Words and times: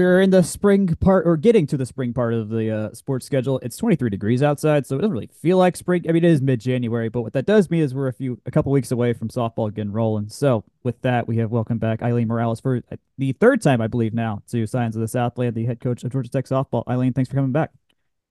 We're 0.00 0.22
in 0.22 0.30
the 0.30 0.42
spring 0.42 0.86
part, 0.86 1.26
or 1.26 1.36
getting 1.36 1.66
to 1.66 1.76
the 1.76 1.84
spring 1.84 2.14
part 2.14 2.32
of 2.32 2.48
the 2.48 2.70
uh, 2.70 2.94
sports 2.94 3.26
schedule. 3.26 3.58
It's 3.58 3.76
23 3.76 4.08
degrees 4.08 4.42
outside, 4.42 4.86
so 4.86 4.96
it 4.96 5.02
doesn't 5.02 5.12
really 5.12 5.28
feel 5.42 5.58
like 5.58 5.76
spring. 5.76 6.06
I 6.08 6.12
mean, 6.12 6.24
it 6.24 6.30
is 6.30 6.40
mid-January, 6.40 7.10
but 7.10 7.20
what 7.20 7.34
that 7.34 7.44
does 7.44 7.68
mean 7.68 7.82
is 7.82 7.94
we're 7.94 8.08
a 8.08 8.12
few, 8.14 8.40
a 8.46 8.50
couple 8.50 8.72
weeks 8.72 8.90
away 8.90 9.12
from 9.12 9.28
softball 9.28 9.72
getting 9.72 9.92
rolling. 9.92 10.30
So, 10.30 10.64
with 10.84 11.02
that, 11.02 11.28
we 11.28 11.36
have 11.36 11.50
welcome 11.50 11.76
back 11.76 12.00
Aileen 12.00 12.28
Morales 12.28 12.62
for 12.62 12.78
uh, 12.90 12.96
the 13.18 13.32
third 13.32 13.60
time, 13.60 13.82
I 13.82 13.88
believe, 13.88 14.14
now 14.14 14.40
to 14.48 14.66
Scions 14.66 14.96
of 14.96 15.02
the 15.02 15.08
Southland, 15.08 15.54
the 15.54 15.66
head 15.66 15.80
coach 15.80 16.02
of 16.02 16.12
Georgia 16.12 16.30
Tech 16.30 16.46
softball. 16.46 16.82
Aileen, 16.88 17.12
thanks 17.12 17.28
for 17.28 17.36
coming 17.36 17.52
back. 17.52 17.70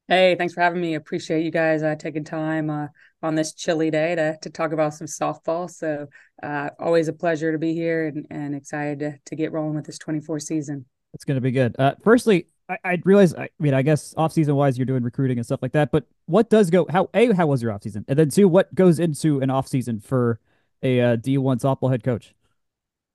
Hey, 0.07 0.33
thanks 0.39 0.55
for 0.55 0.61
having 0.61 0.81
me. 0.81 0.95
Appreciate 0.95 1.45
you 1.45 1.51
guys 1.51 1.83
uh, 1.83 1.93
taking 1.93 2.23
time 2.23 2.71
uh, 2.71 2.87
on 3.21 3.35
this 3.35 3.53
chilly 3.53 3.91
day 3.91 4.15
to 4.15 4.39
to 4.41 4.49
talk 4.49 4.71
about 4.71 4.95
some 4.95 5.05
softball. 5.05 5.69
So, 5.69 6.07
uh, 6.41 6.71
always 6.79 7.09
a 7.09 7.13
pleasure 7.13 7.51
to 7.51 7.59
be 7.59 7.75
here 7.75 8.07
and, 8.07 8.25
and 8.31 8.55
excited 8.55 8.99
to, 9.01 9.19
to 9.25 9.35
get 9.35 9.51
rolling 9.51 9.75
with 9.75 9.85
this 9.85 9.99
24 9.99 10.39
season. 10.39 10.87
It's 11.13 11.25
going 11.25 11.35
to 11.35 11.41
be 11.41 11.51
good. 11.51 11.75
Uh, 11.79 11.95
firstly, 12.03 12.47
I, 12.69 12.77
I 12.83 13.01
realize, 13.03 13.33
I 13.33 13.49
mean, 13.59 13.73
I 13.73 13.81
guess 13.81 14.13
off 14.15 14.31
season 14.31 14.55
wise, 14.55 14.77
you're 14.77 14.85
doing 14.85 15.03
recruiting 15.03 15.37
and 15.37 15.45
stuff 15.45 15.61
like 15.61 15.71
that. 15.71 15.91
But 15.91 16.05
what 16.25 16.49
does 16.49 16.69
go? 16.69 16.85
How 16.89 17.09
a 17.13 17.33
how 17.33 17.47
was 17.47 17.61
your 17.61 17.71
off 17.71 17.83
season? 17.83 18.05
And 18.07 18.17
then 18.17 18.29
two, 18.29 18.47
what 18.47 18.73
goes 18.75 18.99
into 18.99 19.41
an 19.41 19.49
off 19.49 19.67
season 19.67 19.99
for 19.99 20.39
a 20.83 21.01
uh, 21.01 21.17
D1 21.17 21.61
softball 21.61 21.91
head 21.91 22.03
coach? 22.03 22.33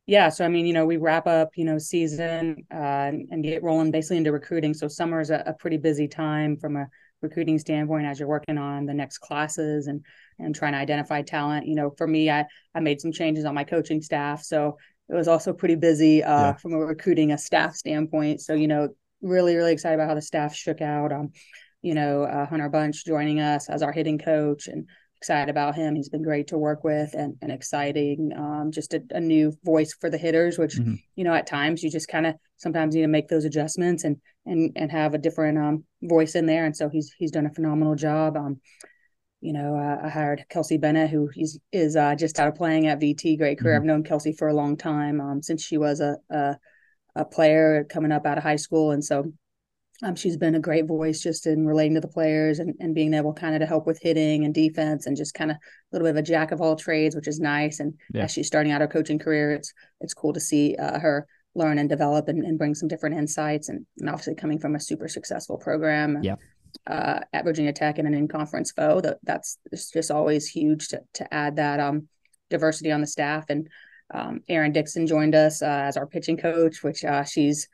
Yeah, 0.06 0.28
so 0.28 0.44
I 0.44 0.48
mean, 0.48 0.66
you 0.66 0.74
know, 0.74 0.84
we 0.84 0.98
wrap 0.98 1.26
up, 1.26 1.52
you 1.56 1.64
know, 1.64 1.78
season 1.78 2.66
uh, 2.70 2.76
and, 2.76 3.26
and 3.30 3.42
get 3.42 3.62
rolling 3.62 3.90
basically 3.90 4.18
into 4.18 4.32
recruiting. 4.32 4.74
So 4.74 4.86
summer 4.86 5.20
is 5.20 5.30
a, 5.30 5.42
a 5.46 5.54
pretty 5.54 5.78
busy 5.78 6.08
time 6.08 6.58
from 6.58 6.76
a 6.76 6.88
recruiting 7.22 7.58
standpoint 7.58 8.04
as 8.04 8.18
you're 8.18 8.28
working 8.28 8.58
on 8.58 8.84
the 8.84 8.92
next 8.92 9.18
classes 9.18 9.86
and 9.86 10.04
and 10.38 10.54
trying 10.54 10.72
to 10.72 10.78
identify 10.78 11.22
talent. 11.22 11.66
You 11.66 11.74
know, 11.74 11.90
for 11.96 12.06
me, 12.06 12.30
I 12.30 12.44
I 12.74 12.80
made 12.80 13.00
some 13.00 13.12
changes 13.12 13.46
on 13.46 13.54
my 13.54 13.64
coaching 13.64 14.02
staff, 14.02 14.42
so 14.42 14.76
it 15.08 15.14
was 15.14 15.28
also 15.28 15.52
pretty 15.52 15.74
busy 15.74 16.22
uh, 16.22 16.40
yeah. 16.40 16.52
from 16.54 16.72
a 16.72 16.78
recruiting 16.78 17.32
a 17.32 17.38
staff 17.38 17.74
standpoint. 17.74 18.40
So 18.40 18.54
you 18.54 18.68
know, 18.68 18.88
really 19.22 19.56
really 19.56 19.72
excited 19.72 19.94
about 19.94 20.08
how 20.08 20.14
the 20.14 20.22
staff 20.22 20.54
shook 20.54 20.80
out. 20.80 21.12
Um, 21.12 21.30
you 21.82 21.94
know, 21.94 22.22
uh, 22.22 22.46
Hunter 22.46 22.68
Bunch 22.68 23.04
joining 23.04 23.40
us 23.40 23.68
as 23.68 23.82
our 23.82 23.92
hitting 23.92 24.18
coach 24.18 24.68
and 24.68 24.88
excited 25.18 25.50
about 25.50 25.74
him. 25.74 25.94
He's 25.94 26.10
been 26.10 26.22
great 26.22 26.48
to 26.48 26.58
work 26.58 26.84
with 26.84 27.14
and, 27.14 27.34
and 27.40 27.50
exciting. 27.50 28.32
Um, 28.36 28.70
just 28.70 28.92
a, 28.92 29.02
a, 29.10 29.20
new 29.20 29.54
voice 29.64 29.94
for 29.98 30.10
the 30.10 30.18
hitters, 30.18 30.58
which 30.58 30.76
mm-hmm. 30.76 30.94
you 31.16 31.24
know 31.24 31.32
at 31.32 31.46
times 31.46 31.82
you 31.82 31.90
just 31.90 32.08
kind 32.08 32.26
of 32.26 32.34
sometimes 32.58 32.94
need 32.94 33.02
to 33.02 33.08
make 33.08 33.28
those 33.28 33.46
adjustments 33.46 34.04
and 34.04 34.16
and 34.44 34.72
and 34.76 34.92
have 34.92 35.14
a 35.14 35.18
different 35.18 35.56
um, 35.58 35.84
voice 36.02 36.34
in 36.34 36.46
there. 36.46 36.66
And 36.66 36.76
so 36.76 36.88
he's 36.88 37.14
he's 37.18 37.30
done 37.30 37.46
a 37.46 37.54
phenomenal 37.54 37.94
job. 37.94 38.36
Um, 38.36 38.60
you 39.44 39.52
know, 39.52 39.76
uh, 39.76 40.06
I 40.06 40.08
hired 40.08 40.42
Kelsey 40.48 40.78
Bennett, 40.78 41.10
who 41.10 41.30
is 41.70 41.96
uh, 41.96 42.14
just 42.14 42.40
out 42.40 42.48
of 42.48 42.54
playing 42.54 42.86
at 42.86 42.98
VT. 42.98 43.36
Great 43.36 43.58
career. 43.58 43.74
Mm-hmm. 43.74 43.82
I've 43.82 43.86
known 43.86 44.02
Kelsey 44.02 44.32
for 44.32 44.48
a 44.48 44.54
long 44.54 44.74
time 44.74 45.20
um, 45.20 45.42
since 45.42 45.62
she 45.62 45.76
was 45.76 46.00
a, 46.00 46.16
a, 46.30 46.56
a 47.14 47.24
player 47.26 47.84
coming 47.90 48.10
up 48.10 48.24
out 48.24 48.38
of 48.38 48.42
high 48.42 48.56
school, 48.56 48.92
and 48.92 49.04
so 49.04 49.30
um, 50.02 50.16
she's 50.16 50.38
been 50.38 50.54
a 50.54 50.60
great 50.60 50.86
voice 50.86 51.20
just 51.20 51.46
in 51.46 51.66
relating 51.66 51.92
to 51.92 52.00
the 52.00 52.08
players 52.08 52.58
and, 52.58 52.74
and 52.80 52.94
being 52.94 53.12
able 53.12 53.34
kind 53.34 53.54
of 53.54 53.60
to 53.60 53.66
help 53.66 53.86
with 53.86 54.00
hitting 54.00 54.46
and 54.46 54.54
defense 54.54 55.04
and 55.04 55.14
just 55.14 55.34
kind 55.34 55.50
of 55.50 55.58
a 55.58 55.60
little 55.92 56.06
bit 56.06 56.12
of 56.12 56.16
a 56.16 56.22
jack 56.22 56.50
of 56.50 56.62
all 56.62 56.74
trades, 56.74 57.14
which 57.14 57.28
is 57.28 57.38
nice. 57.38 57.80
And 57.80 57.92
yeah. 58.14 58.24
as 58.24 58.30
she's 58.30 58.46
starting 58.46 58.72
out 58.72 58.80
her 58.80 58.88
coaching 58.88 59.18
career, 59.18 59.52
it's 59.52 59.74
it's 60.00 60.14
cool 60.14 60.32
to 60.32 60.40
see 60.40 60.74
uh, 60.76 60.98
her 60.98 61.26
learn 61.54 61.78
and 61.78 61.90
develop 61.90 62.28
and, 62.28 62.44
and 62.44 62.56
bring 62.56 62.74
some 62.74 62.88
different 62.88 63.18
insights. 63.18 63.68
And, 63.68 63.84
and 63.98 64.08
obviously 64.08 64.36
coming 64.36 64.58
from 64.58 64.74
a 64.74 64.80
super 64.80 65.06
successful 65.06 65.58
program. 65.58 66.22
Yeah 66.22 66.36
uh, 66.86 67.20
at 67.32 67.44
Virginia 67.44 67.72
Tech 67.72 67.98
and 67.98 68.06
an 68.06 68.14
in-conference 68.14 68.72
foe. 68.72 69.00
That 69.00 69.18
that's 69.22 69.58
just 69.92 70.10
always 70.10 70.48
huge 70.48 70.88
to 70.88 71.02
to 71.14 71.34
add 71.34 71.56
that 71.56 71.80
um, 71.80 72.08
diversity 72.50 72.92
on 72.92 73.00
the 73.00 73.06
staff. 73.06 73.46
And 73.48 73.68
um, 74.12 74.40
Erin 74.48 74.72
Dixon 74.72 75.06
joined 75.06 75.34
us 75.34 75.62
uh, 75.62 75.66
as 75.66 75.96
our 75.96 76.06
pitching 76.06 76.36
coach, 76.36 76.82
which 76.82 77.04
uh, 77.04 77.24
she's 77.24 77.68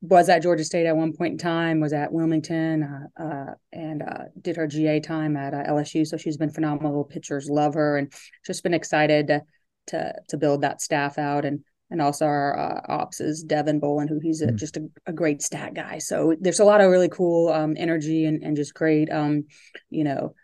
was 0.00 0.28
at 0.28 0.42
Georgia 0.42 0.64
State 0.64 0.86
at 0.86 0.96
one 0.96 1.14
point 1.14 1.32
in 1.32 1.38
time, 1.38 1.80
was 1.80 1.94
at 1.94 2.12
Wilmington, 2.12 2.82
uh, 2.82 3.22
uh, 3.22 3.54
and 3.72 4.02
uh, 4.02 4.24
did 4.40 4.56
her 4.56 4.66
GA 4.66 5.00
time 5.00 5.34
at 5.34 5.54
LSU. 5.54 6.06
So 6.06 6.18
she's 6.18 6.36
been 6.36 6.50
phenomenal. 6.50 7.04
Pitchers 7.04 7.48
love 7.48 7.74
her, 7.74 7.96
and 7.96 8.12
just 8.44 8.62
been 8.62 8.74
excited 8.74 9.28
to 9.28 9.42
to, 9.88 10.14
to 10.28 10.36
build 10.36 10.62
that 10.62 10.80
staff 10.80 11.18
out 11.18 11.44
and 11.44 11.62
and 11.90 12.00
also 12.00 12.24
our 12.24 12.58
uh, 12.58 12.80
ops 12.88 13.20
is 13.20 13.42
Devin 13.42 13.80
Bolin, 13.80 14.08
who 14.08 14.18
he's 14.18 14.42
a, 14.42 14.48
mm. 14.48 14.56
just 14.56 14.76
a, 14.76 14.88
a, 15.06 15.12
great 15.12 15.42
stat 15.42 15.74
guy. 15.74 15.98
So 15.98 16.34
there's 16.40 16.60
a 16.60 16.64
lot 16.64 16.80
of 16.80 16.90
really 16.90 17.08
cool 17.08 17.52
um, 17.52 17.74
energy 17.76 18.24
and, 18.24 18.42
and 18.42 18.56
just 18.56 18.74
great, 18.74 19.10
um, 19.10 19.44
you 19.90 20.04
know, 20.04 20.34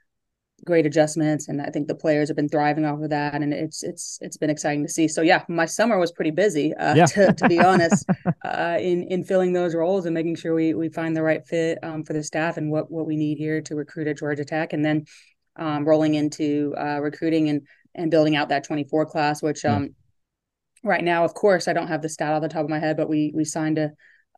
great 0.65 0.87
adjustments. 0.87 1.49
And 1.49 1.61
I 1.61 1.71
think 1.71 1.89
the 1.89 1.95
players 1.95 2.29
have 2.29 2.37
been 2.37 2.49
thriving 2.49 2.85
off 2.85 3.01
of 3.01 3.11
that, 3.11 3.35
and 3.35 3.53
it's 3.53 3.83
it's 3.83 4.19
it's 4.21 4.37
been 4.37 4.51
exciting 4.51 4.85
to 4.85 4.93
see. 4.93 5.09
So 5.09 5.23
yeah, 5.23 5.45
my 5.49 5.67
summer 5.67 5.99
was 5.99 6.13
pretty 6.13 6.31
busy, 6.31 6.75
uh, 6.75 6.95
yeah. 6.95 7.07
to, 7.07 7.33
to 7.33 7.49
be 7.49 7.59
honest, 7.59 8.05
uh, 8.45 8.77
in 8.81 9.05
in 9.05 9.25
filling 9.25 9.53
those 9.53 9.75
roles 9.75 10.07
and 10.07 10.15
making 10.15 10.37
sure 10.37 10.55
we 10.55 10.75
we 10.75 10.89
find 10.89 11.17
the 11.17 11.23
right 11.23 11.45
fit 11.47 11.79
um, 11.83 12.05
for 12.05 12.13
the 12.13 12.23
staff 12.23 12.57
and 12.57 12.71
what 12.71 12.91
what 12.91 13.07
we 13.07 13.17
need 13.17 13.39
here 13.39 13.61
to 13.63 13.75
recruit 13.75 14.09
at 14.09 14.19
Georgia 14.19 14.45
Tech, 14.45 14.73
and 14.73 14.85
then 14.85 15.05
um, 15.57 15.87
rolling 15.87 16.15
into 16.15 16.75
uh, 16.79 17.01
recruiting 17.01 17.49
and 17.49 17.67
and 17.95 18.11
building 18.11 18.37
out 18.37 18.51
that 18.51 18.65
24 18.65 19.07
class, 19.07 19.43
which 19.43 19.65
um, 19.65 19.95
right 20.83 21.05
now, 21.05 21.25
of 21.25 21.35
course, 21.35 21.69
I 21.69 21.73
don't 21.73 21.89
have 21.89 22.03
the 22.03 22.09
stat 22.09 22.33
off 22.33 22.43
the 22.43 22.49
top 22.49 22.65
of 22.65 22.71
my 22.71 22.79
head, 22.79 22.97
but 22.97 23.09
we 23.09 23.33
we 23.35 23.45
signed 23.45 23.79
a 23.79 23.93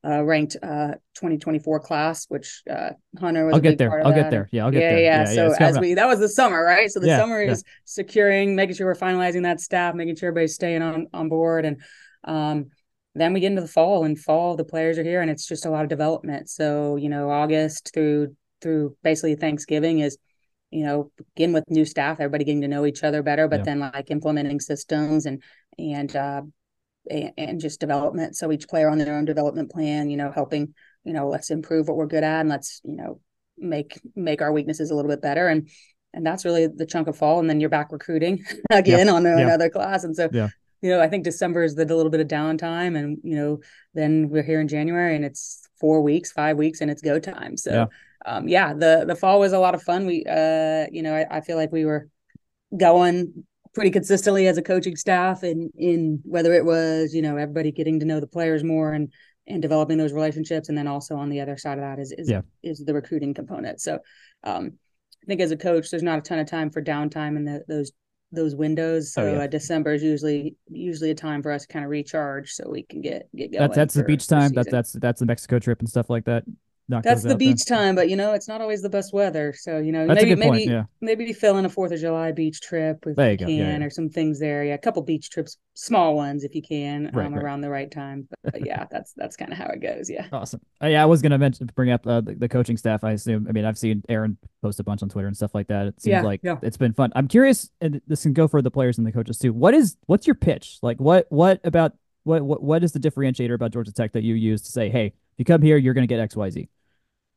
uh, 0.05 0.23
ranked 0.23 0.57
uh, 0.63 0.95
2024 1.15 1.81
class, 1.81 2.27
which 2.29 2.63
uh, 2.69 2.91
Hunter 3.19 3.47
was. 3.47 3.55
I'll 3.55 3.61
get 3.61 3.79
there. 3.79 4.05
I'll 4.05 4.13
that. 4.13 4.23
get 4.23 4.31
there. 4.31 4.49
Yeah, 4.51 4.65
I'll 4.65 4.71
get 4.71 4.81
yeah, 4.81 4.91
there. 4.91 5.01
Yeah, 5.01 5.31
yeah. 5.31 5.35
So 5.35 5.55
as 5.65 5.79
we 5.79 5.95
that 5.95 6.07
was 6.07 6.19
the 6.19 6.29
summer, 6.29 6.65
right? 6.65 6.91
So 6.91 7.01
the 7.01 7.07
yeah, 7.07 7.19
summer 7.19 7.41
is 7.41 7.63
yeah. 7.65 7.73
securing, 7.85 8.57
making 8.57 8.77
sure 8.77 8.87
we're 8.87 8.95
finalizing 8.95 9.45
that 9.45 9.61
staff, 9.61 9.95
making 9.95 10.17
sure 10.17 10.29
everybody's 10.29 10.55
staying 10.55 10.83
on 10.83 11.07
on 11.13 11.29
board, 11.29 11.65
and 11.65 11.81
um, 12.25 12.71
then 13.15 13.33
we 13.33 13.41
get 13.41 13.49
into 13.49 13.63
the 13.63 13.69
fall. 13.69 14.05
And 14.05 14.19
fall, 14.19 14.57
the 14.57 14.65
players 14.65 14.99
are 14.99 15.05
here, 15.05 15.21
and 15.21 15.31
it's 15.31 15.47
just 15.47 15.67
a 15.67 15.71
lot 15.71 15.85
of 15.85 15.89
development. 15.89 16.49
So 16.49 16.97
you 16.97 17.09
know, 17.09 17.31
August 17.31 17.93
through 17.95 18.37
through 18.61 18.97
basically 19.03 19.37
Thanksgiving 19.37 20.01
is 20.01 20.19
you 20.73 20.85
know 20.85 21.13
begin 21.35 21.53
with 21.53 21.65
new 21.69 21.85
staff 21.85 22.19
everybody 22.19 22.45
getting 22.45 22.63
to 22.63 22.69
know 22.69 22.87
each 22.87 23.05
other 23.05 23.23
better 23.23 23.47
but 23.47 23.59
yeah. 23.59 23.65
then 23.65 23.79
like 23.81 24.11
implementing 24.11 24.59
systems 24.59 25.27
and 25.27 25.43
and 25.78 26.15
uh 26.16 26.43
and, 27.10 27.33
and, 27.37 27.60
just 27.60 27.81
development. 27.81 28.37
So 28.37 28.53
each 28.53 28.69
player 28.69 28.88
on 28.88 28.99
their 28.99 29.16
own 29.16 29.25
development 29.25 29.71
plan 29.71 30.10
you 30.10 30.16
know 30.16 30.31
helping 30.31 30.75
you 31.05 31.12
know 31.12 31.28
let's 31.28 31.50
improve 31.50 31.88
what 31.88 31.97
we're 31.97 32.06
good 32.06 32.25
at 32.25 32.41
and 32.41 32.49
let's 32.49 32.81
you 32.84 32.97
know 32.97 33.21
make 33.59 34.00
make 34.15 34.43
our 34.43 34.53
weaknesses 34.53 34.91
a 34.91 34.94
little 34.94 35.11
bit 35.11 35.22
better. 35.22 35.49
And 35.49 35.69
and 36.15 36.27
that's 36.27 36.44
really 36.44 36.66
the 36.66 36.87
chunk 36.87 37.09
of 37.09 37.16
fall. 37.16 37.41
And 37.41 37.49
then 37.49 37.61
you're 37.61 37.71
back 37.71 37.91
recruiting 37.91 38.44
again 38.71 39.09
on 39.09 39.25
another 39.25 39.71
class. 39.71 40.05
And 40.05 40.15
so 40.15 40.28
yeah. 40.32 40.49
you 40.82 40.91
know, 40.91 41.00
I 41.00 41.09
think 41.09 41.25
December 41.25 41.62
is 41.62 41.75
the, 41.75 41.84
the 41.84 41.97
little 41.97 42.11
bit 42.11 42.21
of 42.21 42.28
downtime, 42.28 42.99
and 42.99 43.19
you 43.22 43.37
know, 43.37 43.61
then 43.94 44.28
we're 44.28 44.43
here 44.43 44.61
in 44.61 44.69
January, 44.69 45.16
and 45.16 45.25
it's 45.25 45.69
four 45.81 46.03
weeks, 46.03 46.32
five 46.32 46.56
weeks, 46.56 46.81
and 46.81 46.91
it's 46.91 47.03
go 47.03 47.19
time. 47.19 47.56
So, 47.56 47.72
yeah, 47.72 47.87
um, 48.27 48.49
yeah 48.49 48.75
the 48.75 49.05
the 49.06 49.16
fall 49.16 49.41
was 49.41 49.53
a 49.53 49.59
lot 49.59 49.75
of 49.75 49.82
fun. 49.82 50.06
We, 50.06 50.25
uh, 50.28 50.87
you 50.91 51.03
know, 51.03 51.15
I, 51.15 51.38
I 51.38 51.41
feel 51.41 51.56
like 51.56 51.72
we 51.72 51.84
were 51.84 52.09
going 52.77 53.44
pretty 53.75 53.91
consistently 53.91 54.47
as 54.47 54.59
a 54.59 54.62
coaching 54.62 54.97
staff, 54.97 55.43
and 55.43 55.71
in 55.77 56.21
whether 56.25 56.53
it 56.53 56.65
was 56.65 57.15
you 57.15 57.22
know 57.22 57.37
everybody 57.37 57.72
getting 57.72 58.00
to 58.00 58.06
know 58.06 58.21
the 58.21 58.27
players 58.27 58.65
more 58.65 58.93
and 58.93 59.12
and 59.47 59.60
developing 59.60 59.99
those 59.99 60.12
relationships, 60.12 60.69
and 60.69 60.78
then 60.78 60.87
also 60.87 61.16
on 61.16 61.28
the 61.28 61.41
other 61.41 61.56
side 61.56 61.78
of 61.78 61.84
that 61.84 61.99
is 61.99 62.12
is 62.16 62.31
yeah. 62.31 62.43
is 62.62 62.84
the 62.84 62.94
recruiting 62.94 63.34
component. 63.34 63.81
So, 63.81 63.99
um, 64.44 64.72
I 65.22 65.27
think 65.27 65.41
as 65.41 65.50
a 65.50 65.56
coach, 65.56 65.91
there's 65.91 66.03
not 66.03 66.19
a 66.19 66.22
ton 66.22 66.38
of 66.38 66.47
time 66.47 66.71
for 66.71 66.82
downtime 66.82 67.37
in 67.37 67.44
the, 67.44 67.65
those 67.69 67.93
those 68.31 68.55
windows. 68.55 69.15
Oh, 69.16 69.22
so 69.22 69.28
oh, 69.28 69.32
yeah. 69.34 69.44
uh, 69.44 69.47
December 69.47 69.94
is 69.94 70.02
usually 70.02 70.56
usually 70.69 71.11
a 71.11 71.14
time 71.14 71.43
for 71.43 71.50
us 71.50 71.67
to 71.67 71.73
kind 71.73 71.85
of 71.85 71.91
recharge 71.91 72.52
so 72.52 72.69
we 72.69 72.82
can 72.82 73.00
get 73.00 73.29
get 73.35 73.52
going. 73.52 73.61
That's 73.61 73.76
that's 73.76 73.94
the 73.94 74.05
beach 74.05 74.26
time. 74.26 74.52
That's 74.52 74.70
that's 74.70 74.93
that's 74.93 75.20
the 75.20 75.26
Mexico 75.26 75.58
trip 75.58 75.81
and 75.81 75.88
stuff 75.88 76.08
like 76.08 76.25
that 76.26 76.44
that's 76.88 77.23
the 77.23 77.37
beach 77.37 77.64
time, 77.67 77.94
but 77.94 78.08
you 78.08 78.17
know, 78.17 78.32
it's 78.32 78.49
not 78.49 78.61
always 78.61 78.82
the 78.82 78.88
best 78.88 79.12
weather. 79.12 79.55
So, 79.56 79.79
you 79.79 79.93
know, 79.93 80.06
That's 80.06 80.23
maybe 80.23 80.34
maybe 80.34 80.50
point, 80.50 80.69
yeah. 80.69 80.84
maybe 81.00 81.32
fill 81.32 81.56
in 81.58 81.64
a 81.64 81.69
Fourth 81.69 81.93
of 81.93 82.00
July 82.00 82.32
beach 82.32 82.61
trip 82.61 83.05
if 83.06 83.17
you, 83.17 83.25
you 83.25 83.38
can, 83.38 83.49
yeah, 83.49 83.79
yeah. 83.79 83.84
or 83.84 83.90
some 83.90 84.08
things 84.08 84.38
there. 84.38 84.64
Yeah, 84.64 84.75
a 84.75 84.79
couple 84.79 85.02
beach 85.02 85.31
trips, 85.31 85.58
small 85.75 86.14
ones 86.14 86.44
if 86.44 86.55
you 86.55 86.62
can, 86.62 87.11
right, 87.12 87.26
um, 87.26 87.34
right. 87.34 87.43
around 87.43 87.61
the 87.61 87.70
right 87.70 87.90
time. 87.90 88.29
But, 88.43 88.52
but 88.52 88.67
yeah, 88.67 88.87
that's 88.90 89.12
that's 89.17 89.37
kind 89.37 89.52
of 89.52 89.58
how 89.58 89.67
it 89.67 89.81
goes. 89.81 90.11
Yeah. 90.11 90.26
Awesome. 90.32 90.61
Uh, 90.82 90.88
yeah, 90.88 91.02
I 91.02 91.06
was 91.06 91.23
gonna 91.23 91.38
mention 91.38 91.70
bring 91.75 91.90
up 91.90 92.06
uh, 92.06 92.20
the, 92.20 92.34
the, 92.34 92.49
coaching 92.49 92.76
staff. 92.76 93.05
I 93.05 93.12
assume. 93.12 93.46
I 93.49 93.52
mean, 93.52 93.64
I've 93.64 93.78
seen 93.78 94.02
Erin 94.08 94.37
post 94.61 94.81
a 94.81 94.85
bunch 94.85 95.02
on 95.02 95.08
Twitter 95.08 95.28
and 95.28 95.37
stuff 95.37 95.55
like 95.55 95.69
that. 95.69 95.87
It 95.87 96.02
seems 96.02 96.25
like 96.25 96.40
it's 96.43 96.76
been 96.76 96.93
fun. 96.93 97.12
I'm 97.14 97.28
curious, 97.28 97.70
and 97.81 98.00
this 98.06 98.23
can 98.23 98.32
go 98.32 98.49
for 98.49 98.61
the 98.61 98.70
players 98.70 98.99
and 98.99 99.06
the 99.06 99.12
coaches 99.12 99.38
too. 99.38 99.52
What 99.52 99.75
is 99.75 99.96
what's 100.06 100.26
your 100.26 100.35
pitch? 100.35 100.78
Like, 100.82 101.00
what 101.00 101.26
what 101.31 101.61
about 101.64 101.94
what 102.25 102.43
what 102.43 102.62
what 102.62 102.85
is 102.85 102.93
the 102.93 103.00
differentiator 103.00 103.55
about 103.55 103.73
Georgia 103.73 103.93
Tech 103.93 104.12
that 104.12 104.23
you 104.23 104.35
use 104.35 104.62
to 104.62 104.70
say, 104.70 104.88
hey, 104.88 105.06
if 105.06 105.38
you 105.38 105.44
come 105.44 105.62
here, 105.62 105.76
you're 105.76 105.94
gonna 105.94 106.06
get 106.06 106.20
X 106.20 106.37
Y 106.37 106.50
Z. 106.50 106.69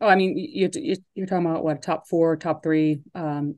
Oh, 0.01 0.07
I 0.07 0.15
mean, 0.15 0.37
you, 0.37 0.69
you're 1.13 1.25
talking 1.25 1.45
about 1.45 1.63
what 1.63 1.81
top 1.81 2.07
four, 2.07 2.35
top 2.35 2.63
three 2.63 3.01
um, 3.13 3.55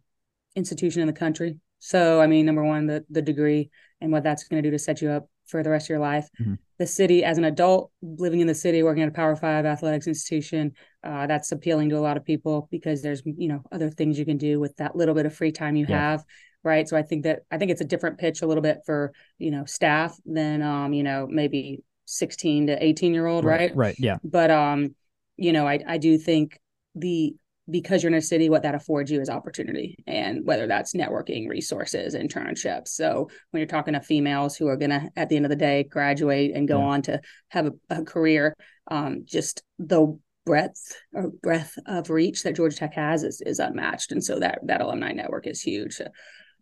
institution 0.55 1.01
in 1.01 1.07
the 1.07 1.13
country. 1.13 1.57
So, 1.79 2.21
I 2.21 2.27
mean, 2.27 2.45
number 2.45 2.63
one, 2.63 2.87
the 2.87 3.05
the 3.09 3.21
degree 3.21 3.69
and 4.01 4.11
what 4.11 4.23
that's 4.23 4.43
going 4.43 4.61
to 4.61 4.67
do 4.67 4.71
to 4.71 4.79
set 4.79 5.01
you 5.01 5.09
up 5.09 5.29
for 5.47 5.63
the 5.63 5.69
rest 5.69 5.85
of 5.85 5.89
your 5.89 5.99
life. 5.99 6.27
Mm-hmm. 6.39 6.55
The 6.77 6.87
city, 6.87 7.23
as 7.23 7.37
an 7.37 7.45
adult 7.45 7.91
living 8.01 8.41
in 8.41 8.47
the 8.47 8.55
city, 8.55 8.83
working 8.83 9.03
at 9.03 9.09
a 9.09 9.13
Power 9.13 9.35
Five 9.35 9.65
athletics 9.65 10.07
institution, 10.07 10.73
uh, 11.03 11.25
that's 11.25 11.51
appealing 11.51 11.89
to 11.89 11.97
a 11.97 11.99
lot 11.99 12.17
of 12.17 12.25
people 12.25 12.67
because 12.69 13.01
there's 13.01 13.23
you 13.25 13.47
know 13.47 13.63
other 13.71 13.89
things 13.89 14.19
you 14.19 14.25
can 14.25 14.37
do 14.37 14.59
with 14.59 14.75
that 14.77 14.95
little 14.95 15.15
bit 15.15 15.25
of 15.25 15.35
free 15.35 15.51
time 15.51 15.75
you 15.75 15.85
yeah. 15.87 16.11
have, 16.11 16.25
right? 16.63 16.87
So 16.87 16.97
I 16.97 17.01
think 17.01 17.23
that 17.23 17.41
I 17.49 17.57
think 17.57 17.71
it's 17.71 17.81
a 17.81 17.85
different 17.85 18.19
pitch 18.19 18.41
a 18.41 18.47
little 18.47 18.61
bit 18.61 18.79
for 18.85 19.13
you 19.37 19.51
know 19.51 19.65
staff 19.65 20.15
than 20.25 20.61
um, 20.61 20.93
you 20.93 21.03
know 21.03 21.27
maybe 21.27 21.83
16 22.05 22.67
to 22.67 22.83
18 22.83 23.13
year 23.13 23.25
old, 23.25 23.45
right? 23.45 23.75
Right. 23.75 23.95
Yeah. 23.97 24.17
But 24.23 24.51
um, 24.51 24.95
you 25.37 25.53
know, 25.53 25.67
I 25.67 25.79
I 25.87 25.97
do 25.97 26.17
think 26.17 26.59
the 26.95 27.35
because 27.69 28.01
you're 28.01 28.11
in 28.11 28.17
a 28.17 28.21
city, 28.21 28.49
what 28.49 28.63
that 28.63 28.75
affords 28.75 29.11
you 29.11 29.19
is 29.19 29.29
opportunity, 29.29 29.97
and 30.07 30.45
whether 30.45 30.67
that's 30.67 30.93
networking, 30.93 31.49
resources, 31.49 32.15
internships. 32.15 32.89
So 32.89 33.29
when 33.51 33.59
you're 33.59 33.67
talking 33.67 33.93
to 33.93 33.99
females 33.99 34.55
who 34.55 34.67
are 34.67 34.77
gonna 34.77 35.09
at 35.15 35.29
the 35.29 35.35
end 35.35 35.45
of 35.45 35.49
the 35.49 35.55
day 35.55 35.83
graduate 35.83 36.51
and 36.55 36.67
go 36.67 36.79
yeah. 36.79 36.85
on 36.85 37.01
to 37.03 37.21
have 37.49 37.67
a, 37.67 37.71
a 37.89 38.03
career, 38.03 38.55
um, 38.89 39.23
just 39.25 39.63
the 39.79 40.17
breadth 40.45 40.95
or 41.13 41.29
breadth 41.43 41.77
of 41.85 42.09
reach 42.09 42.43
that 42.43 42.55
Georgia 42.55 42.77
Tech 42.77 42.93
has 42.93 43.23
is, 43.23 43.41
is 43.41 43.59
unmatched, 43.59 44.11
and 44.11 44.23
so 44.23 44.39
that 44.39 44.59
that 44.63 44.81
alumni 44.81 45.11
network 45.11 45.45
is 45.45 45.61
huge. 45.61 45.97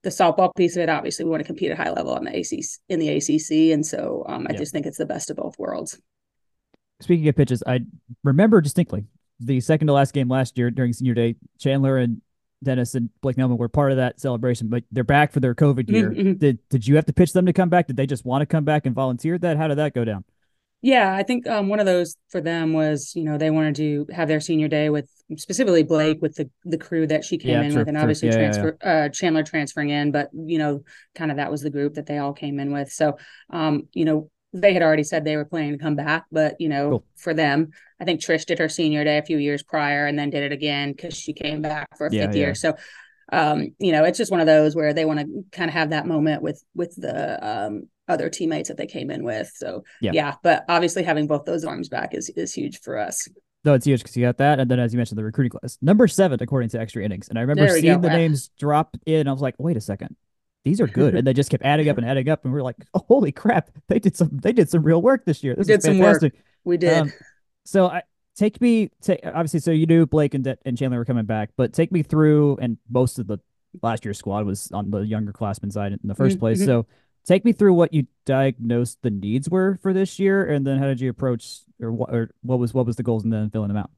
The 0.01 0.09
softball 0.09 0.55
piece 0.55 0.75
of 0.75 0.83
it, 0.83 0.89
obviously, 0.89 1.25
we 1.25 1.31
want 1.31 1.41
to 1.41 1.47
compete 1.47 1.71
at 1.71 1.77
high 1.77 1.91
level 1.91 2.13
on 2.13 2.25
the 2.25 2.35
ACC 2.35 2.81
in 2.89 2.99
the 2.99 3.09
ACC, 3.09 3.73
and 3.73 3.85
so 3.85 4.25
um, 4.27 4.47
I 4.49 4.53
yeah. 4.53 4.59
just 4.59 4.71
think 4.71 4.85
it's 4.85 4.97
the 4.97 5.05
best 5.05 5.29
of 5.29 5.37
both 5.37 5.57
worlds. 5.59 5.99
Speaking 7.01 7.27
of 7.27 7.35
pitches, 7.35 7.63
I 7.65 7.81
remember 8.23 8.61
distinctly 8.61 9.05
the 9.39 9.59
second 9.59 9.87
to 9.87 9.93
last 9.93 10.13
game 10.13 10.29
last 10.29 10.57
year 10.57 10.71
during 10.71 10.93
senior 10.93 11.13
day. 11.13 11.35
Chandler 11.59 11.97
and 11.97 12.21
Dennis 12.63 12.95
and 12.95 13.09
Blake 13.21 13.35
Neleman 13.35 13.57
were 13.57 13.69
part 13.69 13.91
of 13.91 13.97
that 13.97 14.19
celebration, 14.19 14.69
but 14.69 14.83
they're 14.91 15.03
back 15.03 15.31
for 15.31 15.39
their 15.39 15.53
COVID 15.53 15.89
year. 15.89 16.09
Mm-hmm. 16.09 16.33
Did 16.33 16.59
did 16.69 16.87
you 16.87 16.95
have 16.95 17.05
to 17.05 17.13
pitch 17.13 17.33
them 17.33 17.45
to 17.45 17.53
come 17.53 17.69
back? 17.69 17.87
Did 17.87 17.97
they 17.97 18.07
just 18.07 18.25
want 18.25 18.41
to 18.41 18.45
come 18.45 18.63
back 18.63 18.85
and 18.85 18.95
volunteer 18.95 19.37
that? 19.37 19.57
How 19.57 19.67
did 19.67 19.77
that 19.77 19.93
go 19.93 20.05
down? 20.05 20.23
Yeah, 20.81 21.15
I 21.15 21.23
think 21.23 21.47
um, 21.47 21.67
one 21.67 21.79
of 21.79 21.87
those 21.87 22.15
for 22.29 22.41
them 22.41 22.73
was, 22.73 23.15
you 23.15 23.23
know, 23.23 23.39
they 23.39 23.49
wanted 23.49 23.75
to 23.77 24.05
have 24.13 24.27
their 24.27 24.39
senior 24.39 24.67
day 24.67 24.89
with 24.91 25.09
specifically 25.35 25.83
Blake 25.83 26.21
with 26.21 26.35
the 26.35 26.49
the 26.63 26.77
crew 26.77 27.07
that 27.07 27.23
she 27.25 27.37
came 27.37 27.51
yeah, 27.51 27.61
in 27.63 27.71
true, 27.71 27.79
with, 27.79 27.87
and 27.87 27.97
obviously 27.97 28.29
yeah, 28.29 28.35
transfer 28.35 28.77
yeah, 28.83 29.05
uh, 29.05 29.09
Chandler 29.09 29.43
transferring 29.43 29.89
in, 29.89 30.11
but 30.11 30.29
you 30.33 30.59
know, 30.59 30.83
kind 31.15 31.31
of 31.31 31.37
that 31.37 31.51
was 31.51 31.61
the 31.61 31.71
group 31.71 31.95
that 31.95 32.05
they 32.05 32.19
all 32.19 32.33
came 32.33 32.59
in 32.59 32.71
with. 32.71 32.91
So, 32.91 33.17
um, 33.49 33.87
you 33.93 34.05
know, 34.05 34.29
they 34.55 34.73
had 34.73 34.81
already 34.81 35.03
said 35.03 35.25
they 35.25 35.35
were 35.35 35.45
planning 35.45 35.73
to 35.73 35.77
come 35.77 35.95
back, 35.95 36.25
but 36.31 36.55
you 36.59 36.69
know, 36.69 36.89
cool. 36.89 37.05
for 37.15 37.33
them, 37.33 37.71
I 37.99 38.05
think 38.05 38.21
Trish 38.21 38.45
did 38.45 38.59
her 38.59 38.69
senior 38.69 39.03
day 39.03 39.17
a 39.17 39.23
few 39.23 39.37
years 39.37 39.61
prior 39.63 40.05
and 40.05 40.17
then 40.17 40.29
did 40.29 40.43
it 40.43 40.51
again 40.51 40.93
because 40.93 41.15
she 41.15 41.33
came 41.33 41.61
back 41.61 41.97
for 41.97 42.07
a 42.07 42.11
fifth 42.11 42.35
year. 42.35 42.55
So, 42.55 42.75
um, 43.31 43.75
you 43.79 43.91
know, 43.91 44.05
it's 44.05 44.17
just 44.17 44.31
one 44.31 44.39
of 44.39 44.47
those 44.47 44.75
where 44.75 44.93
they 44.93 45.05
want 45.05 45.19
to 45.19 45.45
kind 45.51 45.69
of 45.69 45.73
have 45.73 45.89
that 45.89 46.07
moment 46.07 46.41
with 46.41 46.63
with 46.73 46.95
the 46.95 47.45
um, 47.45 47.89
other 48.07 48.29
teammates 48.29 48.69
that 48.69 48.77
they 48.77 48.87
came 48.87 49.11
in 49.11 49.23
with. 49.23 49.51
So 49.55 49.83
yeah. 49.99 50.11
yeah, 50.13 50.35
but 50.41 50.63
obviously 50.69 51.03
having 51.03 51.27
both 51.27 51.45
those 51.45 51.65
arms 51.65 51.89
back 51.89 52.13
is 52.13 52.29
is 52.29 52.53
huge 52.53 52.79
for 52.79 52.97
us. 52.97 53.27
No, 53.65 53.73
it's 53.73 53.85
huge 53.85 54.01
because 54.01 54.15
you 54.15 54.23
got 54.23 54.37
that, 54.37 54.59
and 54.59 54.69
then 54.69 54.79
as 54.79 54.93
you 54.93 54.97
mentioned, 54.97 55.17
the 55.17 55.23
recruiting 55.23 55.49
class 55.49 55.77
number 55.81 56.07
seven 56.07 56.41
according 56.41 56.69
to 56.69 56.79
extra 56.79 57.03
innings. 57.03 57.27
And 57.27 57.37
I 57.37 57.41
remember 57.41 57.67
seeing 57.67 57.99
go. 57.99 58.07
the 58.07 58.15
names 58.15 58.51
drop 58.59 58.95
in. 59.05 59.27
I 59.27 59.31
was 59.31 59.41
like, 59.41 59.55
wait 59.57 59.75
a 59.75 59.81
second, 59.81 60.15
these 60.65 60.81
are 60.81 60.87
good, 60.87 61.15
and 61.15 61.25
they 61.25 61.33
just 61.33 61.49
kept 61.49 61.63
adding 61.65 61.87
up 61.87 61.97
and 61.97 62.05
adding 62.05 62.27
up, 62.27 62.43
and 62.43 62.53
we 62.53 62.59
are 62.59 62.63
like, 62.63 62.75
oh, 62.93 63.05
holy 63.07 63.31
crap, 63.31 63.69
they 63.87 63.99
did 63.99 64.17
some 64.17 64.29
they 64.33 64.51
did 64.51 64.69
some 64.69 64.83
real 64.83 65.01
work 65.01 65.23
this 65.23 65.43
year. 65.43 65.55
This 65.55 65.67
we 65.67 65.73
did 65.73 65.83
some 65.83 65.99
work. 65.99 66.23
We 66.65 66.77
did. 66.77 66.97
Um, 66.97 67.13
so 67.63 67.87
I 67.87 68.01
take 68.35 68.59
me 68.59 68.89
to 69.03 69.27
obviously. 69.27 69.61
So 69.61 69.71
you 69.71 69.85
knew 69.85 70.05
Blake 70.05 70.33
and 70.33 70.43
De- 70.43 70.57
and 70.65 70.77
Chandler 70.77 70.97
were 70.97 71.05
coming 71.05 71.25
back, 71.25 71.51
but 71.55 71.71
take 71.71 71.91
me 71.91 72.03
through, 72.03 72.57
and 72.59 72.77
most 72.89 73.19
of 73.19 73.27
the 73.27 73.39
last 73.81 74.03
year's 74.03 74.17
squad 74.17 74.45
was 74.45 74.71
on 74.71 74.89
the 74.89 74.99
younger 74.99 75.31
classmen 75.31 75.71
side 75.71 75.91
in 75.91 75.99
the 76.03 76.15
1st 76.15 76.31
mm-hmm. 76.31 76.39
place. 76.39 76.65
So 76.65 76.85
take 77.25 77.43
me 77.43 77.51
through 77.51 77.73
what 77.73 77.93
you 77.93 78.07
diagnosed 78.25 78.99
the 79.01 79.09
needs 79.09 79.49
were 79.49 79.77
for 79.81 79.93
this 79.93 80.19
year, 80.19 80.45
and 80.45 80.65
then 80.65 80.79
how 80.79 80.85
did 80.85 80.99
you 80.99 81.09
approach, 81.09 81.59
or 81.81 81.91
what, 81.91 82.13
or 82.13 82.31
what 82.41 82.59
was 82.59 82.73
what 82.73 82.85
was 82.85 82.95
the 82.95 83.03
goals, 83.03 83.23
and 83.23 83.31
then 83.31 83.49
filling 83.49 83.69
them 83.69 83.77
out. 83.77 83.91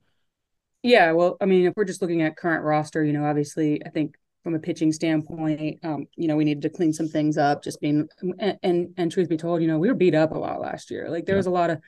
Yeah, 0.84 1.12
well, 1.14 1.38
I 1.42 1.46
mean, 1.46 1.66
if 1.66 1.74
we're 1.75 1.86
just 1.86 2.02
looking 2.02 2.22
at 2.22 2.38
current 2.38 2.64
roster, 2.64 3.04
you 3.04 3.14
know, 3.14 3.25
obviously, 3.25 3.84
I 3.86 3.90
think 3.90 4.16
from 4.47 4.55
a 4.55 4.59
pitching 4.59 4.94
standpoint, 4.94 5.77
um, 5.83 6.07
you 6.15 6.25
know, 6.25 6.38
we 6.38 6.45
needed 6.45 6.61
to 6.61 6.69
clean 6.69 6.94
some 6.94 7.09
things 7.09 7.38
up. 7.38 7.61
Just 7.61 7.81
being 7.81 8.07
and, 8.39 8.57
and, 8.63 8.94
and 8.95 9.11
truth 9.11 9.27
be 9.27 9.35
told, 9.35 9.61
you 9.61 9.67
know, 9.67 9.77
we 9.77 9.89
were 9.89 9.94
beat 9.94 10.15
up 10.15 10.31
a 10.31 10.38
lot 10.38 10.61
last 10.61 10.89
year. 10.89 11.09
Like 11.09 11.25
there 11.25 11.35
yeah. 11.35 11.39
was 11.39 11.47
a 11.47 11.51
lot 11.51 11.69
of 11.69 11.81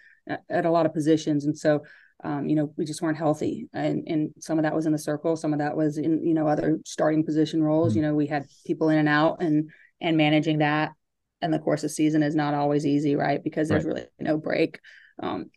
at 0.49 0.65
a 0.65 0.69
lot 0.69 0.85
of 0.85 0.93
positions, 0.93 1.45
and 1.45 1.57
so 1.57 1.85
um, 2.21 2.49
you 2.49 2.57
know, 2.57 2.73
we 2.75 2.83
just 2.83 3.01
weren't 3.01 3.17
healthy. 3.17 3.69
And 3.71 4.03
and 4.07 4.31
some 4.39 4.59
of 4.59 4.63
that 4.63 4.75
was 4.75 4.85
in 4.85 4.91
the 4.91 4.97
circle, 4.97 5.37
some 5.37 5.53
of 5.53 5.59
that 5.59 5.77
was 5.77 5.97
in, 5.97 6.21
you 6.25 6.33
know, 6.33 6.49
other 6.49 6.79
starting 6.83 7.23
position 7.23 7.63
roles. 7.63 7.93
Mm-hmm. 7.93 8.03
You 8.03 8.09
know, 8.09 8.15
we 8.15 8.27
had 8.27 8.45
people 8.67 8.89
in 8.89 8.97
and 8.97 9.07
out 9.07 9.41
and 9.41 9.69
and 10.01 10.17
managing 10.17 10.57
that 10.57 10.91
and 11.41 11.53
the 11.53 11.59
course 11.59 11.85
of 11.85 11.91
season 11.91 12.23
is 12.23 12.35
not 12.35 12.53
always 12.53 12.85
easy, 12.85 13.15
right? 13.15 13.41
Because 13.41 13.69
there's 13.69 13.85
right. 13.85 13.93
really 13.93 14.07
no 14.19 14.37
break. 14.37 14.81
Um, 15.23 15.49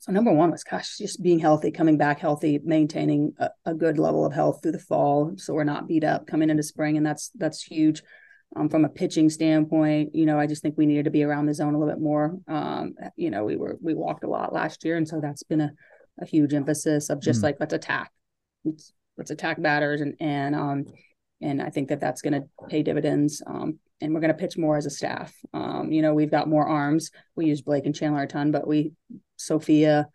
so 0.00 0.12
number 0.12 0.32
one 0.32 0.50
was 0.50 0.64
gosh, 0.64 0.96
just 0.96 1.22
being 1.22 1.38
healthy, 1.38 1.70
coming 1.70 1.98
back 1.98 2.18
healthy, 2.18 2.58
maintaining 2.64 3.34
a, 3.38 3.50
a, 3.66 3.74
good 3.74 3.98
level 3.98 4.24
of 4.24 4.32
health 4.32 4.60
through 4.62 4.72
the 4.72 4.78
fall, 4.78 5.34
so 5.36 5.52
we're 5.52 5.62
not 5.62 5.86
beat 5.86 6.04
up 6.04 6.26
coming 6.26 6.48
into 6.48 6.62
spring, 6.62 6.96
and 6.96 7.04
that's 7.04 7.30
that's 7.36 7.62
huge. 7.62 8.02
Um, 8.56 8.68
from 8.68 8.84
a 8.84 8.88
pitching 8.88 9.30
standpoint, 9.30 10.14
you 10.14 10.26
know, 10.26 10.40
I 10.40 10.46
just 10.46 10.62
think 10.62 10.76
we 10.76 10.86
needed 10.86 11.04
to 11.04 11.10
be 11.10 11.22
around 11.22 11.46
the 11.46 11.54
zone 11.54 11.74
a 11.74 11.78
little 11.78 11.94
bit 11.94 12.02
more. 12.02 12.36
Um, 12.48 12.94
you 13.14 13.30
know, 13.30 13.44
we 13.44 13.56
were 13.56 13.78
we 13.82 13.94
walked 13.94 14.24
a 14.24 14.28
lot 14.28 14.54
last 14.54 14.84
year, 14.84 14.96
and 14.96 15.06
so 15.06 15.20
that's 15.20 15.42
been 15.42 15.60
a, 15.60 15.72
a 16.18 16.26
huge 16.26 16.54
emphasis 16.54 17.10
of 17.10 17.20
just 17.20 17.40
mm. 17.40 17.44
like 17.44 17.56
let's 17.60 17.74
attack, 17.74 18.10
let's, 18.64 18.92
let's 19.18 19.30
attack 19.30 19.60
batters, 19.60 20.00
and 20.00 20.14
and 20.18 20.54
um, 20.56 20.84
and 21.42 21.60
I 21.60 21.68
think 21.68 21.90
that 21.90 22.00
that's 22.00 22.22
going 22.22 22.40
to 22.40 22.48
pay 22.70 22.82
dividends. 22.82 23.42
Um, 23.46 23.78
and 24.00 24.14
we're 24.14 24.20
going 24.20 24.32
to 24.32 24.38
pitch 24.38 24.56
more 24.56 24.76
as 24.76 24.86
a 24.86 24.90
staff. 24.90 25.34
Um, 25.52 25.92
you 25.92 26.02
know, 26.02 26.14
we've 26.14 26.30
got 26.30 26.48
more 26.48 26.66
arms. 26.66 27.10
We 27.36 27.46
use 27.46 27.62
Blake 27.62 27.86
and 27.86 27.94
Chandler 27.94 28.22
a 28.22 28.26
ton, 28.26 28.50
but 28.50 28.66
we, 28.66 28.92
Sophia, 29.36 30.08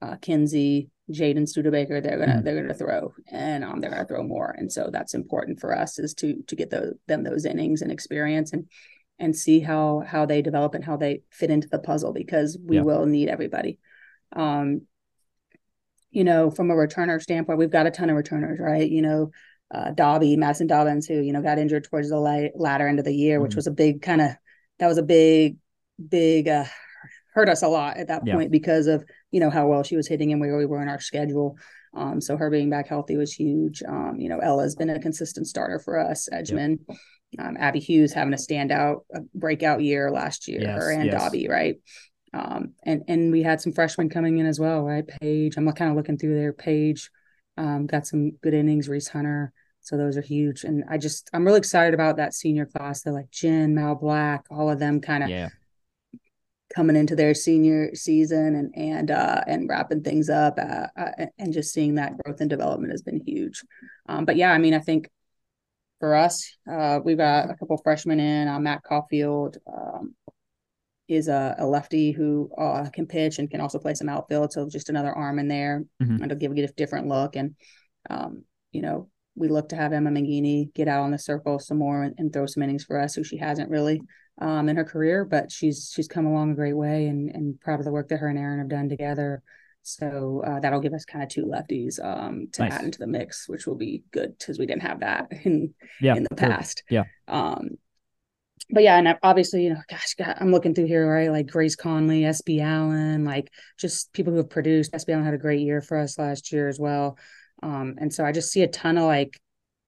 uh, 0.00 0.16
Kinsey, 0.20 0.90
Jaden 1.10 1.48
Studebaker, 1.48 2.00
they're 2.00 2.18
gonna 2.18 2.34
mm. 2.34 2.44
they're 2.44 2.60
gonna 2.60 2.74
throw, 2.74 3.12
and 3.28 3.64
um, 3.64 3.80
they're 3.80 3.90
gonna 3.90 4.06
throw 4.06 4.22
more, 4.22 4.54
and 4.56 4.72
so 4.72 4.88
that's 4.92 5.14
important 5.14 5.60
for 5.60 5.76
us 5.76 5.98
is 5.98 6.14
to 6.14 6.42
to 6.46 6.56
get 6.56 6.70
those 6.70 6.94
them 7.06 7.24
those 7.24 7.44
innings 7.44 7.82
and 7.82 7.90
experience 7.92 8.52
and 8.52 8.68
and 9.18 9.36
see 9.36 9.60
how 9.60 10.02
how 10.06 10.26
they 10.26 10.42
develop 10.42 10.74
and 10.74 10.84
how 10.84 10.96
they 10.96 11.22
fit 11.30 11.50
into 11.50 11.68
the 11.68 11.78
puzzle 11.78 12.12
because 12.12 12.56
we 12.64 12.76
yeah. 12.76 12.82
will 12.82 13.06
need 13.06 13.28
everybody. 13.28 13.78
Um, 14.34 14.82
you 16.10 16.24
know, 16.24 16.50
from 16.50 16.70
a 16.70 16.74
returner 16.74 17.20
standpoint, 17.20 17.58
we've 17.58 17.70
got 17.70 17.86
a 17.86 17.90
ton 17.90 18.10
of 18.10 18.16
returners, 18.16 18.58
right? 18.60 18.88
You 18.88 19.02
know, 19.02 19.30
uh, 19.72 19.90
Dobby, 19.92 20.36
Madison 20.36 20.66
Dobbins, 20.66 21.06
who 21.06 21.20
you 21.20 21.32
know 21.32 21.42
got 21.42 21.58
injured 21.58 21.84
towards 21.84 22.10
the 22.10 22.20
late, 22.20 22.52
latter 22.54 22.86
end 22.86 22.98
of 22.98 23.04
the 23.04 23.14
year, 23.14 23.36
mm-hmm. 23.36 23.44
which 23.44 23.56
was 23.56 23.66
a 23.66 23.72
big 23.72 24.02
kind 24.02 24.20
of 24.20 24.30
that 24.78 24.86
was 24.86 24.98
a 24.98 25.02
big, 25.02 25.56
big 26.08 26.48
uh, 26.48 26.64
hurt 27.34 27.48
us 27.48 27.62
a 27.62 27.68
lot 27.68 27.96
at 27.96 28.08
that 28.08 28.22
yeah. 28.26 28.34
point 28.34 28.50
because 28.50 28.86
of 28.86 29.04
you 29.30 29.40
know 29.40 29.50
how 29.50 29.66
well 29.66 29.82
she 29.82 29.96
was 29.96 30.08
hitting 30.08 30.32
and 30.32 30.40
where 30.40 30.56
we 30.56 30.66
were 30.66 30.82
in 30.82 30.88
our 30.88 31.00
schedule. 31.00 31.56
Um, 31.94 32.20
so 32.20 32.36
her 32.36 32.50
being 32.50 32.70
back 32.70 32.88
healthy 32.88 33.16
was 33.16 33.32
huge. 33.32 33.82
Um, 33.86 34.16
you 34.18 34.28
know, 34.28 34.38
Ella's 34.38 34.76
been 34.76 34.90
a 34.90 34.98
consistent 34.98 35.46
starter 35.46 35.78
for 35.78 35.98
us. 35.98 36.26
Edgman, 36.32 36.78
um, 37.38 37.56
Abby 37.58 37.80
Hughes 37.80 38.12
having 38.12 38.32
a 38.32 38.36
standout, 38.38 39.00
a 39.14 39.20
breakout 39.34 39.82
year 39.82 40.10
last 40.10 40.48
year, 40.48 40.62
yes, 40.62 40.86
and 40.86 41.06
yes. 41.06 41.22
Dobby, 41.22 41.48
right? 41.48 41.76
Um, 42.34 42.72
and 42.82 43.02
and 43.08 43.32
we 43.32 43.42
had 43.42 43.60
some 43.60 43.72
freshmen 43.72 44.08
coming 44.08 44.38
in 44.38 44.46
as 44.46 44.58
well, 44.58 44.82
right? 44.82 45.06
Paige, 45.06 45.56
I'm 45.56 45.70
kind 45.72 45.90
of 45.90 45.96
looking 45.96 46.18
through 46.18 46.34
their 46.34 46.52
page. 46.52 47.10
Um, 47.56 47.86
got 47.86 48.06
some 48.06 48.32
good 48.42 48.54
innings. 48.54 48.88
Reese 48.88 49.08
Hunter, 49.08 49.52
so 49.82 49.96
those 49.96 50.16
are 50.16 50.22
huge. 50.22 50.62
And 50.62 50.84
I 50.88 50.96
just, 50.96 51.28
I'm 51.32 51.44
really 51.44 51.58
excited 51.58 51.92
about 51.92 52.16
that 52.16 52.34
senior 52.34 52.66
class. 52.66 53.02
They're 53.02 53.12
like 53.12 53.30
Jen, 53.30 53.74
Mal 53.74 53.96
Black, 53.96 54.44
all 54.50 54.70
of 54.70 54.78
them 54.78 55.00
kind 55.00 55.24
of 55.24 55.28
yeah. 55.28 55.48
coming 56.74 56.94
into 56.94 57.16
their 57.16 57.34
senior 57.34 57.92
season 57.94 58.54
and, 58.54 58.72
and, 58.76 59.10
uh, 59.10 59.42
and 59.46 59.68
wrapping 59.68 60.02
things 60.02 60.30
up. 60.30 60.56
Uh, 60.56 60.86
uh, 60.96 61.26
and 61.38 61.52
just 61.52 61.74
seeing 61.74 61.96
that 61.96 62.16
growth 62.18 62.40
and 62.40 62.48
development 62.48 62.92
has 62.92 63.02
been 63.02 63.20
huge. 63.26 63.60
Um, 64.08 64.24
but 64.24 64.36
yeah, 64.36 64.52
I 64.52 64.58
mean, 64.58 64.72
I 64.72 64.78
think 64.78 65.10
for 65.98 66.14
us, 66.14 66.56
uh, 66.70 67.00
we've 67.04 67.18
got 67.18 67.50
a 67.50 67.54
couple 67.54 67.76
freshmen 67.78 68.20
in, 68.20 68.46
uh, 68.46 68.60
Matt 68.60 68.84
Caulfield, 68.84 69.58
um, 69.66 70.14
is 71.08 71.26
a, 71.26 71.56
a, 71.58 71.66
lefty 71.66 72.12
who 72.12 72.50
uh, 72.56 72.88
can 72.90 73.06
pitch 73.06 73.38
and 73.38 73.50
can 73.50 73.60
also 73.60 73.78
play 73.78 73.94
some 73.94 74.08
outfield. 74.08 74.52
So 74.52 74.68
just 74.68 74.88
another 74.88 75.12
arm 75.12 75.38
in 75.40 75.48
there, 75.48 75.84
mm-hmm. 76.02 76.22
and 76.22 76.30
to 76.30 76.36
give 76.36 76.56
it 76.56 76.70
a 76.70 76.72
different 76.74 77.08
look. 77.08 77.36
And 77.36 77.56
um, 78.08 78.44
you 78.70 78.80
know, 78.80 79.08
we 79.34 79.48
look 79.48 79.68
to 79.70 79.76
have 79.76 79.92
Emma 79.92 80.10
Minghini 80.10 80.72
get 80.74 80.88
out 80.88 81.02
on 81.02 81.10
the 81.10 81.18
circle 81.18 81.58
some 81.58 81.78
more 81.78 82.02
and, 82.02 82.14
and 82.18 82.32
throw 82.32 82.46
some 82.46 82.62
innings 82.62 82.84
for 82.84 83.00
us, 83.00 83.14
who 83.14 83.24
she 83.24 83.38
hasn't 83.38 83.70
really 83.70 84.00
um, 84.38 84.68
in 84.68 84.76
her 84.76 84.84
career, 84.84 85.24
but 85.24 85.50
she's 85.50 85.90
she's 85.94 86.08
come 86.08 86.26
along 86.26 86.52
a 86.52 86.54
great 86.54 86.76
way 86.76 87.06
and 87.06 87.30
and 87.30 87.60
proud 87.60 87.78
of 87.78 87.84
the 87.84 87.92
work 87.92 88.08
that 88.08 88.18
her 88.18 88.28
and 88.28 88.38
Erin 88.38 88.58
have 88.58 88.68
done 88.68 88.88
together. 88.88 89.42
So 89.82 90.42
uh, 90.46 90.60
that'll 90.60 90.80
give 90.80 90.94
us 90.94 91.04
kind 91.04 91.24
of 91.24 91.28
two 91.28 91.44
lefties 91.44 92.02
um, 92.02 92.48
to 92.52 92.62
nice. 92.62 92.72
add 92.72 92.84
into 92.84 92.98
the 92.98 93.06
mix, 93.06 93.48
which 93.48 93.66
will 93.66 93.74
be 93.74 94.04
good 94.12 94.38
because 94.38 94.58
we 94.58 94.66
didn't 94.66 94.82
have 94.82 95.00
that 95.00 95.28
in 95.44 95.74
yeah, 96.00 96.14
in 96.14 96.24
the 96.28 96.36
past. 96.36 96.82
Yeah. 96.88 97.04
Um, 97.26 97.70
but 98.70 98.84
yeah, 98.84 98.96
and 98.96 99.18
obviously, 99.22 99.64
you 99.64 99.70
know, 99.70 99.80
gosh, 99.88 100.14
God, 100.14 100.36
I'm 100.38 100.52
looking 100.52 100.74
through 100.74 100.86
here, 100.86 101.12
right? 101.12 101.30
Like 101.30 101.48
Grace 101.48 101.76
Conley, 101.76 102.22
SB 102.22 102.62
Allen, 102.62 103.24
like 103.24 103.50
just 103.76 104.12
people 104.12 104.32
who 104.32 104.38
have 104.38 104.50
produced. 104.50 104.92
SB 104.92 105.12
Allen 105.12 105.24
had 105.24 105.34
a 105.34 105.38
great 105.38 105.60
year 105.60 105.80
for 105.82 105.98
us 105.98 106.18
last 106.18 106.52
year 106.52 106.68
as 106.68 106.78
well. 106.78 107.18
Um, 107.62 107.94
and 107.98 108.12
so 108.12 108.24
I 108.24 108.32
just 108.32 108.50
see 108.50 108.62
a 108.62 108.68
ton 108.68 108.98
of 108.98 109.04
like 109.04 109.40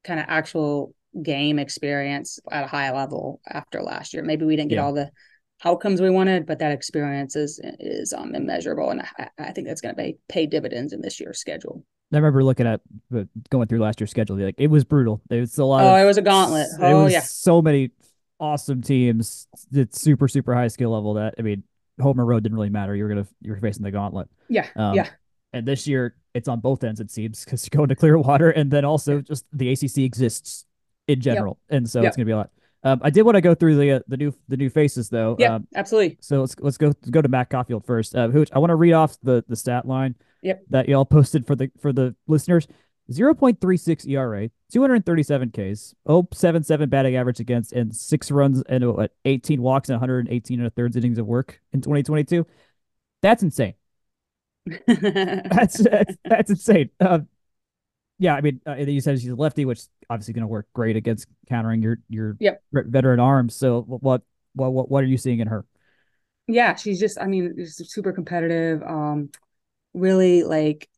kind 0.04 0.20
of 0.20 0.26
actual 0.28 0.94
game 1.22 1.58
experience 1.58 2.38
at 2.50 2.64
a 2.64 2.66
high 2.66 2.92
level 2.92 3.40
after 3.48 3.82
last 3.82 4.14
year. 4.14 4.22
Maybe 4.22 4.44
we 4.44 4.56
didn't 4.56 4.70
get 4.70 4.76
yeah. 4.76 4.84
all 4.84 4.92
the 4.92 5.10
outcomes 5.64 6.00
we 6.00 6.10
wanted, 6.10 6.46
but 6.46 6.58
that 6.58 6.72
experience 6.72 7.36
is 7.36 7.60
is 7.80 8.12
um, 8.12 8.34
immeasurable, 8.34 8.90
and 8.90 9.02
I, 9.18 9.28
I 9.38 9.52
think 9.52 9.66
that's 9.66 9.80
going 9.80 9.94
to 9.94 10.00
pay 10.00 10.16
pay 10.28 10.46
dividends 10.46 10.92
in 10.92 11.00
this 11.00 11.20
year's 11.20 11.38
schedule. 11.38 11.84
I 12.12 12.16
remember 12.16 12.44
looking 12.44 12.66
at 12.66 12.80
going 13.50 13.66
through 13.66 13.80
last 13.80 14.00
year's 14.00 14.10
schedule. 14.10 14.36
Like 14.36 14.54
it 14.58 14.68
was 14.68 14.84
brutal. 14.84 15.20
It 15.30 15.40
was 15.40 15.58
a 15.58 15.64
lot. 15.64 15.84
Oh, 15.84 15.96
of, 15.96 16.02
it 16.02 16.04
was 16.04 16.16
a 16.16 16.22
gauntlet. 16.22 16.68
Oh, 16.78 17.06
yeah. 17.06 17.20
So 17.20 17.60
many 17.60 17.90
awesome 18.38 18.82
teams. 18.82 19.48
It's 19.72 20.00
super 20.00 20.28
super 20.28 20.54
high 20.54 20.68
skill 20.68 20.90
level. 20.90 21.14
That 21.14 21.34
I 21.38 21.42
mean, 21.42 21.64
home 22.00 22.20
or 22.20 22.24
road 22.24 22.42
didn't 22.42 22.56
really 22.56 22.70
matter. 22.70 22.94
You 22.94 23.04
were 23.04 23.08
gonna 23.08 23.26
you 23.40 23.52
were 23.52 23.58
facing 23.58 23.82
the 23.82 23.90
gauntlet. 23.90 24.28
Yeah, 24.48 24.68
Um, 24.76 24.94
yeah, 24.94 25.08
And 25.54 25.66
this 25.66 25.86
year 25.86 26.16
it's 26.34 26.48
on 26.48 26.60
both 26.60 26.82
ends 26.84 27.00
it 27.00 27.10
seems 27.10 27.44
because 27.44 27.64
you're 27.72 27.78
going 27.78 27.88
to 27.88 27.94
Clearwater 27.96 28.50
and 28.50 28.70
then 28.70 28.84
also 28.84 29.20
just 29.20 29.44
the 29.52 29.70
ACC 29.72 29.98
exists 29.98 30.64
in 31.06 31.20
general, 31.20 31.58
and 31.68 31.88
so 31.88 32.00
Yep. 32.00 32.08
it's 32.08 32.16
gonna 32.16 32.26
be 32.26 32.32
a 32.32 32.36
lot. 32.36 32.50
Um, 32.82 33.00
I 33.02 33.08
did 33.10 33.22
want 33.22 33.36
to 33.36 33.40
go 33.40 33.54
through 33.54 33.76
the 33.76 33.92
uh, 33.92 34.00
the 34.08 34.16
new 34.16 34.34
the 34.48 34.56
new 34.56 34.68
faces 34.68 35.08
though. 35.08 35.36
yeah, 35.38 35.54
Um, 35.54 35.66
absolutely. 35.74 36.18
so 36.20 36.40
let's 36.40 36.54
let's 36.60 36.76
go 36.76 36.92
go 37.10 37.22
to 37.22 37.28
Matt 37.28 37.48
Caulfield 37.50 37.86
first. 37.86 38.14
Uh, 38.14 38.28
who 38.28 38.44
I 38.52 38.58
want 38.58 38.70
to 38.70 38.74
read 38.76 38.92
off 38.92 39.16
the 39.22 39.44
the 39.48 39.56
stat 39.56 39.86
line. 39.86 40.16
Yep. 40.42 40.64
That 40.70 40.88
y'all 40.88 41.04
posted 41.06 41.46
for 41.46 41.54
the 41.56 41.70
for 41.80 41.92
the 41.92 42.14
listeners. 42.26 42.66
0.36 43.12 44.06
ERA, 44.08 44.48
237 44.72 45.50
Ks, 45.50 45.94
0.77 46.08 46.88
batting 46.88 47.16
average 47.16 47.38
against, 47.38 47.72
and 47.74 47.94
six 47.94 48.30
runs 48.30 48.62
and 48.62 48.94
what, 48.94 49.12
18 49.26 49.60
walks 49.60 49.90
and 49.90 49.94
118 50.00 50.58
and 50.58 50.66
a 50.66 50.70
third 50.70 50.96
innings 50.96 51.18
of 51.18 51.26
work 51.26 51.60
in 51.74 51.80
2022. 51.82 52.46
That's 53.20 53.42
insane. 53.42 53.74
That's 55.50 55.78
that's, 55.78 56.16
that's 56.24 56.50
insane. 56.50 56.90
Uh, 57.00 57.20
yeah, 58.18 58.34
I 58.34 58.40
mean, 58.40 58.60
uh, 58.66 58.74
you 58.76 59.00
said 59.00 59.20
she's 59.20 59.30
a 59.30 59.34
lefty, 59.34 59.64
which 59.64 59.82
obviously 60.08 60.34
going 60.34 60.42
to 60.42 60.48
work 60.48 60.68
great 60.72 60.96
against 60.96 61.26
countering 61.48 61.82
your 61.82 61.98
your 62.08 62.38
Yep. 62.38 62.62
vet- 62.72 62.86
veteran 62.86 63.20
arms. 63.20 63.54
So 63.56 63.82
what 63.82 64.22
what 64.54 64.72
what 64.72 64.90
what 64.90 65.04
are 65.04 65.06
you 65.06 65.18
seeing 65.18 65.40
in 65.40 65.48
her? 65.48 65.64
yeah, 66.46 66.74
she's 66.74 67.00
just, 67.00 67.18
I 67.20 67.26
mean, 67.26 67.54
just 67.56 67.90
super 67.90 68.12
competitive. 68.12 68.82
Um, 68.82 69.30
really 69.94 70.44
like 70.44 70.88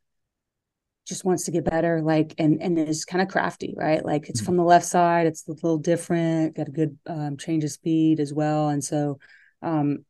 just 1.06 1.24
wants 1.24 1.44
to 1.44 1.52
get 1.52 1.64
better, 1.64 2.02
like 2.02 2.34
and 2.38 2.60
and 2.60 2.78
is 2.78 3.04
kind 3.04 3.22
of 3.22 3.28
crafty, 3.28 3.74
right? 3.76 4.04
Like 4.04 4.28
it's 4.28 4.40
Mhm. 4.40 4.46
from 4.46 4.56
the 4.56 4.64
left 4.64 4.86
side, 4.86 5.26
it's 5.26 5.46
a 5.46 5.52
little 5.52 5.78
different, 5.78 6.56
got 6.56 6.68
a 6.68 6.72
good 6.72 6.98
um, 7.06 7.36
change 7.36 7.62
of 7.64 7.70
speed 7.70 8.18
as 8.18 8.34
well, 8.34 8.68
and 8.70 8.82
so 8.82 9.18
um, 9.62 10.04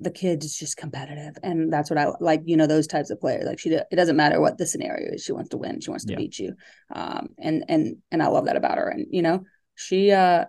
the 0.00 0.10
kid 0.10 0.42
is 0.44 0.56
just 0.56 0.76
competitive, 0.76 1.36
and 1.42 1.72
that's 1.72 1.90
what 1.90 1.98
I 1.98 2.12
like. 2.20 2.42
You 2.44 2.56
know, 2.56 2.66
those 2.66 2.86
types 2.86 3.10
of 3.10 3.20
players. 3.20 3.44
Like 3.44 3.58
she, 3.58 3.70
it 3.70 3.96
doesn't 3.96 4.16
matter 4.16 4.40
what 4.40 4.58
the 4.58 4.66
scenario 4.66 5.12
is, 5.12 5.22
she 5.22 5.32
wants 5.32 5.50
to 5.50 5.58
win, 5.58 5.80
she 5.80 5.90
wants 5.90 6.04
to 6.06 6.12
Yeah. 6.12 6.16
beat 6.16 6.38
you, 6.38 6.54
um, 6.94 7.28
and 7.38 7.64
and 7.68 7.96
and 8.10 8.22
I 8.22 8.28
love 8.28 8.46
that 8.46 8.56
about 8.56 8.78
her. 8.78 8.88
And 8.88 9.06
you 9.10 9.22
know, 9.22 9.44
she 9.74 10.10
uh, 10.12 10.46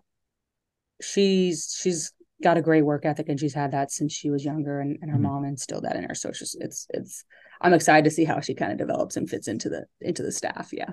she's 1.02 1.76
she's 1.80 2.14
got 2.44 2.58
a 2.58 2.62
great 2.62 2.84
work 2.84 3.06
ethic 3.06 3.30
and 3.30 3.40
she's 3.40 3.54
had 3.54 3.72
that 3.72 3.92
since 3.92 4.12
she 4.14 4.30
was 4.32 4.44
younger 4.44 4.80
and, 4.80 4.98
and 5.02 5.12
her 5.12 5.18
Mhm. 5.18 5.22
mom 5.22 5.46
instilled 5.46 5.84
that 5.84 5.96
in 5.96 6.04
her 6.04 6.16
so 6.16 6.30
it's 6.30 6.40
just 6.40 6.58
it's 6.60 6.88
it's 6.90 7.24
i'm 7.62 7.74
excited 7.74 8.04
to 8.04 8.10
see 8.10 8.24
how 8.24 8.40
she 8.40 8.56
kind 8.56 8.72
of 8.72 8.80
develops 8.80 9.16
and 9.16 9.30
fits 9.30 9.48
into 9.48 9.70
the 9.70 9.86
into 10.02 10.24
the 10.24 10.32
staff 10.32 10.70
yeah 10.74 10.90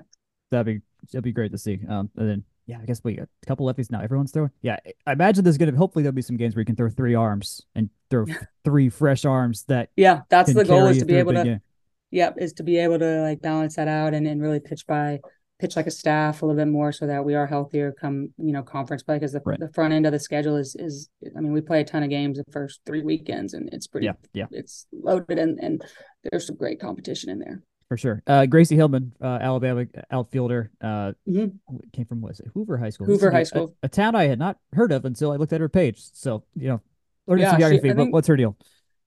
That'd 0.51 0.65
be 0.65 0.81
that'd 1.11 1.23
be 1.23 1.31
great 1.31 1.51
to 1.51 1.57
see. 1.59 1.79
Um, 1.87 2.09
and 2.17 2.29
then 2.29 2.43
yeah, 2.69 2.77
I 2.81 2.85
guess 2.85 3.01
we 3.03 3.15
got 3.15 3.27
a 3.43 3.45
couple 3.47 3.65
lefties 3.65 3.89
now. 3.91 3.99
Everyone's 4.01 4.31
throwing. 4.31 4.51
Yeah, 4.61 4.77
I 5.07 5.13
imagine 5.13 5.43
there's 5.43 5.57
gonna 5.57 5.75
hopefully 5.75 6.03
there'll 6.03 6.13
be 6.13 6.21
some 6.21 6.37
games 6.37 6.55
where 6.55 6.61
you 6.61 6.65
can 6.65 6.75
throw 6.75 6.89
three 6.89 7.15
arms 7.15 7.61
and 7.73 7.89
throw 8.11 8.25
three 8.63 8.89
fresh 8.89 9.25
arms 9.25 9.63
that 9.63 9.89
yeah 9.95 10.21
that's 10.29 10.53
the 10.53 10.63
goal 10.63 10.85
is 10.85 10.99
to 10.99 11.05
be 11.05 11.15
able 11.15 11.33
to 11.33 11.43
game. 11.43 11.61
yep 12.11 12.35
is 12.37 12.53
to 12.53 12.63
be 12.63 12.77
able 12.77 12.99
to 12.99 13.21
like 13.21 13.41
balance 13.41 13.75
that 13.77 13.87
out 13.87 14.13
and, 14.13 14.27
and 14.27 14.39
really 14.41 14.59
pitch 14.59 14.85
by 14.85 15.19
pitch 15.59 15.75
like 15.75 15.87
a 15.87 15.91
staff 15.91 16.41
a 16.41 16.45
little 16.45 16.59
bit 16.59 16.71
more 16.71 16.91
so 16.91 17.05
that 17.07 17.25
we 17.25 17.35
are 17.35 17.45
healthier 17.47 17.91
come 17.91 18.31
you 18.37 18.53
know 18.53 18.61
conference 18.63 19.03
play 19.03 19.15
because 19.15 19.31
the, 19.33 19.41
Right. 19.43 19.59
the 19.59 19.67
front 19.73 19.91
end 19.93 20.05
of 20.05 20.11
the 20.11 20.19
schedule 20.19 20.55
is 20.55 20.75
is 20.75 21.09
i 21.35 21.41
mean 21.41 21.51
we 21.51 21.61
play 21.61 21.81
a 21.81 21.83
ton 21.83 22.03
of 22.03 22.09
games 22.09 22.37
the 22.37 22.45
first 22.51 22.81
three 22.85 23.01
weekends 23.01 23.53
and 23.55 23.67
it's 23.73 23.87
pretty 23.87 24.05
Yeah, 24.05 24.13
yeah, 24.33 24.45
it's 24.51 24.85
loaded 24.93 25.37
and 25.39 25.59
and 25.59 25.81
there's 26.23 26.45
some 26.47 26.55
great 26.55 26.79
competition 26.79 27.29
in 27.29 27.39
there 27.39 27.61
for 27.89 27.97
sure. 27.97 28.21
Uh, 28.27 28.45
Gracie 28.45 28.75
Hillman, 28.75 29.11
uh, 29.19 29.39
Alabama 29.41 29.85
outfielder, 30.11 30.71
uh, 30.79 31.11
Mhm. 31.27 31.53
came 31.91 32.05
from 32.05 32.21
what 32.21 32.31
is 32.33 32.39
it, 32.39 32.47
Hoover 32.53 32.77
High 32.77 32.91
School. 32.91 33.07
Hoover 33.07 33.31
High 33.31 33.39
a- 33.41 33.45
School. 33.45 33.75
a, 33.83 33.89
town 33.89 34.15
I 34.15 34.25
had 34.25 34.37
not 34.39 34.57
heard 34.73 34.91
of 34.91 35.03
until 35.05 35.31
I 35.31 35.35
looked 35.35 35.51
at 35.51 35.59
her 35.59 35.67
page. 35.67 35.99
So 36.13 36.43
you 36.55 36.67
know, 36.69 36.81
learning 37.27 37.43
Yeah, 37.43 37.49
some 37.51 37.57
she- 37.57 37.61
geography. 37.61 37.89
I 37.89 37.93
but 37.93 37.97
think- 38.03 38.13
what's 38.13 38.27
her 38.27 38.37
deal? 38.37 38.55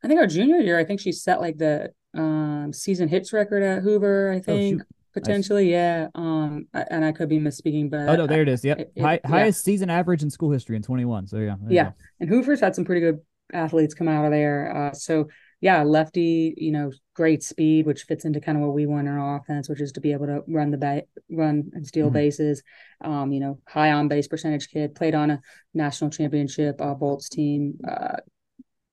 I 0.04 0.08
think 0.08 0.18
our 0.20 0.26
junior 0.26 0.56
year, 0.58 0.76
I 0.78 0.84
think 0.84 0.98
she 1.00 1.12
set 1.12 1.40
like 1.40 1.58
the 1.58 1.92
um 2.14 2.72
season 2.72 3.08
hits 3.08 3.32
record 3.32 3.62
at 3.62 3.82
Hoover. 3.82 4.30
I 4.32 4.40
think 4.40 4.82
Oh, 4.82 4.84
potentially, 5.14 5.70
yeah. 5.70 6.08
Um, 6.16 6.66
I- 6.74 6.86
and 6.90 7.04
I 7.04 7.12
could 7.12 7.28
be 7.28 7.38
misspeaking, 7.38 7.88
but 7.88 8.08
Oh 8.08 8.16
no, 8.16 8.26
there 8.26 8.42
it 8.42 8.48
is. 8.48 8.64
Yep, 8.64 8.78
it- 8.80 8.92
it- 8.96 9.00
High, 9.00 9.20
yeah. 9.22 9.28
highest 9.30 9.64
season 9.64 9.90
average 9.90 10.24
in 10.24 10.28
school 10.30 10.50
history 10.50 10.74
in 10.74 10.82
21. 10.82 11.28
So 11.28 11.38
yeah, 11.38 11.54
Yeah. 11.68 11.92
and 12.18 12.28
Hoover's 12.28 12.58
had 12.60 12.74
some 12.74 12.84
pretty 12.84 13.00
good 13.00 13.20
athletes 13.52 13.94
come 13.94 14.08
out 14.08 14.24
of 14.24 14.32
there. 14.32 14.76
Uh, 14.76 14.92
so 14.92 15.28
yeah, 15.62 15.84
lefty, 15.84 16.52
you 16.56 16.72
know, 16.72 16.90
great 17.14 17.40
speed, 17.40 17.86
which 17.86 18.02
fits 18.02 18.24
into 18.24 18.40
kind 18.40 18.58
of 18.58 18.64
what 18.64 18.74
we 18.74 18.84
want 18.84 19.06
in 19.06 19.14
our 19.14 19.36
offense, 19.36 19.68
which 19.68 19.80
is 19.80 19.92
to 19.92 20.00
be 20.00 20.12
able 20.12 20.26
to 20.26 20.42
run 20.48 20.72
the 20.72 20.76
ba- 20.76 21.04
run 21.30 21.70
and 21.72 21.86
steal 21.86 22.10
Mhm. 22.10 22.14
bases. 22.14 22.64
Um, 23.00 23.32
you 23.32 23.38
know, 23.38 23.60
high 23.68 23.92
on 23.92 24.08
base 24.08 24.26
percentage 24.26 24.68
kid, 24.68 24.96
played 24.96 25.14
on 25.14 25.30
a 25.30 25.40
national 25.72 26.10
championship 26.10 26.80
uh, 26.80 26.94
Bolts 26.94 27.28
team 27.28 27.78
uh, 27.86 28.16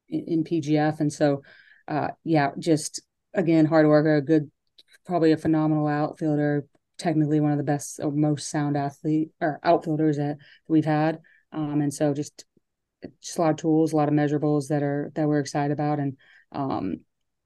in, 0.10 0.26
in 0.28 0.44
PGF, 0.44 1.00
and 1.00 1.12
so 1.12 1.42
uh, 1.88 2.10
yeah, 2.24 2.52
just 2.60 3.02
again 3.34 3.66
hard 3.66 3.88
worker, 3.88 4.18
a 4.18 4.22
good, 4.22 4.52
probably 5.08 5.32
a 5.32 5.38
phenomenal 5.38 5.88
outfielder. 5.88 6.66
Technically, 7.00 7.40
one 7.40 7.52
of 7.52 7.58
the 7.58 7.64
best 7.64 8.00
or 8.00 8.12
most 8.12 8.48
sound 8.50 8.78
athlete 8.78 9.32
or 9.42 9.60
outfielders 9.64 10.18
that 10.18 10.38
we've 10.68 10.86
had. 10.86 11.20
Um, 11.52 11.82
and 11.82 11.92
so 11.92 12.14
just 12.14 12.46
just 13.22 13.38
a 13.38 13.42
lot 13.42 13.52
of 13.52 13.56
tools, 13.56 13.94
a 13.94 13.96
lot 13.96 14.08
of 14.10 14.14
measurables 14.14 14.68
that 14.68 14.84
are 14.84 15.12
that 15.16 15.28
we're 15.28 15.40
excited 15.40 15.72
about, 15.72 16.00
and 16.00 16.18
um, 16.52 17.02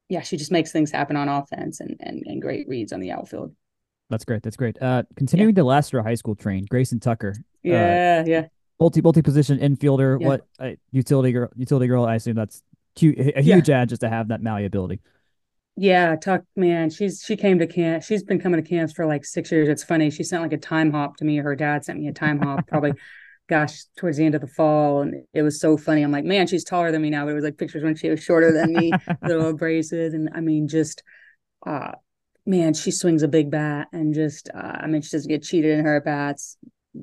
yeah, 0.10 0.22
she 0.22 0.38
just 0.38 0.52
makes 0.52 0.72
things 0.72 0.92
happen 0.92 1.16
on 1.16 1.30
offense 1.30 1.80
and 1.80 1.96
and, 2.00 2.24
and 2.26 2.42
great 2.42 2.68
reads 2.68 2.94
on 2.94 3.00
the 3.00 3.12
outfield. 3.12 3.56
That's 4.10 4.26
great. 4.26 4.44
That's 4.44 4.58
great. 4.58 4.80
Uh, 4.82 5.04
continuing 5.16 5.56
to 5.56 5.64
Lassiter 5.64 6.04
High 6.04 6.16
School 6.16 6.36
train, 6.36 6.66
Grayson 6.70 7.00
Tucker, 7.00 7.36
Yeah, 7.64 8.24
yeah, 8.26 8.48
multi 8.80 9.02
multi 9.02 9.22
position 9.22 9.58
infielder. 9.60 10.20
Yeah. 10.20 10.28
What 10.28 10.42
uh, 10.60 10.72
utility 10.92 11.32
girl? 11.32 11.50
Utility 11.56 11.88
girl. 11.88 12.06
I 12.06 12.16
assume 12.16 12.36
that's 12.36 12.62
cute. 12.96 13.18
A 13.20 13.42
Yeah. 13.42 13.56
huge 13.56 13.70
ad 13.70 13.90
just 13.90 14.02
to 14.02 14.10
have 14.10 14.28
that 14.28 14.42
malleability. 14.42 15.00
yeah. 15.76 16.16
Tuck, 16.16 16.44
man, 16.56 16.90
she's 16.90 17.24
she 17.26 17.36
came 17.36 17.58
to 17.60 17.68
camp. 17.68 18.04
She's 18.04 18.24
been 18.24 18.40
coming 18.40 18.62
to 18.62 18.68
camps 18.70 18.94
for 18.94 19.06
like 19.06 19.26
six 19.26 19.52
years. 19.52 19.70
It's 19.70 19.84
funny. 19.84 20.10
She 20.12 20.24
sent 20.24 20.44
like 20.44 20.54
a 20.54 20.58
time 20.58 20.92
hop 20.92 21.18
to 21.18 21.26
me. 21.26 21.38
Her 21.38 21.56
dad 21.56 21.84
sent 21.86 22.00
me 22.00 22.08
a 22.08 22.14
time 22.14 22.40
hop. 22.40 22.68
Probably, 22.68 22.94
gosh, 23.54 23.84
towards 23.98 24.18
the 24.18 24.26
end 24.26 24.34
of 24.34 24.42
the 24.42 24.48
fall, 24.48 25.02
and 25.02 25.24
it 25.34 25.44
was 25.44 25.60
so 25.60 25.78
funny. 25.78 26.02
I'm 26.02 26.12
like, 26.12 26.26
man, 26.26 26.48
she's 26.48 26.64
taller 26.64 26.92
than 26.92 27.04
me 27.04 27.12
now. 27.12 27.26
But 27.26 27.32
it 27.32 27.36
was 27.36 27.44
like 27.44 27.58
pictures 27.58 27.84
when 27.84 27.96
she 27.96 28.10
was 28.10 28.24
shorter 28.24 28.52
than 28.52 28.74
me. 28.74 28.92
little 29.22 29.54
braces 29.54 30.14
and 30.14 30.30
I 30.34 30.42
mean 30.42 30.68
just 30.68 31.04
uh 31.66 31.92
man 32.46 32.74
she 32.74 32.92
swings 32.92 33.24
a 33.24 33.28
big 33.28 33.50
bat 33.50 33.88
and 33.94 34.14
just 34.14 34.50
uh, 34.54 34.78
I 34.82 34.88
mean 34.88 35.02
she 35.02 35.12
doesn't 35.12 35.30
get 35.30 35.44
cheated 35.44 35.78
in 35.78 35.86
her 35.86 35.98
at 35.98 36.06
bats 36.06 36.58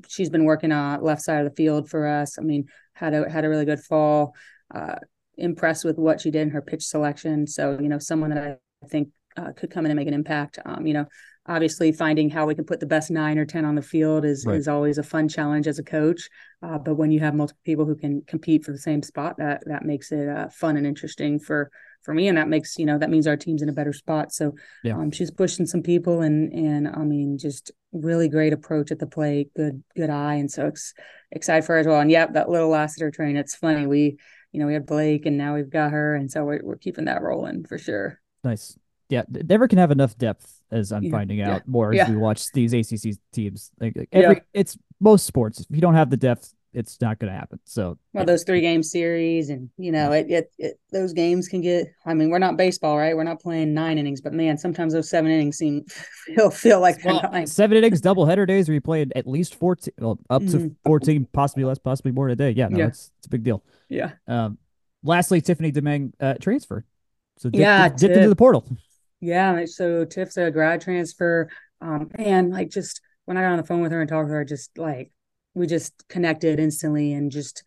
she's 0.08 0.30
been 0.30 0.44
working 0.44 0.72
on 0.72 1.02
left 1.02 1.22
side 1.22 1.44
of 1.44 1.50
the 1.50 1.56
field 1.56 1.88
for 1.88 2.06
us 2.06 2.38
I 2.38 2.42
mean 2.42 2.66
had 2.94 3.14
a 3.14 3.30
had 3.30 3.44
a 3.44 3.48
really 3.48 3.64
good 3.64 3.80
fall 3.80 4.34
uh 4.74 4.96
impressed 5.38 5.84
with 5.84 5.98
what 5.98 6.20
she 6.20 6.30
did 6.30 6.42
in 6.42 6.50
her 6.50 6.62
pitch 6.62 6.84
selection 6.84 7.46
so 7.46 7.78
you 7.80 7.88
know 7.88 7.98
someone 7.98 8.30
that 8.30 8.60
I 8.84 8.86
think 8.86 9.08
uh, 9.36 9.52
could 9.56 9.70
come 9.70 9.84
in 9.86 9.90
and 9.90 9.98
make 9.98 10.08
an 10.08 10.14
impact 10.14 10.58
um 10.64 10.86
you 10.86 10.94
know 10.94 11.06
obviously 11.46 11.90
finding 11.90 12.28
how 12.30 12.46
we 12.46 12.54
can 12.54 12.64
put 12.64 12.80
the 12.80 12.86
best 12.86 13.10
nine 13.10 13.38
or 13.38 13.44
ten 13.46 13.64
on 13.64 13.74
the 13.74 13.82
field 13.82 14.24
is 14.24 14.44
Right. 14.46 14.56
is 14.56 14.68
always 14.68 14.98
a 14.98 15.02
fun 15.02 15.28
challenge 15.28 15.66
as 15.66 15.78
a 15.78 15.82
coach 15.82 16.28
uh, 16.62 16.78
but 16.78 16.94
when 16.96 17.10
you 17.10 17.20
have 17.20 17.34
multiple 17.34 17.60
people 17.64 17.86
who 17.86 17.96
can 17.96 18.22
compete 18.26 18.64
for 18.64 18.72
the 18.72 18.78
same 18.78 19.02
spot 19.02 19.36
that 19.38 19.62
that 19.66 19.84
makes 19.84 20.12
it 20.12 20.28
uh, 20.28 20.48
fun 20.50 20.76
and 20.76 20.86
interesting 20.86 21.38
for 21.38 21.70
for 22.02 22.14
me 22.14 22.28
and 22.28 22.38
that 22.38 22.48
makes 22.48 22.78
you 22.78 22.86
know 22.86 22.98
that 22.98 23.10
means 23.10 23.26
our 23.26 23.36
team's 23.36 23.62
in 23.62 23.68
a 23.68 23.72
better 23.72 23.92
spot 23.92 24.32
so 24.32 24.54
Yeah. 24.84 24.96
um, 24.96 25.10
she's 25.10 25.30
pushing 25.30 25.66
some 25.66 25.82
people 25.82 26.20
and 26.22 26.52
and 26.52 26.88
i 26.88 27.00
mean 27.04 27.38
just 27.38 27.70
really 27.92 28.28
great 28.28 28.52
approach 28.52 28.90
at 28.90 28.98
the 28.98 29.06
plate 29.06 29.50
good 29.56 29.82
good 29.96 30.10
eye 30.10 30.34
and 30.34 30.50
so 30.50 30.66
ex- 30.66 30.94
excited 31.32 31.64
for 31.64 31.74
her 31.74 31.78
as 31.80 31.86
well 31.86 32.00
and 32.00 32.10
yep 32.10 32.34
that 32.34 32.48
little 32.50 32.68
lassiter 32.68 33.10
train 33.10 33.36
it's 33.36 33.54
funny 33.54 33.86
we 33.86 34.16
you 34.52 34.60
know 34.60 34.66
we 34.66 34.74
had 34.74 34.86
blake 34.86 35.26
and 35.26 35.36
now 35.38 35.54
we've 35.54 35.70
got 35.70 35.90
her 35.92 36.14
and 36.14 36.30
so 36.30 36.44
we're, 36.44 36.60
we're 36.62 36.76
keeping 36.76 37.06
that 37.06 37.22
rolling 37.22 37.64
for 37.64 37.78
sure 37.78 38.20
Nice. 38.44 38.78
Yeah, 39.10 39.22
never 39.28 39.68
can 39.68 39.78
have 39.78 39.90
enough 39.90 40.16
depth, 40.16 40.62
as 40.70 40.92
I'm 40.92 41.02
Yeah, 41.04 41.10
finding 41.10 41.38
yeah, 41.38 41.54
out 41.56 41.66
more 41.68 41.90
as 41.92 41.96
yeah. 41.98 42.08
we 42.10 42.16
watch 42.16 42.50
these 42.52 42.72
ACC 42.72 43.18
teams. 43.32 43.70
Like, 43.80 43.96
like 43.96 44.08
Yeah. 44.12 44.20
every, 44.20 44.42
it's 44.54 44.78
most 45.00 45.26
sports. 45.26 45.60
If 45.60 45.66
you 45.70 45.80
don't 45.80 45.94
have 45.94 46.10
the 46.10 46.16
depth, 46.16 46.54
it's 46.72 47.00
not 47.00 47.18
going 47.18 47.32
to 47.32 47.36
happen. 47.36 47.58
So 47.64 47.98
well 48.12 48.24
those 48.24 48.44
three 48.44 48.60
game 48.60 48.84
series 48.84 49.50
and 49.50 49.68
you 49.76 49.90
know 49.90 50.12
it, 50.12 50.30
it 50.30 50.52
it 50.56 50.80
those 50.92 51.12
games 51.12 51.48
can 51.48 51.60
get 51.60 51.88
i 52.06 52.14
mean 52.14 52.30
we're 52.30 52.38
not 52.38 52.56
baseball 52.56 52.96
right 52.96 53.16
we're 53.16 53.24
not 53.24 53.40
playing 53.40 53.74
nine 53.74 53.98
innings 53.98 54.20
but 54.20 54.32
man 54.32 54.56
sometimes 54.56 54.92
those 54.92 55.10
seven 55.10 55.32
innings 55.32 55.56
seem 55.58 55.84
feel 56.36 56.48
feel 56.48 56.78
like 56.80 57.04
Well, 57.04 57.20
nine. 57.32 57.46
seven 57.48 57.76
innings, 57.76 58.00
double 58.00 58.24
header 58.24 58.46
days 58.46 58.68
where 58.68 58.74
you 58.74 58.80
played 58.80 59.12
at 59.16 59.26
least 59.26 59.56
14, 59.56 59.94
well, 59.98 60.20
up 60.30 60.42
to 60.46 60.58
Mhm. 60.58 60.76
14, 60.84 61.26
possibly 61.32 61.64
less, 61.64 61.78
possibly 61.78 62.12
more 62.12 62.28
in 62.28 62.32
a 62.34 62.36
day. 62.36 62.50
Yeah, 62.52 62.68
no, 62.68 62.78
Yeah. 62.78 62.86
it's, 62.86 63.10
it's 63.18 63.26
a 63.26 63.30
big 63.30 63.42
deal. 63.42 63.64
yeah 63.88 64.12
Um, 64.28 64.58
lastly, 65.02 65.40
Tiffany 65.40 65.72
Demeng 65.72 66.12
uh, 66.20 66.34
transfer. 66.34 66.84
So 67.38 67.48
dipped, 67.50 67.60
Yeah, 67.60 67.88
dipped 67.88 68.14
into 68.16 68.28
the 68.28 68.36
portal. 68.36 68.64
Yeah, 69.20 69.64
so 69.66 70.04
Tiff's 70.04 70.36
a 70.36 70.50
grad 70.50 70.80
transfer. 70.80 71.50
Um, 71.80 72.10
and 72.14 72.50
like 72.50 72.70
just 72.70 73.00
when 73.24 73.36
I 73.36 73.42
got 73.42 73.52
on 73.52 73.56
the 73.58 73.64
phone 73.64 73.80
with 73.80 73.92
her 73.92 74.00
and 74.00 74.08
talked 74.08 74.28
to 74.28 74.32
her, 74.34 74.44
just 74.44 74.76
like 74.78 75.12
we 75.54 75.66
just 75.66 75.92
connected 76.08 76.58
instantly 76.58 77.12
and 77.12 77.30
just 77.30 77.62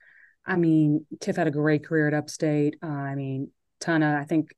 I 0.45 0.57
mean, 0.57 1.05
Tiff 1.21 1.37
had 1.37 1.47
a 1.47 1.51
great 1.51 1.85
career 1.85 2.07
at 2.07 2.13
Upstate. 2.13 2.75
Uh, 2.83 2.87
I 2.87 3.15
mean, 3.15 3.51
ton 3.79 4.03
of 4.03 4.19
I 4.19 4.25
think 4.25 4.53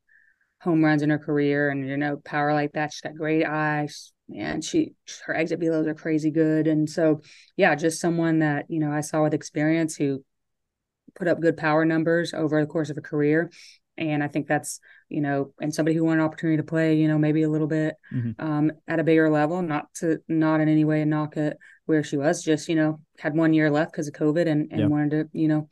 home 0.62 0.84
runs 0.84 1.04
in 1.04 1.10
her 1.10 1.20
career 1.20 1.70
and 1.70 1.88
you 1.88 1.98
know, 1.98 2.18
power 2.18 2.54
like 2.54 2.74
that. 2.74 2.92
She's 2.94 3.02
got 3.02 3.16
great 3.16 3.46
eyes 3.46 4.12
and 4.34 4.64
she 4.64 4.94
her 5.25 5.36
exit 5.36 5.60
velos 5.60 5.88
are 5.88 5.94
crazy 5.94 6.32
good. 6.32 6.68
And 6.68 6.90
so 6.90 7.22
yeah, 7.58 7.75
just 7.75 8.02
someone 8.02 8.40
that, 8.40 8.66
you 8.70 8.80
know, 8.80 8.92
I 8.92 9.02
saw 9.02 9.24
with 9.24 9.34
experience 9.34 9.96
who 9.96 10.24
put 11.16 11.28
up 11.28 11.40
good 11.40 11.58
power 11.58 11.86
numbers 11.86 12.34
over 12.34 12.60
the 12.60 12.68
course 12.68 12.90
of 12.90 12.98
a 12.98 13.02
career. 13.02 13.52
And 13.98 14.24
I 14.24 14.28
think 14.28 14.48
that's 14.48 14.80
you 15.10 15.22
know, 15.22 15.54
and 15.62 15.74
somebody 15.74 15.96
who 15.96 16.04
wanted 16.04 16.22
an 16.22 16.25
opportunity 16.25 16.58
to 16.58 16.64
play, 16.64 16.96
you 16.96 17.08
know, 17.08 17.18
maybe 17.18 17.44
a 17.44 17.50
little 17.50 17.68
bit 17.68 17.96
mm-hmm. 18.14 18.44
um, 18.44 18.72
at 18.88 19.00
a 19.00 19.04
bigger 19.04 19.30
level, 19.30 19.62
not 19.62 19.94
to 19.96 20.20
not 20.28 20.62
in 20.62 20.70
any 20.70 20.86
way 20.86 21.06
knock 21.06 21.38
it 21.38 21.58
where 21.86 22.04
she 22.04 22.18
was, 22.18 22.44
just 22.44 22.68
you 22.68 22.75
know, 22.75 23.00
had 23.20 23.36
one 23.36 23.54
year 23.54 23.70
left 23.70 23.92
because 23.92 24.08
of 24.08 24.14
COVID 24.14 24.48
and 24.48 24.72
and 24.72 24.90
wanted 24.90 25.10
to 25.12 25.40
you 25.40 25.48
know 25.48 25.68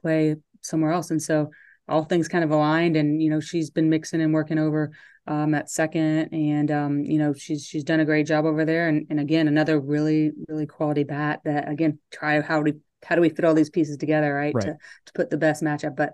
play 0.00 0.36
somewhere 0.62 0.92
else, 0.92 1.10
and 1.10 1.22
so 1.22 1.50
all 1.88 2.04
things 2.04 2.28
kind 2.28 2.44
of 2.44 2.50
aligned, 2.50 2.96
and 2.96 3.22
you 3.22 3.30
know, 3.30 3.40
she's 3.40 3.70
been 3.70 3.90
mixing 3.90 4.20
and 4.20 4.32
working 4.32 4.58
over 4.58 4.92
um, 5.26 5.54
at 5.54 5.70
second, 5.70 6.32
and 6.32 6.70
um, 6.70 7.04
you 7.04 7.18
know, 7.18 7.32
she's 7.32 7.64
she's 7.64 7.84
done 7.84 8.00
a 8.00 8.04
great 8.04 8.26
job 8.26 8.44
over 8.44 8.64
there, 8.64 8.88
and 8.88 9.06
and 9.10 9.20
again, 9.20 9.48
another 9.48 9.80
really 9.80 10.32
really 10.48 10.66
quality 10.66 11.04
bat 11.04 11.40
that 11.44 11.68
again 11.68 11.98
try 12.10 12.40
how 12.40 12.62
do 12.62 12.80
how 13.04 13.14
do 13.14 13.20
we 13.20 13.28
fit 13.28 13.44
all 13.44 13.54
these 13.54 13.70
pieces 13.70 13.96
together, 13.96 14.34
right, 14.34 14.54
right. 14.54 14.64
to 14.64 14.72
to 15.06 15.12
put 15.14 15.30
the 15.30 15.36
best 15.36 15.62
matchup, 15.62 15.96
but 15.96 16.12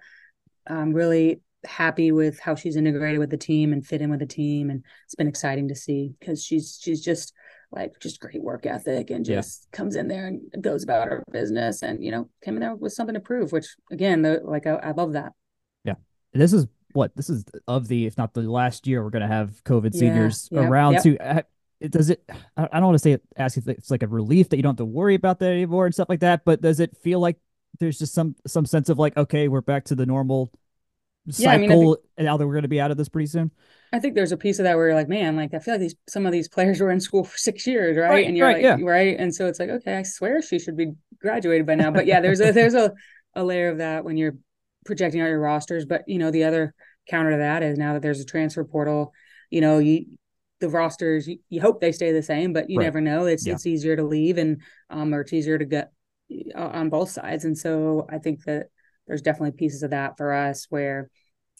um, 0.67 0.93
really 0.93 1.41
happy 1.65 2.13
with 2.13 2.39
how 2.39 2.55
she's 2.55 2.77
integrated 2.77 3.19
with 3.19 3.31
the 3.31 3.37
team 3.37 3.73
and 3.73 3.87
fit 3.87 4.01
in 4.01 4.11
with 4.11 4.21
the 4.21 4.27
team 4.27 4.71
and 4.71 4.85
it's 5.05 5.15
been 5.15 5.27
exciting 5.27 5.69
to 5.69 5.75
see 5.75 6.15
because 6.19 6.43
she's 6.43 6.79
she's 6.81 7.05
just 7.05 7.33
like 7.73 7.99
just 8.01 8.21
great 8.21 8.43
work 8.43 8.65
ethic 8.65 9.11
and 9.11 9.25
just 9.25 9.67
yeah. 9.71 9.77
comes 9.77 9.97
in 9.97 10.09
there 10.09 10.27
and 10.27 10.41
goes 10.61 10.85
about 10.85 11.09
her 11.09 11.23
business 11.33 11.83
and 11.83 12.03
you 12.03 12.11
know 12.11 12.29
came 12.43 12.55
in 12.55 12.61
there 12.61 12.75
with 12.75 12.93
something 12.93 13.15
to 13.15 13.21
prove 13.21 13.53
which 13.53 13.67
again 13.91 14.23
the, 14.23 14.41
like 14.45 14.67
I, 14.67 14.75
I 14.75 14.91
love 14.93 15.13
that 15.15 15.33
yeah 15.85 15.95
this 16.33 16.53
is 16.53 16.67
what 16.93 17.15
this 17.17 17.29
is 17.29 17.45
of 17.67 17.89
the 17.89 18.07
if 18.07 18.17
not 18.17 18.35
the 18.35 18.43
last 18.43 18.87
year 18.87 19.03
we're 19.03 19.11
going 19.11 19.29
to 19.29 19.29
have 19.29 19.63
covid 19.65 19.95
seniors 19.95 20.49
around 20.53 20.95
yep. 20.95 21.03
to 21.03 21.19
uh, 21.19 21.43
it 21.81 21.91
does 21.91 22.09
it 22.09 22.23
i 22.57 22.67
don't 22.73 22.85
want 22.85 22.95
to 22.95 23.01
say 23.01 23.13
it 23.13 23.23
ask 23.37 23.59
if 23.59 23.69
it's 23.69 23.91
like 23.91 24.03
a 24.03 24.09
relief 24.09 24.49
that 24.49 24.57
you 24.57 24.63
don't 24.63 24.73
have 24.73 24.79
to 24.79 24.85
worry 24.85 25.15
about 25.15 25.39
that 25.41 25.51
anymore 25.51 25.87
and 25.87 25.95
stuff 25.95 26.09
like 26.09 26.21
that 26.21 26.45
but 26.45 26.63
does 26.63 26.81
it 26.81 26.97
feel 26.99 27.21
like 27.21 27.37
there's 27.79 27.99
just 27.99 28.15
some 28.15 28.35
some 28.47 28.65
sense 28.65 28.89
of 28.89 28.99
like 28.99 29.17
okay 29.17 29.49
we're 29.49 29.61
back 29.61 29.85
to 29.85 29.95
the 29.95 30.07
normal 30.07 30.51
cycle 31.33 31.45
yeah, 31.45 31.53
I 31.53 31.59
mean, 31.59 31.73
I 31.73 31.75
think, 31.75 31.99
now 32.19 32.37
that 32.37 32.47
we're 32.47 32.55
going 32.55 32.63
to 32.63 32.69
be 32.69 32.81
out 32.81 32.91
of 32.91 32.97
this 32.97 33.09
pretty 33.09 33.27
soon? 33.27 33.51
I 33.93 33.99
think 33.99 34.15
there's 34.15 34.33
a 34.33 34.37
piece 34.37 34.59
of 34.59 34.65
that 34.65 34.77
where 34.77 34.89
you're 34.89 34.95
like, 34.95 35.09
man, 35.09 35.37
like 35.37 35.55
I 35.55 35.59
feel 35.59 35.75
like 35.75 35.81
these 35.81 35.95
some 36.09 36.27
of 36.27 36.33
these 36.33 36.49
players 36.49 36.81
were 36.81 36.91
in 36.91 37.01
school 37.01 37.25
for 37.25 37.37
six 37.39 37.67
years, 37.67 37.97
right? 37.97 38.11
right 38.11 38.27
and 38.27 38.37
you're 38.37 38.47
right, 38.47 38.63
like, 38.63 38.81
yeah. 38.81 38.85
right, 38.85 39.17
and 39.19 39.35
so 39.35 39.47
it's 39.47 39.59
like, 39.59 39.71
okay, 39.71 39.97
I 39.97 40.03
swear 40.03 40.43
she 40.43 40.59
should 40.59 40.77
be 40.77 40.93
graduated 41.21 41.67
by 41.67 41.75
now. 41.75 41.91
But 41.91 42.07
yeah, 42.07 42.21
there's 42.21 42.41
a 42.41 42.53
there's 42.53 42.75
a 42.75 42.93
a 43.35 43.45
layer 43.45 43.69
of 43.69 43.79
that 43.79 44.05
when 44.05 44.17
you're 44.17 44.37
projecting 44.85 45.21
out 45.21 45.29
your 45.29 45.41
rosters. 45.41 45.87
But 45.87 46.05
you 46.07 46.19
know, 46.19 46.31
the 46.31 46.45
other 46.45 46.75
counter 47.09 47.33
to 47.33 47.37
that 47.39 47.63
is 47.63 47.79
now 47.79 47.95
that 47.95 48.03
there's 48.03 48.21
a 48.21 48.25
transfer 48.25 48.65
portal, 48.65 49.13
you 49.51 49.61
know, 49.61 49.79
you 49.79 50.07
the 50.61 50.69
rosters 50.69 51.29
you, 51.29 51.39
you 51.49 51.61
hope 51.61 51.81
they 51.81 51.93
stay 51.93 52.13
the 52.13 52.23
same, 52.23 52.53
but 52.53 52.69
you 52.69 52.79
right. 52.79 52.85
never 52.85 53.01
know. 53.01 53.27
It's 53.27 53.47
yeah. 53.47 53.55
it's 53.55 53.67
easier 53.67 53.97
to 53.97 54.03
leave 54.03 54.39
and 54.39 54.61
um 54.91 55.15
or 55.15 55.23
it's 55.23 55.33
easier 55.33 55.57
to 55.57 55.65
get 55.65 55.93
uh, 56.55 56.61
on 56.61 56.91
both 56.91 57.11
sides, 57.11 57.45
and 57.45 57.57
so 57.57 58.07
I 58.11 58.19
think 58.19 58.45
that 58.45 58.67
there's 59.09 59.23
definitely 59.23 59.53
pieces 59.53 59.83
of 59.83 59.91
that 59.91 60.17
for 60.17 60.33
us 60.33 60.67
where 60.69 61.11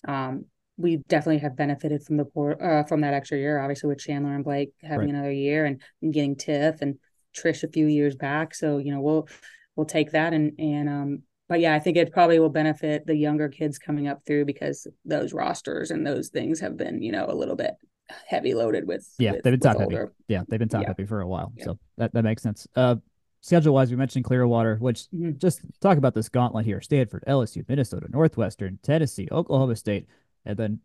um, 0.07 0.45
we 0.77 0.99
definitely 1.09 1.39
have 1.39 1.57
benefited 1.57 2.05
from 2.05 2.19
the 2.19 2.57
uh, 2.61 2.85
from 2.85 3.01
that 3.01 3.15
extra 3.15 3.39
year, 3.39 3.59
obviously 3.59 3.89
with 3.89 3.99
Chandler 3.99 4.35
and 4.35 4.45
Blake 4.45 4.73
having 4.83 5.07
right. 5.07 5.09
another 5.09 5.33
year 5.33 5.65
and, 5.65 5.83
and, 6.03 6.13
getting 6.13 6.37
Tiff 6.37 6.81
and 6.83 6.99
Trish 7.37 7.65
a 7.65 7.69
few 7.69 7.87
years 7.87 8.15
back. 8.15 8.55
So 8.55 8.79
you 8.79 8.93
know 8.93 9.01
we'll 9.01 9.29
we'll 9.75 9.87
take 9.87 10.13
that 10.13 10.33
and 10.33 10.53
and 10.59 10.89
um 10.89 11.23
but 11.49 11.61
yeah, 11.61 11.75
I 11.75 11.79
think 11.79 11.97
it 11.97 12.13
probably 12.13 12.39
will 12.39 12.51
benefit 12.51 13.07
the 13.07 13.17
younger 13.17 13.49
kids 13.49 13.79
coming 13.79 14.07
up 14.07 14.21
through 14.27 14.45
because 14.45 14.87
those 15.07 15.33
rosters 15.33 15.91
and 15.91 16.07
those 16.07 16.29
things 16.29 16.61
have 16.61 16.77
been 16.77 17.03
you 17.03 17.11
know 17.11 17.27
a 17.27 17.35
little 17.35 17.57
bit 17.57 17.75
heavy 18.27 18.55
loaded 18.55 18.87
with 18.87 19.07
yeah 19.19 19.33
with, 19.33 19.43
they've 19.43 19.53
been 19.53 19.61
top 19.61 19.79
heavy 19.79 19.97
yeah 20.29 20.43
they've 20.49 20.59
been 20.59 20.69
top 20.69 20.83
yeah. 20.83 20.89
heavy 20.89 21.05
for 21.05 21.21
a 21.21 21.27
while 21.27 21.53
yeah. 21.57 21.65
so 21.65 21.79
that, 21.99 22.13
that 22.15 22.23
makes 22.23 22.43
sense 22.43 22.67
uh 22.75 22.97
schedule 23.49 23.75
wise, 23.75 23.91
we 23.91 23.97
mentioned 23.97 24.25
Clearwater, 24.25 24.77
which 24.77 25.05
mm-hmm. 25.15 25.39
just 25.39 25.61
talk 25.81 25.99
about 25.99 26.15
this 26.15 26.29
gauntlet 26.29 26.65
here 26.65 26.81
Stanford, 26.81 27.25
LSU, 27.27 27.69
Minnesota, 27.69 28.07
Northwestern, 28.11 28.79
Tennessee, 28.83 29.29
Oklahoma 29.33 29.75
State, 29.75 30.07
and 30.45 30.57
then 30.57 30.81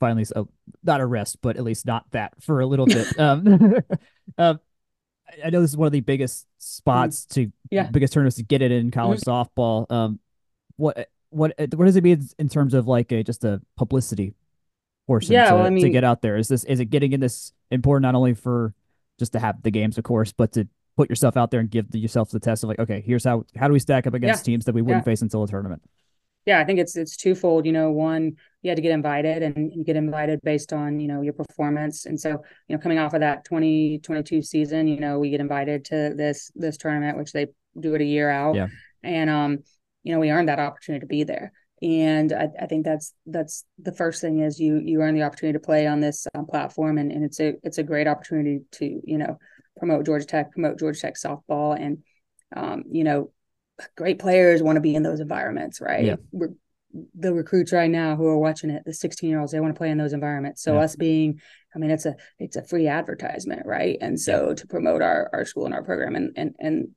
finally, 0.00 0.24
so 0.24 0.48
not 0.82 1.00
a 1.00 1.06
rest, 1.06 1.38
but 1.42 1.56
at 1.56 1.64
least 1.64 1.86
not 1.86 2.10
that 2.12 2.32
for 2.42 2.60
a 2.60 2.66
little 2.66 2.86
bit. 2.86 3.18
um, 3.20 3.74
um, 4.38 4.60
I 5.44 5.50
know 5.50 5.60
this 5.60 5.70
is 5.70 5.76
one 5.76 5.86
of 5.86 5.92
the 5.92 6.00
biggest 6.00 6.46
spots 6.58 7.26
mm-hmm. 7.26 7.42
to 7.42 7.52
yeah. 7.70 7.90
biggest 7.90 8.12
tournaments 8.12 8.36
to 8.36 8.42
get 8.42 8.62
it 8.62 8.72
in 8.72 8.90
college 8.90 9.20
mm-hmm. 9.20 9.60
softball. 9.60 9.90
Um, 9.90 10.18
what 10.76 11.08
what 11.30 11.52
what 11.58 11.84
does 11.84 11.96
it 11.96 12.04
mean 12.04 12.26
in 12.38 12.48
terms 12.48 12.74
of 12.74 12.86
like 12.86 13.12
a 13.12 13.22
just 13.22 13.44
a 13.44 13.60
publicity 13.76 14.34
portion 15.06 15.32
yeah, 15.32 15.50
to, 15.50 15.56
well, 15.56 15.66
I 15.66 15.70
mean, 15.70 15.84
to 15.84 15.90
get 15.90 16.04
out 16.04 16.22
there? 16.22 16.36
Is 16.36 16.48
this 16.48 16.64
is 16.64 16.80
it 16.80 16.86
getting 16.86 17.12
in 17.12 17.20
this 17.20 17.52
important 17.70 18.02
not 18.02 18.14
only 18.14 18.34
for 18.34 18.74
just 19.18 19.32
to 19.32 19.40
have 19.40 19.62
the 19.62 19.70
games, 19.70 19.98
of 19.98 20.04
course, 20.04 20.32
but 20.32 20.52
to 20.52 20.68
put 20.98 21.08
yourself 21.08 21.36
out 21.36 21.52
there 21.52 21.60
and 21.60 21.70
give 21.70 21.86
yourself 21.94 22.28
the 22.30 22.40
test 22.40 22.64
of 22.64 22.68
like, 22.68 22.80
okay, 22.80 23.00
here's 23.06 23.22
how 23.22 23.44
how 23.56 23.68
do 23.68 23.72
we 23.72 23.78
stack 23.78 24.08
up 24.08 24.14
against 24.14 24.40
yeah. 24.40 24.52
teams 24.52 24.64
that 24.64 24.74
we 24.74 24.82
wouldn't 24.82 25.02
yeah. 25.02 25.10
face 25.10 25.22
until 25.22 25.44
a 25.44 25.46
tournament. 25.46 25.80
Yeah, 26.44 26.58
I 26.58 26.64
think 26.64 26.80
it's 26.80 26.96
it's 26.96 27.16
twofold. 27.16 27.66
You 27.66 27.72
know, 27.72 27.92
one, 27.92 28.32
you 28.62 28.70
had 28.70 28.76
to 28.76 28.82
get 28.82 28.90
invited, 28.90 29.44
and 29.44 29.72
you 29.72 29.84
get 29.84 29.94
invited 29.94 30.40
based 30.42 30.72
on 30.72 30.98
you 30.98 31.06
know 31.06 31.22
your 31.22 31.34
performance. 31.34 32.04
And 32.04 32.18
so, 32.18 32.30
you 32.66 32.76
know, 32.76 32.78
coming 32.78 32.98
off 32.98 33.14
of 33.14 33.20
that 33.20 33.44
2022 33.44 34.42
season, 34.42 34.88
you 34.88 34.98
know, 34.98 35.20
we 35.20 35.30
get 35.30 35.40
invited 35.40 35.84
to 35.86 36.14
this 36.16 36.50
this 36.56 36.76
tournament, 36.76 37.16
which 37.16 37.32
they 37.32 37.46
do 37.78 37.94
it 37.94 38.00
a 38.00 38.04
year 38.04 38.28
out. 38.28 38.56
Yeah. 38.56 38.66
And 39.04 39.30
um, 39.30 39.58
you 40.02 40.12
know, 40.12 40.18
we 40.18 40.32
earned 40.32 40.48
that 40.48 40.58
opportunity 40.58 41.02
to 41.02 41.06
be 41.06 41.22
there 41.22 41.52
and 41.80 42.32
I, 42.32 42.48
I, 42.60 42.66
think 42.66 42.84
that's 42.84 43.14
that's 43.26 43.64
the 43.78 43.92
first 43.92 44.20
thing 44.20 44.40
is 44.40 44.58
you 44.58 44.78
you 44.78 45.00
earn 45.00 45.14
the 45.14 45.22
opportunity 45.22 45.56
to 45.56 45.64
play 45.64 45.86
on 45.86 46.00
this 46.00 46.26
um, 46.34 46.44
platform 46.46 46.98
and, 46.98 47.12
and 47.12 47.24
it's 47.24 47.38
a 47.38 47.54
it's 47.62 47.78
a 47.78 47.84
great 47.84 48.08
opportunity 48.08 48.60
to 48.72 49.00
you 49.04 49.18
know 49.18 49.38
promote 49.78 50.06
Georgia 50.06 50.26
Tech, 50.26 50.52
promote 50.52 50.78
Georgia 50.78 51.00
Tech 51.00 51.14
softball, 51.14 51.78
and 51.78 51.98
um, 52.54 52.84
you 52.90 53.04
know, 53.04 53.30
great 53.96 54.18
players 54.18 54.62
want 54.62 54.76
to 54.76 54.80
be 54.80 54.94
in 54.94 55.02
those 55.02 55.20
environments, 55.20 55.80
right? 55.80 56.04
Yeah. 56.04 56.16
We're, 56.32 56.50
the 57.14 57.34
recruits 57.34 57.72
right 57.72 57.90
now 57.90 58.16
who 58.16 58.26
are 58.26 58.38
watching 58.38 58.70
it, 58.70 58.82
the 58.84 58.94
16 58.94 59.28
year 59.28 59.40
olds, 59.40 59.52
they 59.52 59.60
want 59.60 59.74
to 59.74 59.78
play 59.78 59.90
in 59.90 59.98
those 59.98 60.14
environments. 60.14 60.62
So 60.62 60.74
yeah. 60.74 60.80
us 60.80 60.96
being, 60.96 61.40
I 61.74 61.78
mean, 61.78 61.90
it's 61.90 62.06
a 62.06 62.16
it's 62.38 62.56
a 62.56 62.64
free 62.64 62.88
advertisement, 62.88 63.66
right? 63.66 63.98
And 64.00 64.18
so 64.18 64.48
yeah. 64.48 64.54
to 64.54 64.66
promote 64.66 65.02
our 65.02 65.28
our 65.32 65.44
school 65.44 65.66
and 65.66 65.74
our 65.74 65.82
program, 65.82 66.16
and 66.16 66.32
and 66.36 66.54
and 66.58 66.88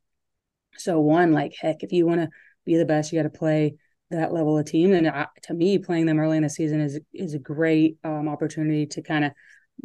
so 0.77 0.99
one 0.99 1.33
like 1.33 1.53
heck, 1.59 1.83
if 1.83 1.91
you 1.91 2.05
want 2.05 2.21
to 2.21 2.29
be 2.65 2.77
the 2.77 2.85
best, 2.85 3.11
you 3.11 3.19
got 3.19 3.31
to 3.31 3.37
play 3.37 3.75
that 4.11 4.33
level 4.33 4.57
of 4.57 4.65
team. 4.65 4.93
And 4.93 5.07
I, 5.07 5.27
to 5.43 5.53
me, 5.53 5.77
playing 5.77 6.05
them 6.05 6.19
early 6.19 6.37
in 6.37 6.43
the 6.43 6.49
season 6.49 6.79
is 6.79 6.99
is 7.13 7.33
a 7.33 7.39
great 7.39 7.97
um, 8.03 8.29
opportunity 8.29 8.85
to 8.87 9.01
kind 9.01 9.25
of 9.25 9.33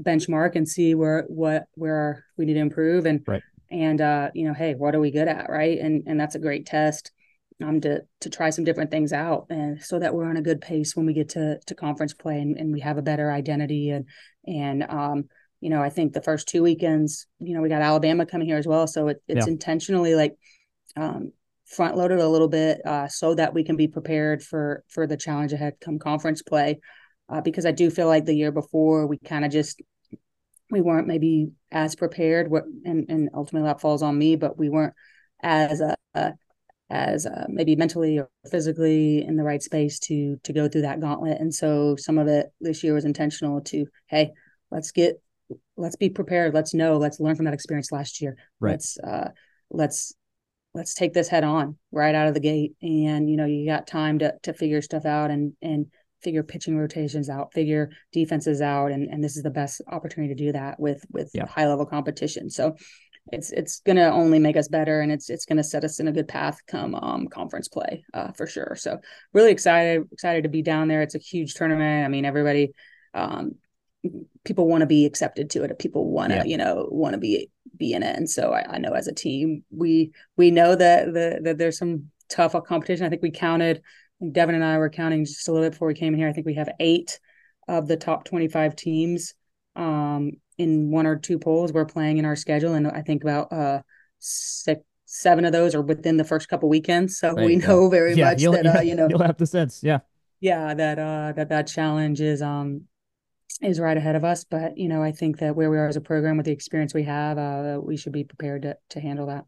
benchmark 0.03 0.57
and 0.57 0.69
see 0.69 0.95
where 0.95 1.25
what 1.29 1.67
where 1.75 2.25
we 2.37 2.45
need 2.45 2.55
to 2.55 2.61
improve 2.61 3.07
and 3.07 3.23
right. 3.27 3.43
and 3.71 4.01
uh 4.01 4.31
you 4.35 4.47
know 4.47 4.55
hey 4.55 4.75
what 4.75 4.95
are 4.95 5.01
we 5.01 5.11
good 5.11 5.29
at 5.29 5.49
right 5.49 5.79
and 5.79 6.03
and 6.07 6.21
that's 6.21 6.35
a 6.35 6.41
great 6.41 6.67
test 6.67 7.13
um 7.65 7.81
to 7.81 8.03
to 8.21 8.29
try 8.29 8.51
some 8.51 8.65
different 8.65 8.91
things 8.91 9.13
out 9.13 9.47
and 9.49 9.83
so 9.83 9.99
that 9.99 10.15
we're 10.15 10.29
on 10.29 10.37
a 10.37 10.43
good 10.43 10.61
pace 10.61 10.95
when 10.95 11.07
we 11.07 11.15
get 11.15 11.31
to 11.31 11.59
to 11.67 11.75
conference 11.75 12.13
play 12.13 12.41
and, 12.41 12.57
and 12.57 12.73
we 12.73 12.81
have 12.81 12.99
a 12.99 13.03
better 13.03 13.31
identity 13.31 13.91
and 13.91 14.07
and 14.47 14.83
um 14.85 15.25
you 15.61 15.71
know 15.71 15.83
I 15.83 15.89
think 15.89 16.13
the 16.13 16.23
first 16.23 16.49
two 16.49 16.63
weekends 16.63 17.27
you 17.41 17.55
know 17.55 17.63
we 17.63 17.71
got 17.71 17.83
Alabama 17.83 18.27
coming 18.27 18.47
here 18.47 18.59
as 18.59 18.67
well 18.67 18.87
so 18.87 19.09
it, 19.09 19.23
it's 19.27 19.47
yeah. 19.47 19.53
intentionally 19.53 20.15
like 20.15 20.37
um 20.97 21.33
front 21.65 21.97
loaded 21.97 22.21
a 22.21 22.29
little 22.29 22.49
bit 22.49 22.81
uh, 22.87 23.09
so 23.09 23.35
that 23.35 23.53
we 23.53 23.65
can 23.65 23.77
be 23.77 23.89
prepared 23.89 24.43
for 24.43 24.85
for 24.89 25.07
the 25.07 25.17
challenge 25.17 25.53
ahead 25.53 25.75
come 25.81 25.99
conference 25.99 26.43
play 26.43 26.79
uh, 27.29 27.41
because 27.41 27.67
I 27.67 27.73
do 27.73 27.91
feel 27.91 28.07
like 28.07 28.25
the 28.25 28.35
year 28.35 28.53
before 28.53 29.07
we 29.07 29.19
kind 29.19 29.45
of 29.45 29.51
just 29.51 29.81
we 30.71 30.81
weren't 30.81 31.07
maybe 31.07 31.51
as 31.71 31.95
prepared. 31.95 32.51
What 32.51 32.65
and 32.85 33.07
and 33.09 33.31
ultimately 33.35 33.69
that 33.69 33.81
falls 33.81 34.03
on 34.03 34.19
me, 34.19 34.37
but 34.37 34.59
we 34.59 34.69
weren't 34.69 34.95
as 35.43 35.81
uh, 35.81 35.95
uh 36.15 36.33
as 36.89 37.27
uh, 37.27 37.47
maybe 37.49 37.75
mentally 37.75 38.19
or 38.19 38.31
physically 38.51 39.25
in 39.25 39.37
the 39.37 39.43
right 39.43 39.63
space 39.63 39.99
to 40.01 40.39
to 40.45 40.53
go 40.53 40.69
through 40.69 40.83
that 40.83 41.01
gauntlet. 41.01 41.41
And 41.41 41.55
so 41.55 41.97
some 41.97 42.19
of 42.19 42.29
it 42.29 42.47
this 42.61 42.85
year 42.85 42.95
was 42.95 43.05
intentional 43.05 43.61
to 43.63 43.87
hey, 44.07 44.33
let's 44.71 44.93
get 44.93 45.21
let's 45.77 45.97
be 45.97 46.11
prepared. 46.11 46.55
Let's 46.55 46.75
know. 46.75 46.97
Let's 46.97 47.21
learn 47.21 47.37
from 47.37 47.45
that 47.47 47.55
experience 47.55 47.93
last 47.93 48.21
year. 48.21 48.37
Right. 48.61 48.73
Let's 48.73 48.99
uh, 48.99 49.31
let's 49.71 50.15
let's 50.75 50.95
take 50.95 51.15
this 51.15 51.29
head 51.29 51.45
on 51.45 51.77
right 51.91 52.15
out 52.15 52.29
of 52.29 52.35
the 52.35 52.41
gate. 52.41 52.75
And 52.83 53.29
you 53.29 53.37
know 53.37 53.47
you 53.47 53.67
got 53.67 53.87
time 53.87 54.19
to 54.21 54.35
to 54.43 54.53
figure 54.53 54.83
stuff 54.83 55.05
out 55.05 55.31
and 55.31 55.55
and 55.63 55.87
figure 56.23 56.43
pitching 56.43 56.79
rotations 56.79 57.29
out, 57.29 57.53
figure 57.53 57.91
defenses 58.13 58.61
out, 58.61 58.93
and 58.93 59.09
and 59.09 59.23
this 59.23 59.37
is 59.37 59.43
the 59.43 59.51
best 59.51 59.81
opportunity 59.89 60.35
to 60.35 60.45
do 60.45 60.53
that 60.53 60.79
with 60.81 61.05
with 61.11 61.31
yeah. 61.35 61.47
high 61.47 61.67
level 61.67 61.87
competition. 61.87 62.51
So 62.51 62.77
it's 63.33 63.51
it's 63.51 63.81
going 63.81 63.97
to 63.97 64.11
only 64.11 64.39
make 64.39 64.57
us 64.57 64.69
better, 64.69 65.01
and 65.01 65.11
it's 65.11 65.31
it's 65.31 65.47
going 65.47 65.57
to 65.57 65.65
set 65.65 65.85
us 65.85 66.01
in 66.01 66.09
a 66.09 66.13
good 66.13 66.29
path 66.29 66.61
come 66.67 66.95
um, 66.95 67.27
conference 67.29 67.69
play 67.69 68.05
uh, 68.15 68.33
for 68.33 68.47
sure. 68.47 68.77
So 68.77 68.99
really 69.33 69.51
excited 69.51 70.05
excited 70.13 70.45
to 70.45 70.49
be 70.49 70.63
down 70.63 70.89
there. 70.89 71.03
It's 71.03 71.15
a 71.15 71.19
huge 71.19 71.55
tournament. 71.55 72.05
I 72.05 72.09
mean, 72.09 72.25
everybody. 72.25 72.73
Um, 73.15 73.57
people 74.45 74.69
want 74.69 74.83
to 74.83 74.87
be 74.87 75.05
accepted 75.05 75.51
to 75.51 75.65
it 75.65 75.79
people 75.81 76.13
want 76.13 76.31
to 76.31 76.37
yeah. 76.37 76.45
you 76.45 76.57
know 76.57 76.87
want 76.93 77.15
to 77.15 77.19
be 77.19 77.51
be 77.77 77.93
in 77.93 78.05
it 78.05 78.15
and 78.15 78.31
so 78.31 78.53
I, 78.53 78.75
I, 78.75 78.79
know 78.79 78.93
as 78.93 79.09
a 79.09 79.13
team 79.13 79.65
we 79.71 80.13
we 80.37 80.53
know 80.53 80.77
that 80.77 81.07
the 81.07 81.41
that 81.43 81.59
there's 81.59 81.79
some 81.79 82.11
tough 82.29 82.55
competition 82.67 83.05
i 83.05 83.09
think 83.09 83.23
we 83.23 83.33
counted 83.33 83.83
Devin 84.33 84.55
and 84.55 84.65
I 84.65 84.79
were 84.79 84.91
counting 84.91 85.25
just 85.25 85.49
a 85.49 85.53
little 85.53 85.67
bit 85.67 85.73
before 85.73 85.89
we 85.89 85.95
came 85.95 86.15
in 86.15 86.19
here. 86.19 86.29
I 86.29 86.33
think 86.33 86.47
we 86.47 86.55
have 86.55 86.71
eight 86.81 87.19
of 87.69 87.87
the 87.87 87.97
top 87.97 88.25
25 88.25 88.77
teams 88.77 89.35
um, 89.75 90.33
in 90.59 90.91
one 90.91 91.07
or 91.07 91.17
two 91.17 91.39
polls 91.39 91.73
we're 91.73 91.85
playing 91.85 92.19
in 92.19 92.25
our 92.25 92.37
schedule. 92.37 92.75
And 92.75 92.89
I 92.89 93.03
think 93.03 93.23
about 93.23 93.53
uh, 93.53 93.83
six, 94.19 94.81
seven 95.05 95.45
of 95.45 95.53
those 95.53 95.75
are 95.75 95.83
within 95.83 96.17
the 96.17 96.25
first 96.25 96.49
couple 96.49 96.69
weekends. 96.69 97.19
So 97.19 97.33
right, 97.33 97.47
we 97.47 97.57
know 97.57 97.85
yeah. 97.85 97.91
very 97.91 98.15
yeah, 98.15 98.31
much 98.31 98.43
that, 98.43 98.77
uh, 98.77 98.81
you 98.85 98.95
know, 98.95 99.09
you'll 99.09 99.23
have 99.23 99.37
the 99.37 99.47
sense. 99.47 99.83
Yeah. 99.83 99.99
yeah, 100.41 100.75
that 100.75 100.99
uh 100.99 101.33
that 101.37 101.49
that 101.51 101.67
challenge 101.67 102.21
is 102.21 102.43
um 102.43 102.83
is 103.63 103.81
right 103.81 103.97
ahead 103.97 104.17
of 104.17 104.25
us. 104.25 104.45
But 104.45 104.77
you 104.77 104.89
know, 104.89 105.03
I 105.03 105.13
think 105.13 105.39
that 105.39 105.55
where 105.55 105.71
we 105.71 105.79
are 105.79 105.89
as 105.89 105.97
a 105.97 106.01
program 106.01 106.37
with 106.37 106.47
the 106.47 106.53
experience 106.53 106.95
we 106.95 107.05
have, 107.05 107.39
uh, 107.39 107.81
we 107.83 107.97
should 107.97 108.13
be 108.13 108.25
prepared 108.25 108.63
to 108.63 108.77
to 108.91 109.01
handle 109.01 109.27
that. 109.27 109.45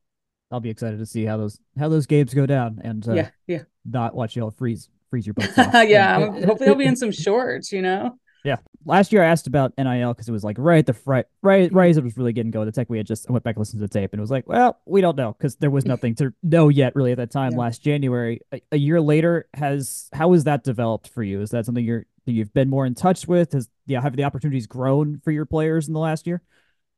I'll 0.51 0.61
be 0.61 0.71
excited 0.71 0.99
to 0.99 1.07
see 1.07 1.25
how 1.25 1.37
those 1.37 1.61
how 1.79 1.89
those 1.89 2.07
games 2.07 2.33
go 2.33 2.47
down 2.47 2.81
and 2.83 3.07
uh, 3.07 3.15
yeah, 3.15 3.31
yeah, 3.47 3.63
not 3.91 4.15
watch 4.15 4.37
y'all 4.37 4.51
freeze 4.51 4.89
freeze 5.11 5.27
your 5.27 5.35
butts 5.35 5.59
off. 5.59 5.89
yeah, 5.89 6.19
hopefully 6.19 6.67
they'll 6.67 6.75
be 6.75 6.85
in 6.85 6.97
some 6.97 7.13
shorts, 7.13 7.73
you 7.73 7.83
know. 7.83 8.19
Yeah. 8.45 8.57
Last 8.85 9.13
year 9.13 9.23
I 9.23 9.27
asked 9.27 9.47
about 9.47 9.73
NIL 9.77 10.15
because 10.15 10.29
it 10.29 10.33
was 10.33 10.45
like 10.45 10.57
right 10.59 10.79
at 10.79 10.87
the 10.87 10.97
right 11.05 11.27
right 11.43 11.73
right 11.73 11.91
as 11.91 11.97
it 11.97 12.05
was 12.05 12.17
really 12.17 12.33
getting 12.33 12.51
going. 12.51 12.67
The 12.67 12.73
tech 12.73 12.89
we 12.89 12.97
had 12.97 13.07
just 13.07 13.29
I 13.29 13.33
went 13.33 13.45
back 13.45 13.57
and 13.57 13.61
listened 13.61 13.81
to 13.81 13.87
the 13.87 13.93
tape 13.93 14.13
and 14.13 14.21
it 14.21 14.23
was 14.23 14.31
like, 14.31 14.49
well, 14.49 14.81
we 14.87 15.01
don't 15.01 15.17
know 15.17 15.35
because 15.37 15.57
there 15.57 15.71
was 15.71 15.85
nothing 15.87 16.15
to 16.17 16.33
know 16.43 16.69
yet 16.69 16.95
really 16.95 17.13
at 17.13 17.19
that 17.19 17.31
time 17.31 17.53
yeah. 17.53 17.59
last 17.59 17.83
January. 17.83 18.41
A, 18.53 18.63
a, 18.73 18.79
year 18.79 19.01
later, 19.01 19.49
has 19.55 20.09
how 20.13 20.33
has 20.33 20.45
that 20.45 20.65
developed 20.65 21.09
for 21.09 21.23
you? 21.23 21.43
Is 21.43 21.51
that 21.51 21.67
something 21.67 21.85
you're 21.85 22.07
that 22.27 22.33
you've 22.33 22.55
been 22.55 22.71
more 22.71 22.87
in 22.87 22.95
touch 22.95 23.27
with? 23.27 23.53
Has 23.53 23.69
yeah, 23.87 24.01
have 24.01 24.17
the 24.17 24.25
opportunities 24.25 24.67
grown 24.67 25.21
for 25.23 25.33
your 25.33 25.47
players 25.47 25.89
in 25.89 25.95
the 25.95 26.01
last 26.01 26.27
year? 26.27 26.41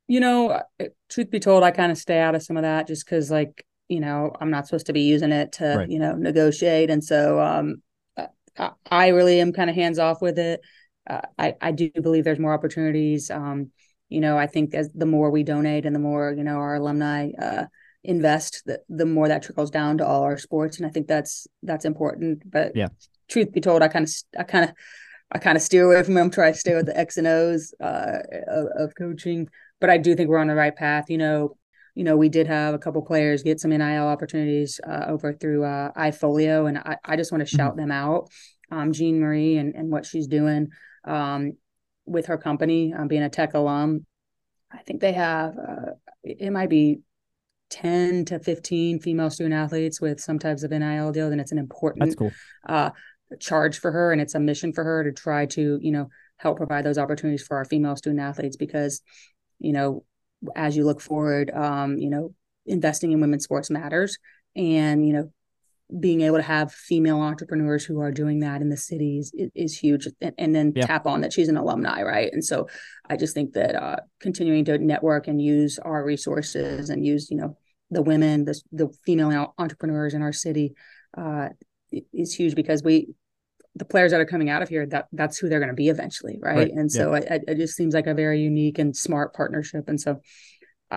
You 0.06 0.20
know, 0.20 0.60
truth 1.08 1.30
be 1.30 1.40
told, 1.40 1.62
I 1.62 1.70
kind 1.70 1.92
of 1.92 1.98
stay 1.98 2.18
out 2.18 2.34
of 2.34 2.42
some 2.42 2.56
of 2.56 2.62
that 2.62 2.86
just 2.86 3.04
because 3.04 3.30
like 3.30 3.64
you 3.90 4.00
know 4.00 4.32
I'm 4.40 4.50
not 4.50 4.66
supposed 4.66 4.86
to 4.86 4.92
be 4.92 5.02
using 5.02 5.32
it 5.32 5.52
to 5.52 5.74
right. 5.78 5.90
you 5.90 5.98
know 5.98 6.14
negotiate, 6.14 6.88
and 6.90 7.04
so 7.04 7.40
um 7.40 7.82
I, 8.56 8.70
I 8.90 9.08
really 9.08 9.40
am 9.40 9.52
kind 9.52 9.68
of 9.68 9.76
hands 9.76 9.98
off 9.98 10.22
with 10.22 10.38
it 10.38 10.60
uh, 11.10 11.20
I, 11.38 11.54
I 11.60 11.72
do 11.72 11.90
believe 11.90 12.24
there's 12.24 12.38
more 12.38 12.54
opportunities. 12.54 13.30
Um, 13.30 13.70
you 14.08 14.20
know, 14.20 14.36
I 14.38 14.46
think 14.46 14.74
as 14.74 14.90
the 14.94 15.06
more 15.06 15.30
we 15.30 15.42
donate 15.42 15.86
and 15.86 15.94
the 15.94 16.00
more, 16.00 16.32
you 16.36 16.44
know, 16.44 16.56
our 16.56 16.76
alumni 16.76 17.30
uh, 17.40 17.64
invest, 18.04 18.62
the, 18.66 18.80
the 18.88 19.06
more 19.06 19.28
that 19.28 19.42
trickles 19.42 19.70
down 19.70 19.98
to 19.98 20.06
all 20.06 20.22
our 20.22 20.38
sports. 20.38 20.78
And 20.78 20.86
I 20.86 20.90
think 20.90 21.06
that's, 21.06 21.46
that's 21.62 21.84
important. 21.84 22.42
But 22.50 22.72
yeah, 22.74 22.88
truth 23.28 23.52
be 23.52 23.60
told, 23.60 23.82
I 23.82 23.88
kind 23.88 24.06
of, 24.06 24.12
I 24.38 24.42
kind 24.44 24.64
of, 24.64 24.74
I 25.32 25.38
kind 25.38 25.56
of 25.56 25.62
steer 25.62 25.84
away 25.84 26.02
from 26.02 26.14
them, 26.14 26.30
try 26.30 26.50
to 26.50 26.58
stay 26.58 26.74
with 26.74 26.86
the 26.86 26.98
X 26.98 27.16
and 27.16 27.26
O's 27.26 27.72
uh, 27.80 28.18
of, 28.48 28.66
of 28.76 28.94
coaching. 28.96 29.48
But 29.80 29.90
I 29.90 29.96
do 29.96 30.14
think 30.14 30.28
we're 30.28 30.38
on 30.38 30.48
the 30.48 30.54
right 30.54 30.74
path. 30.74 31.08
You 31.08 31.18
know, 31.18 31.56
you 31.94 32.04
know, 32.04 32.16
we 32.16 32.28
did 32.28 32.46
have 32.46 32.74
a 32.74 32.78
couple 32.78 33.02
players 33.02 33.42
get 33.42 33.60
some 33.60 33.70
NIL 33.70 34.06
opportunities 34.06 34.80
uh, 34.86 35.04
over 35.08 35.32
through 35.32 35.64
uh, 35.64 35.92
iFolio, 35.92 36.68
and 36.68 36.78
I, 36.78 36.96
I 37.04 37.16
just 37.16 37.32
want 37.32 37.46
to 37.46 37.50
mm-hmm. 37.50 37.56
shout 37.56 37.76
them 37.76 37.90
out. 37.90 38.30
Um, 38.70 38.92
Jean 38.92 39.20
Marie 39.20 39.56
and, 39.56 39.74
and 39.74 39.90
what 39.90 40.06
she's 40.06 40.28
doing 40.28 40.68
um, 41.04 41.52
with 42.06 42.26
her 42.26 42.38
company, 42.38 42.94
um, 42.94 43.08
being 43.08 43.22
a 43.22 43.28
tech 43.28 43.54
alum. 43.54 44.06
I 44.72 44.78
think 44.78 45.00
they 45.00 45.12
have, 45.12 45.56
uh, 45.58 45.92
it 46.22 46.52
might 46.52 46.70
be 46.70 47.00
10 47.70 48.26
to 48.26 48.38
15 48.38 49.00
female 49.00 49.30
student 49.30 49.54
athletes 49.54 50.00
with 50.00 50.20
some 50.20 50.38
types 50.38 50.62
of 50.62 50.70
NIL 50.70 51.12
deal, 51.12 51.30
then 51.30 51.40
it's 51.40 51.52
an 51.52 51.58
important 51.58 52.16
cool. 52.16 52.32
uh, 52.68 52.90
charge 53.38 53.78
for 53.78 53.90
her. 53.90 54.12
And 54.12 54.20
it's 54.20 54.34
a 54.34 54.40
mission 54.40 54.72
for 54.72 54.84
her 54.84 55.04
to 55.04 55.12
try 55.12 55.46
to, 55.46 55.78
you 55.80 55.92
know, 55.92 56.08
help 56.36 56.56
provide 56.56 56.84
those 56.84 56.98
opportunities 56.98 57.42
for 57.42 57.56
our 57.56 57.64
female 57.64 57.96
student 57.96 58.20
athletes 58.20 58.56
because, 58.56 59.02
you 59.58 59.72
know, 59.72 60.04
as 60.56 60.76
you 60.76 60.84
look 60.84 61.00
forward, 61.00 61.50
um, 61.50 61.98
you 61.98 62.10
know, 62.10 62.34
investing 62.66 63.12
in 63.12 63.20
women's 63.20 63.44
sports 63.44 63.70
matters. 63.70 64.18
And, 64.56 65.06
you 65.06 65.12
know, 65.12 65.32
being 65.98 66.20
able 66.20 66.36
to 66.36 66.42
have 66.42 66.72
female 66.72 67.20
entrepreneurs 67.20 67.84
who 67.84 68.00
are 68.00 68.12
doing 68.12 68.40
that 68.40 68.60
in 68.60 68.68
the 68.68 68.76
cities 68.76 69.32
is, 69.34 69.50
is 69.54 69.78
huge 69.78 70.06
and, 70.20 70.34
and 70.38 70.54
then 70.54 70.72
yeah. 70.76 70.86
tap 70.86 71.06
on 71.06 71.22
that 71.22 71.32
she's 71.32 71.48
an 71.48 71.56
alumni 71.56 72.02
right 72.02 72.32
and 72.32 72.44
so 72.44 72.68
i 73.08 73.16
just 73.16 73.34
think 73.34 73.52
that 73.54 73.74
uh, 73.74 73.96
continuing 74.20 74.64
to 74.64 74.78
network 74.78 75.26
and 75.26 75.42
use 75.42 75.78
our 75.80 76.04
resources 76.04 76.90
and 76.90 77.04
use 77.04 77.30
you 77.30 77.36
know 77.36 77.56
the 77.90 78.02
women 78.02 78.44
the, 78.44 78.60
the 78.70 78.88
female 79.04 79.52
entrepreneurs 79.58 80.14
in 80.14 80.22
our 80.22 80.32
city 80.32 80.74
uh, 81.16 81.48
is 82.12 82.34
huge 82.34 82.54
because 82.54 82.82
we 82.84 83.08
the 83.76 83.84
players 83.84 84.10
that 84.10 84.20
are 84.20 84.26
coming 84.26 84.50
out 84.50 84.62
of 84.62 84.68
here 84.68 84.84
that 84.86 85.06
that's 85.12 85.38
who 85.38 85.48
they're 85.48 85.60
going 85.60 85.68
to 85.68 85.74
be 85.74 85.88
eventually 85.88 86.38
right, 86.42 86.56
right. 86.56 86.70
and 86.72 86.90
so 86.90 87.14
yeah. 87.14 87.34
it, 87.34 87.44
it 87.46 87.54
just 87.56 87.76
seems 87.76 87.94
like 87.94 88.06
a 88.06 88.14
very 88.14 88.40
unique 88.40 88.78
and 88.78 88.96
smart 88.96 89.32
partnership 89.32 89.84
and 89.88 90.00
so 90.00 90.20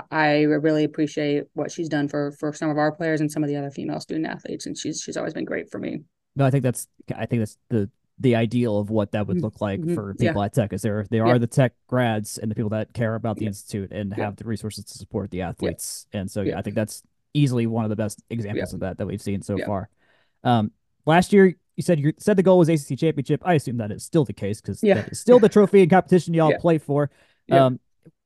I 0.10 0.42
really 0.42 0.84
appreciate 0.84 1.44
what 1.54 1.72
she's 1.72 1.88
done 1.88 2.08
for 2.08 2.32
for 2.40 2.52
some 2.54 2.70
of 2.70 2.78
our 2.78 2.92
players 2.92 3.22
and 3.22 3.32
some 3.32 3.44
of 3.44 3.50
the 3.50 3.56
other 3.56 3.70
female 3.70 4.00
student 4.00 4.26
athletes, 4.26 4.66
and 4.66 4.78
she's 4.78 5.02
she's 5.02 5.18
always 5.18 5.34
been 5.34 5.46
great 5.46 5.70
for 5.70 5.78
me. 5.78 6.00
No, 6.36 6.46
I 6.46 6.50
think 6.50 6.64
that's 6.64 6.88
I 7.16 7.26
think 7.26 7.42
that's 7.42 7.58
the 7.70 7.90
the 8.20 8.36
ideal 8.36 8.80
of 8.80 8.90
what 8.90 9.12
that 9.12 9.28
would 9.28 9.38
mm-hmm. 9.38 9.46
look 9.46 9.62
like 9.62 9.82
mm-hmm. 9.82 9.94
for 9.94 10.14
people 10.16 10.42
yeah. 10.42 10.46
at 10.46 10.54
Tech. 10.54 10.74
Is 10.74 10.82
there 10.82 11.06
there 11.12 11.28
yeah. 11.28 11.34
are 11.34 11.40
the 11.40 11.48
Tech 11.48 11.74
grads 11.88 12.40
and 12.40 12.50
the 12.50 12.56
people 12.56 12.72
that 12.72 12.94
care 12.94 13.14
about 13.14 13.38
the 13.38 13.46
institute 13.46 13.92
and 13.92 14.14
have 14.16 14.36
the 14.36 14.46
resources 14.46 14.86
to 14.86 14.98
support 14.98 15.30
the 15.30 15.42
athletes, 15.42 16.08
and 16.12 16.30
so 16.30 16.42
yeah, 16.42 16.58
I 16.58 16.64
think 16.64 16.76
that's 16.76 17.04
easily 17.36 17.68
one 17.68 17.84
of 17.84 17.90
the 17.90 17.96
best 17.96 18.22
examples 18.30 18.74
of 18.74 18.80
that 18.80 18.98
that 18.98 19.06
we've 19.06 19.22
seen 19.22 19.42
so 19.44 19.58
far. 19.60 19.90
Um, 20.44 20.72
last 21.06 21.34
year 21.34 21.56
you 21.76 21.84
said 21.84 22.00
you 22.00 22.14
said 22.18 22.38
the 22.38 22.44
goal 22.44 22.60
was 22.60 22.70
ACC 22.70 22.98
championship. 22.98 23.42
I 23.44 23.56
assume 23.56 23.78
that 23.78 23.92
is 23.92 24.04
still 24.04 24.26
the 24.26 24.34
case 24.34 24.62
because 24.62 24.82
that 24.82 25.12
is 25.12 25.20
still 25.20 25.40
the 25.40 25.50
trophy 25.50 25.82
and 25.82 25.90
competition 25.90 26.34
y'all 26.34 26.58
play 26.60 26.78
for. 26.78 27.10
Um, 27.52 27.80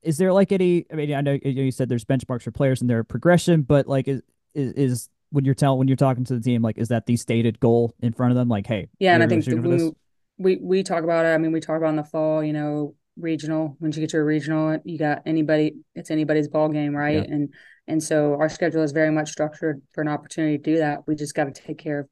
is 0.03 0.17
there 0.17 0.31
like 0.31 0.51
any? 0.51 0.85
I 0.91 0.95
mean, 0.95 1.13
I 1.13 1.21
know 1.21 1.37
you 1.43 1.71
said 1.71 1.89
there's 1.89 2.05
benchmarks 2.05 2.43
for 2.43 2.51
players 2.51 2.81
and 2.81 2.89
their 2.89 3.03
progression, 3.03 3.63
but 3.63 3.87
like, 3.87 4.07
is 4.07 4.21
is, 4.53 4.73
is 4.73 5.09
when 5.31 5.45
you're 5.45 5.55
telling 5.55 5.79
when 5.79 5.87
you're 5.87 5.97
talking 5.97 6.23
to 6.25 6.35
the 6.35 6.41
team, 6.41 6.61
like, 6.61 6.77
is 6.77 6.89
that 6.89 7.05
the 7.05 7.17
stated 7.17 7.59
goal 7.59 7.93
in 8.01 8.13
front 8.13 8.31
of 8.31 8.37
them? 8.37 8.47
Like, 8.47 8.67
hey, 8.67 8.89
yeah, 8.99 9.13
and 9.13 9.23
I 9.23 9.27
think 9.27 9.45
we, 9.45 9.91
we 10.37 10.57
we 10.61 10.83
talk 10.83 11.03
about 11.03 11.25
it. 11.25 11.29
I 11.29 11.37
mean, 11.37 11.51
we 11.51 11.59
talk 11.59 11.77
about 11.77 11.89
in 11.89 11.95
the 11.95 12.03
fall, 12.03 12.43
you 12.43 12.53
know, 12.53 12.95
regional. 13.17 13.75
Once 13.79 13.95
you 13.95 14.01
get 14.01 14.11
to 14.11 14.17
a 14.17 14.23
regional, 14.23 14.79
you 14.83 14.97
got 14.97 15.23
anybody. 15.25 15.75
It's 15.95 16.11
anybody's 16.11 16.47
ball 16.47 16.69
game, 16.69 16.95
right? 16.95 17.27
Yeah. 17.27 17.33
And 17.35 17.53
and 17.87 18.03
so 18.03 18.35
our 18.39 18.49
schedule 18.49 18.83
is 18.83 18.91
very 18.91 19.11
much 19.11 19.31
structured 19.31 19.81
for 19.93 20.01
an 20.01 20.07
opportunity 20.07 20.57
to 20.57 20.63
do 20.63 20.77
that. 20.77 21.07
We 21.07 21.15
just 21.15 21.33
got 21.33 21.45
to 21.45 21.51
take 21.51 21.77
care 21.77 21.99
of 21.99 22.07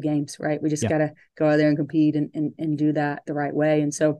the 0.00 0.08
games, 0.08 0.36
right? 0.38 0.62
We 0.62 0.70
just 0.70 0.82
yeah. 0.82 0.88
got 0.88 0.98
to 0.98 1.12
go 1.36 1.48
out 1.48 1.56
there 1.56 1.68
and 1.68 1.76
compete 1.76 2.16
and, 2.16 2.30
and 2.34 2.52
and 2.58 2.78
do 2.78 2.92
that 2.92 3.22
the 3.26 3.34
right 3.34 3.54
way. 3.54 3.82
And 3.82 3.92
so, 3.92 4.18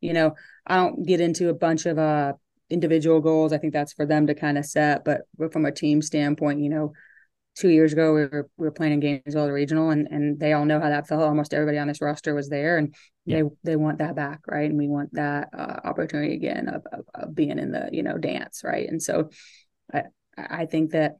you 0.00 0.12
know, 0.12 0.34
I 0.66 0.76
don't 0.76 1.06
get 1.06 1.20
into 1.20 1.48
a 1.48 1.54
bunch 1.54 1.86
of 1.86 1.98
uh 1.98 2.32
individual 2.70 3.20
goals. 3.20 3.52
I 3.52 3.58
think 3.58 3.72
that's 3.72 3.92
for 3.92 4.06
them 4.06 4.26
to 4.26 4.34
kind 4.34 4.58
of 4.58 4.66
set. 4.66 5.04
But, 5.04 5.22
from 5.52 5.64
a 5.64 5.72
team 5.72 6.02
standpoint, 6.02 6.60
you 6.60 6.68
know, 6.68 6.92
two 7.56 7.70
years 7.70 7.92
ago 7.92 8.14
we 8.14 8.20
were 8.20 8.48
we 8.56 8.66
were 8.66 8.72
playing 8.72 8.92
in 8.92 9.00
Gainesville 9.00 9.46
the 9.46 9.52
regional 9.52 9.90
and 9.90 10.06
and 10.10 10.38
they 10.38 10.52
all 10.52 10.64
know 10.64 10.80
how 10.80 10.88
that 10.88 11.08
felt. 11.08 11.22
Almost 11.22 11.54
everybody 11.54 11.78
on 11.78 11.88
this 11.88 12.00
roster 12.00 12.34
was 12.34 12.48
there 12.48 12.78
and 12.78 12.94
yeah. 13.24 13.42
they 13.42 13.72
they 13.72 13.76
want 13.76 13.98
that 13.98 14.14
back, 14.14 14.40
right? 14.46 14.68
And 14.68 14.78
we 14.78 14.88
want 14.88 15.14
that 15.14 15.48
uh, 15.56 15.80
opportunity 15.84 16.34
again 16.34 16.68
of, 16.68 16.86
of, 16.92 17.04
of 17.14 17.34
being 17.34 17.58
in 17.58 17.72
the 17.72 17.88
you 17.92 18.02
know 18.02 18.16
dance, 18.16 18.62
right? 18.64 18.88
And 18.88 19.02
so 19.02 19.30
I 19.92 20.04
I 20.36 20.66
think 20.66 20.92
that 20.92 21.16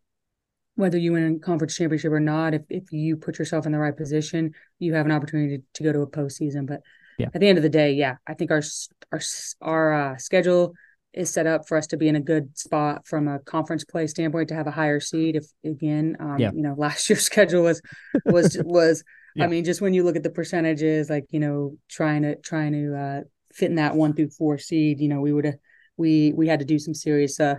whether 0.79 0.97
you 0.97 1.13
win 1.13 1.35
a 1.35 1.39
conference 1.41 1.77
championship 1.77 2.13
or 2.13 2.21
not, 2.21 2.55
if 2.55 2.63
if 2.71 2.93
you 2.93 3.17
put 3.17 3.37
yourself 3.37 3.67
in 3.67 3.73
the 3.73 3.79
right 3.79 3.97
position, 3.97 4.55
you 4.79 4.95
have 4.95 5.07
an 5.07 5.13
opportunity 5.13 5.59
to, 5.59 5.65
to 5.75 5.83
go 5.83 5.93
to 5.93 6.03
a 6.03 6.07
postseason. 6.07 6.67
But 6.67 6.83
yeah. 7.19 7.27
at 7.35 7.41
the 7.41 7.49
end 7.49 7.59
of 7.59 7.63
the 7.63 7.69
day, 7.69 7.95
yeah, 7.95 8.15
I 8.29 8.35
think 8.35 8.53
our 8.53 8.63
our 9.11 9.21
our 9.61 9.93
uh, 9.93 10.19
schedule 10.19 10.75
is 11.13 11.31
set 11.31 11.49
up 11.49 11.67
for 11.67 11.77
us 11.77 11.89
to 11.89 11.97
be 11.97 12.07
in 12.07 12.15
a 12.15 12.21
good 12.21 12.57
spot 12.57 13.09
from 13.09 13.27
a 13.27 13.41
conference 13.41 13.83
play 13.83 14.07
standpoint 14.07 14.51
to 14.51 14.55
have 14.55 14.69
a 14.69 14.71
higher 14.71 15.01
seed. 15.01 15.35
If 15.35 15.47
again, 15.65 16.17
um, 16.21 16.39
yeah. 16.39 16.53
you 16.53 16.63
know, 16.63 16.75
last 16.79 17.11
year's 17.11 17.25
schedule 17.25 17.65
was 17.65 17.83
was 18.25 18.57
was. 18.65 19.03
yeah. 19.35 19.47
I 19.47 19.49
mean, 19.49 19.65
just 19.65 19.81
when 19.81 19.95
you 19.95 20.05
look 20.05 20.15
at 20.15 20.23
the 20.23 20.31
percentages, 20.31 21.11
like 21.11 21.25
you 21.31 21.41
know, 21.41 21.77
trying 21.89 22.23
to 22.23 22.37
trying 22.37 22.73
to 22.75 22.97
uh, 22.97 23.21
fit 23.53 23.71
in 23.71 23.77
that 23.77 23.97
one 23.97 24.13
through 24.13 24.31
four 24.31 24.59
seed, 24.59 25.01
you 25.01 25.09
know, 25.09 25.21
we 25.21 25.33
would 25.33 25.45
have 25.45 25.59
we 25.97 26.33
we 26.37 26.47
had 26.47 26.61
to 26.61 26.65
do 26.65 26.79
some 26.79 26.95
serious 26.95 27.41
uh, 27.41 27.57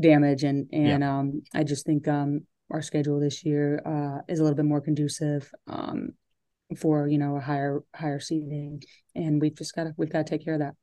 damage, 0.00 0.44
and 0.44 0.68
and 0.72 1.02
yeah. 1.02 1.18
um, 1.18 1.42
I 1.54 1.64
just 1.64 1.86
think 1.86 2.08
um, 2.08 2.42
our 2.70 2.82
schedule 2.82 3.20
this 3.20 3.44
year 3.44 3.82
uh, 3.84 4.22
is 4.28 4.38
a 4.38 4.42
little 4.42 4.56
bit 4.56 4.64
more 4.64 4.80
conducive 4.80 5.50
um, 5.66 6.10
for 6.76 7.08
you 7.08 7.18
know 7.18 7.36
a 7.36 7.40
higher 7.40 7.80
higher 7.94 8.20
seeding, 8.20 8.82
and 9.14 9.40
we've 9.40 9.56
just 9.56 9.74
got 9.74 9.84
to 9.84 9.94
we've 9.96 10.10
got 10.10 10.26
to 10.26 10.30
take 10.30 10.44
care 10.44 10.54
of 10.54 10.60
that. 10.60 10.74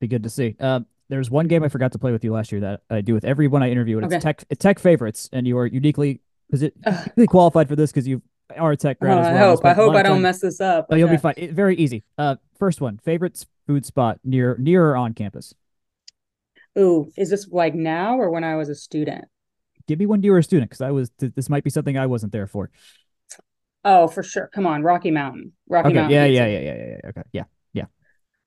Be 0.00 0.08
good 0.08 0.22
to 0.22 0.30
see. 0.30 0.56
Uh, 0.60 0.80
there's 1.08 1.30
one 1.30 1.48
game 1.48 1.62
I 1.64 1.68
forgot 1.68 1.92
to 1.92 1.98
play 1.98 2.12
with 2.12 2.22
you 2.22 2.32
last 2.32 2.52
year 2.52 2.60
that 2.60 2.82
I 2.90 3.00
do 3.00 3.14
with 3.14 3.24
everyone 3.24 3.62
I 3.62 3.70
interview, 3.70 3.96
and 3.96 4.06
okay. 4.06 4.16
it's 4.16 4.24
tech 4.24 4.44
it's 4.50 4.62
tech 4.62 4.78
favorites, 4.78 5.28
and 5.32 5.46
you 5.46 5.58
are 5.58 5.66
uniquely 5.66 6.20
uniquely 6.52 7.26
qualified 7.26 7.68
for 7.68 7.76
this 7.76 7.90
because 7.90 8.06
you 8.06 8.22
are 8.56 8.72
a 8.72 8.76
tech 8.76 8.98
grad. 9.00 9.18
Oh, 9.18 9.20
well. 9.20 9.34
I 9.34 9.38
hope 9.38 9.64
I 9.64 9.74
hope 9.74 9.94
I 9.94 10.02
don't 10.02 10.22
mess 10.22 10.40
this 10.40 10.60
up. 10.60 10.86
Oh, 10.90 10.96
you'll 10.96 11.08
be 11.08 11.16
fine. 11.16 11.34
It, 11.36 11.52
very 11.52 11.76
easy. 11.76 12.04
Uh, 12.16 12.36
first 12.58 12.80
one, 12.80 12.98
favorite 12.98 13.44
food 13.66 13.84
spot 13.86 14.20
near 14.24 14.56
near 14.58 14.90
or 14.90 14.96
on 14.96 15.14
campus. 15.14 15.54
Ooh, 16.76 17.10
is 17.16 17.30
this 17.30 17.48
like 17.50 17.74
now 17.74 18.18
or 18.18 18.30
when 18.30 18.44
I 18.44 18.56
was 18.56 18.68
a 18.68 18.74
student? 18.74 19.26
Give 19.86 19.98
me 19.98 20.06
when 20.06 20.22
you 20.22 20.32
were 20.32 20.38
a 20.38 20.42
student, 20.42 20.70
because 20.70 20.82
I 20.82 20.90
was. 20.90 21.10
This 21.18 21.48
might 21.48 21.64
be 21.64 21.70
something 21.70 21.96
I 21.96 22.06
wasn't 22.06 22.32
there 22.32 22.46
for. 22.46 22.70
Oh, 23.84 24.06
for 24.06 24.22
sure. 24.22 24.50
Come 24.52 24.66
on, 24.66 24.82
Rocky 24.82 25.10
Mountain. 25.10 25.52
Rocky 25.68 25.88
okay, 25.88 25.94
Mountain. 25.94 26.12
Yeah, 26.12 26.24
yeah, 26.26 26.46
yeah, 26.46 26.58
yeah, 26.58 26.74
yeah, 26.74 26.86
yeah. 27.02 27.08
Okay, 27.08 27.22
yeah. 27.32 27.44
Yeah. 27.72 27.84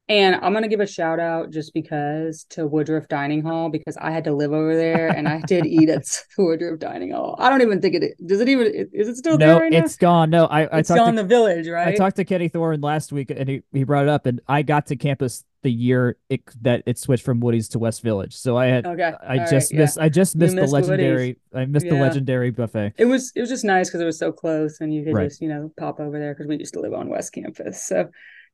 And 0.08 0.36
I'm 0.36 0.54
gonna 0.54 0.68
give 0.68 0.82
a 0.82 0.88
shout 0.88 1.20
out 1.20 1.52
just 1.52 1.74
because 1.74 2.46
to 2.52 2.68
Woodruff 2.68 3.08
Dining 3.08 3.42
Hall 3.42 3.70
because 3.70 3.98
I 3.98 4.12
had 4.12 4.24
to 4.26 4.34
live 4.34 4.52
over 4.52 4.76
there 4.76 5.08
and 5.08 5.28
I 5.28 5.42
did 5.42 5.66
eat 5.66 5.90
at 5.90 6.04
Woodruff 6.38 6.80
Dining 6.80 7.12
Hall. 7.12 7.36
I 7.40 7.50
don't 7.50 7.62
even 7.62 7.82
think 7.82 7.96
it 7.96 8.14
does. 8.26 8.40
It 8.40 8.50
even 8.50 8.90
is 8.94 9.08
it 9.08 9.18
still 9.18 9.38
no, 9.38 9.46
there? 9.46 9.56
No, 9.56 9.62
right 9.62 9.74
it's 9.74 9.96
gone. 9.96 10.30
No, 10.30 10.46
I, 10.46 10.66
I 10.66 10.80
it's 10.80 10.90
gone 10.90 11.16
to, 11.16 11.24
the 11.24 11.28
village, 11.28 11.68
right? 11.68 11.88
I 11.88 11.96
talked 11.96 12.18
to 12.18 12.26
Kenny 12.26 12.50
Thorne 12.50 12.82
last 12.82 13.12
week 13.12 13.32
and 13.32 13.50
he, 13.50 13.64
he 13.72 13.84
brought 13.84 14.04
it 14.04 14.10
up 14.10 14.28
and 14.28 14.42
I 14.48 14.62
got 14.62 14.88
to 14.88 14.96
campus 14.96 15.44
the 15.64 15.72
year 15.72 16.18
it, 16.30 16.42
that 16.62 16.84
it 16.86 16.98
switched 16.98 17.24
from 17.24 17.40
Woody's 17.40 17.70
to 17.70 17.80
West 17.80 18.02
Village. 18.02 18.36
So 18.36 18.58
I 18.58 18.68
had 18.68 18.86
Okay. 18.86 19.14
I 19.22 19.38
All 19.40 19.46
just 19.46 19.72
right, 19.72 19.80
missed 19.80 19.98
I 20.00 20.10
just 20.10 20.36
missed 20.36 20.56
the 20.56 20.62
missed 20.62 20.74
Woody's. 20.74 20.88
legendary 20.88 21.38
I 21.54 21.66
missed 21.66 21.88
the 21.88 21.96
legendary 21.96 22.52
buffet. 22.52 22.94
It 22.98 23.06
was 23.06 23.32
it 23.36 23.42
was 23.42 23.50
just 23.50 23.64
nice 23.64 23.90
because 23.90 24.02
it 24.02 24.06
was 24.06 24.18
so 24.20 24.32
close 24.32 24.82
and 24.82 24.94
you 24.94 25.04
could 25.04 25.14
Right. 25.14 25.30
just 25.30 25.42
you 25.42 25.50
know 25.50 25.72
pop 25.78 26.00
over 26.00 26.20
there 26.20 26.34
because 26.34 26.48
we 26.48 26.58
used 26.58 26.74
to 26.74 26.80
live 26.82 26.94
on 26.94 27.10
West 27.10 27.34
Campus. 27.34 27.84
So, 27.84 28.10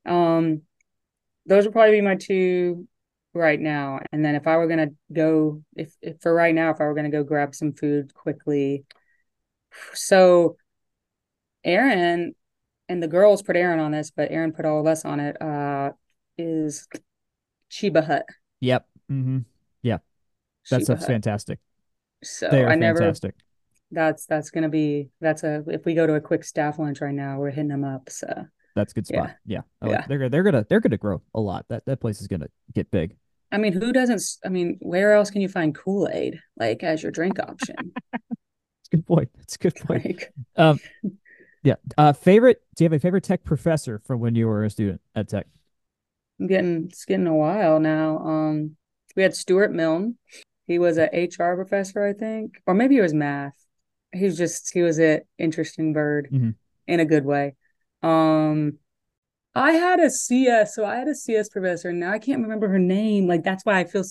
um, 0.06 0.62
those 1.46 1.64
would 1.64 1.72
probably 1.72 1.92
be 1.92 2.00
my 2.02 2.16
two 2.16 2.86
right 3.34 3.60
now. 3.60 4.00
And 4.12 4.24
then 4.24 4.34
if 4.34 4.46
I 4.46 4.56
were 4.56 4.66
gonna 4.68 4.90
go, 5.12 5.62
if, 5.76 5.92
if 6.02 6.20
for 6.20 6.34
right 6.34 6.54
now, 6.54 6.70
if 6.70 6.80
I 6.80 6.84
were 6.84 6.94
gonna 6.94 7.10
go 7.10 7.24
grab 7.24 7.54
some 7.54 7.72
food 7.72 8.12
quickly, 8.14 8.84
so 9.94 10.56
Erin 11.64 12.34
and 12.88 13.02
the 13.02 13.08
girls 13.08 13.42
put 13.42 13.56
Erin 13.56 13.80
on 13.80 13.92
this, 13.92 14.10
but 14.10 14.30
Erin 14.30 14.52
put 14.52 14.64
all 14.64 14.80
of 14.80 14.86
us 14.86 15.04
on 15.04 15.20
it. 15.20 15.40
Uh, 15.40 15.92
is 16.38 16.86
Cheba 17.68 18.02
Hut. 18.02 18.24
Yep. 18.60 18.86
Mm-hmm. 19.10 19.38
That 20.70 20.80
Cheba 20.80 20.84
stuff's 20.84 21.00
Hut. 21.02 21.08
fantastic. 21.08 21.58
So 22.22 22.48
They 22.50 22.62
are 22.62 22.68
I 22.68 22.74
never. 22.74 22.98
fantastic. 22.98 23.34
That's 23.90 24.26
that's 24.26 24.50
gonna 24.50 24.68
be 24.68 25.08
that's 25.20 25.44
a 25.44 25.64
if 25.68 25.86
we 25.86 25.94
go 25.94 26.06
to 26.06 26.14
a 26.14 26.20
quick 26.20 26.44
staff 26.44 26.78
lunch 26.78 27.00
right 27.00 27.14
now, 27.14 27.38
we're 27.38 27.48
hitting 27.50 27.68
them 27.68 27.84
up. 27.84 28.10
So 28.10 28.26
That's 28.76 28.92
a 28.92 28.94
good 28.94 29.06
Yeah. 29.08 29.22
spot. 29.24 29.36
Yeah. 29.46 29.60
I 29.80 29.86
like- 29.86 29.94
Yeah. 30.00 30.06
they're 30.08 30.28
they're 30.28 30.42
gonna 30.42 30.66
they're 30.68 30.80
gonna 30.80 30.98
grow 30.98 31.22
a 31.34 31.40
lot. 31.40 31.64
That 31.70 31.86
that 31.86 32.00
place 32.00 32.20
is 32.20 32.26
gonna 32.26 32.48
get 32.74 32.90
big. 32.90 33.16
I 33.50 33.56
mean, 33.56 33.72
who 33.72 33.92
doesn't? 33.94 34.20
I 34.44 34.50
mean, 34.50 34.76
where 34.82 35.14
else 35.14 35.30
can 35.30 35.40
you 35.40 35.48
find 35.48 35.74
Kool 35.74 36.06
Aid 36.12 36.38
like 36.58 36.82
as 36.82 37.02
your 37.02 37.12
drink 37.12 37.38
option? 37.38 37.76
It's 38.80 38.88
good 38.90 39.06
point. 39.06 39.30
It's 39.40 39.54
a 39.56 39.58
good 39.58 39.74
point. 39.86 40.04
like, 40.04 40.32
Um, 40.56 40.78
yeah. 41.62 41.74
Uh, 41.96 42.12
favorite? 42.12 42.62
Do 42.76 42.84
you 42.84 42.86
have 42.90 42.94
a 42.96 43.00
favorite 43.00 43.24
tech 43.24 43.42
professor 43.44 44.00
from 44.04 44.20
when 44.20 44.34
you 44.34 44.46
were 44.48 44.64
a 44.64 44.70
student 44.70 45.00
at 45.14 45.28
Tech? 45.28 45.46
I'm 46.40 46.46
getting 46.46 46.86
it's 46.86 47.04
getting 47.04 47.26
a 47.26 47.34
while 47.34 47.80
now. 47.80 48.18
Um, 48.18 48.76
we 49.16 49.22
had 49.22 49.34
Stuart 49.34 49.72
Milne. 49.72 50.16
He 50.66 50.78
was 50.78 50.98
a 50.98 51.08
HR 51.16 51.56
professor, 51.56 52.04
I 52.04 52.12
think, 52.12 52.60
or 52.66 52.74
maybe 52.74 52.96
it 52.98 53.02
was 53.02 53.14
math. 53.14 53.54
He 54.12 54.24
was 54.24 54.36
just 54.38 54.72
he 54.72 54.82
was 54.82 54.98
an 54.98 55.22
interesting 55.38 55.92
bird 55.92 56.28
Mhm. 56.32 56.54
in 56.86 57.00
a 57.00 57.04
good 57.04 57.24
way. 57.24 57.56
Um, 58.02 58.78
I 59.54 59.72
had 59.72 60.00
a 60.00 60.10
CS, 60.10 60.74
so 60.74 60.84
I 60.84 60.96
had 60.96 61.08
a 61.08 61.14
CS 61.14 61.48
professor. 61.48 61.88
And 61.90 62.00
now 62.00 62.12
I 62.12 62.18
can't 62.18 62.42
remember 62.42 62.68
her 62.68 62.78
name. 62.78 63.26
Like 63.26 63.42
that's 63.44 63.64
why 63.64 63.78
I 63.80 63.84
feel 63.84 64.04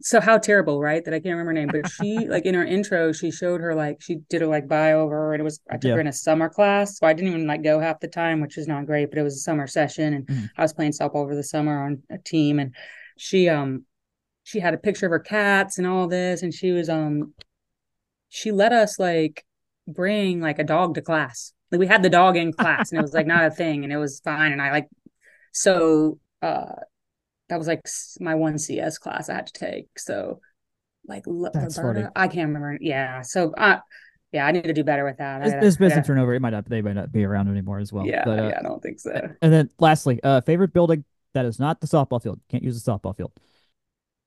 so 0.00 0.20
how 0.20 0.38
terrible, 0.38 0.80
right? 0.80 1.04
That 1.04 1.12
I 1.14 1.18
can't 1.18 1.32
remember 1.36 1.50
her 1.50 1.54
name. 1.54 1.70
But 1.70 1.86
she, 1.86 2.26
like 2.30 2.46
in 2.46 2.54
her 2.54 2.64
intro, 2.64 3.12
she 3.12 3.30
showed 3.30 3.60
her 3.60 3.74
like 3.74 4.00
she 4.00 4.16
did 4.30 4.42
a 4.42 4.48
like 4.48 4.68
bio 4.68 5.00
over 5.00 5.14
her, 5.14 5.34
and 5.34 5.40
it 5.40 5.44
was 5.44 5.60
I 5.70 5.76
took 5.76 5.88
Yeah. 5.88 5.94
her 5.94 6.00
in 6.00 6.06
a 6.06 6.12
summer 6.12 6.48
class, 6.48 6.98
so 6.98 7.06
I 7.06 7.12
didn't 7.12 7.30
even 7.32 7.46
like 7.46 7.62
go 7.64 7.80
half 7.80 8.00
the 8.00 8.08
time, 8.08 8.40
which 8.40 8.58
is 8.58 8.68
not 8.68 8.86
great. 8.86 9.10
But 9.10 9.18
it 9.18 9.22
was 9.24 9.34
a 9.36 9.40
summer 9.40 9.66
session, 9.66 10.14
and 10.14 10.28
Mhm. 10.28 10.48
I 10.56 10.62
was 10.62 10.72
playing 10.72 10.92
softball 10.92 11.16
over 11.16 11.34
the 11.34 11.42
summer 11.42 11.84
on 11.84 12.02
a 12.10 12.18
team, 12.18 12.58
and 12.60 12.74
she 13.16 13.48
um 13.48 13.84
she 14.44 14.60
had 14.60 14.74
a 14.74 14.78
picture 14.78 15.06
of 15.06 15.12
her 15.12 15.20
cats 15.20 15.78
and 15.78 15.86
all 15.86 16.08
this, 16.08 16.42
and 16.42 16.54
she 16.54 16.72
was 16.72 16.88
um 16.88 17.34
she 18.28 18.52
let 18.52 18.72
us 18.72 18.98
like 18.98 19.44
bring 19.86 20.40
like 20.40 20.58
a 20.58 20.64
dog 20.64 20.94
to 20.94 21.02
class. 21.02 21.52
Like 21.70 21.80
we 21.80 21.86
had 21.86 22.02
the 22.02 22.10
dog 22.10 22.36
in 22.36 22.52
class, 22.52 22.90
and 22.92 22.98
it 22.98 23.02
was 23.02 23.12
like 23.12 23.26
not 23.26 23.44
a 23.46 23.50
thing, 23.50 23.84
and 23.84 23.92
it 23.92 23.96
was 23.98 24.20
fine. 24.20 24.52
And 24.52 24.62
I 24.62 24.70
like 24.70 24.88
so 25.52 26.18
uh 26.42 26.74
that 27.48 27.58
was 27.58 27.66
like 27.66 27.82
my 28.20 28.34
one 28.34 28.58
CS 28.58 28.98
class 28.98 29.28
I 29.28 29.34
had 29.34 29.46
to 29.46 29.52
take. 29.52 29.98
So 29.98 30.40
like 31.06 31.24
That's 31.52 31.78
Roberta, 31.78 32.00
funny. 32.02 32.12
I 32.16 32.28
can't 32.28 32.48
remember. 32.48 32.78
Yeah. 32.80 33.22
So 33.22 33.52
uh 33.56 33.78
yeah, 34.30 34.46
I 34.46 34.52
need 34.52 34.64
to 34.64 34.74
do 34.74 34.84
better 34.84 35.04
with 35.06 35.16
that. 35.18 35.36
I 35.36 35.38
There's, 35.38 35.50
gotta- 35.52 35.60
there's 35.62 35.76
I 35.76 35.78
been 35.78 35.90
some 35.90 35.96
gotta- 36.00 36.06
turnover. 36.08 36.34
It 36.34 36.40
might 36.42 36.50
not. 36.50 36.68
They 36.68 36.82
might 36.82 36.92
not 36.96 37.10
be 37.12 37.24
around 37.24 37.48
anymore 37.48 37.78
as 37.78 37.92
well. 37.92 38.06
yeah, 38.06 38.24
But, 38.26 38.38
uh, 38.38 38.48
yeah, 38.48 38.58
I 38.58 38.62
don't 38.62 38.82
think 38.82 39.00
so. 39.00 39.28
And 39.40 39.50
then 39.52 39.70
lastly, 39.78 40.20
uh, 40.22 40.42
favorite 40.42 40.74
building 40.74 41.04
that 41.32 41.46
is 41.46 41.58
not 41.58 41.80
the 41.80 41.86
softball 41.86 42.22
field. 42.22 42.38
Can't 42.50 42.62
use 42.62 42.82
the 42.82 42.90
softball 42.92 43.16
field. 43.16 43.32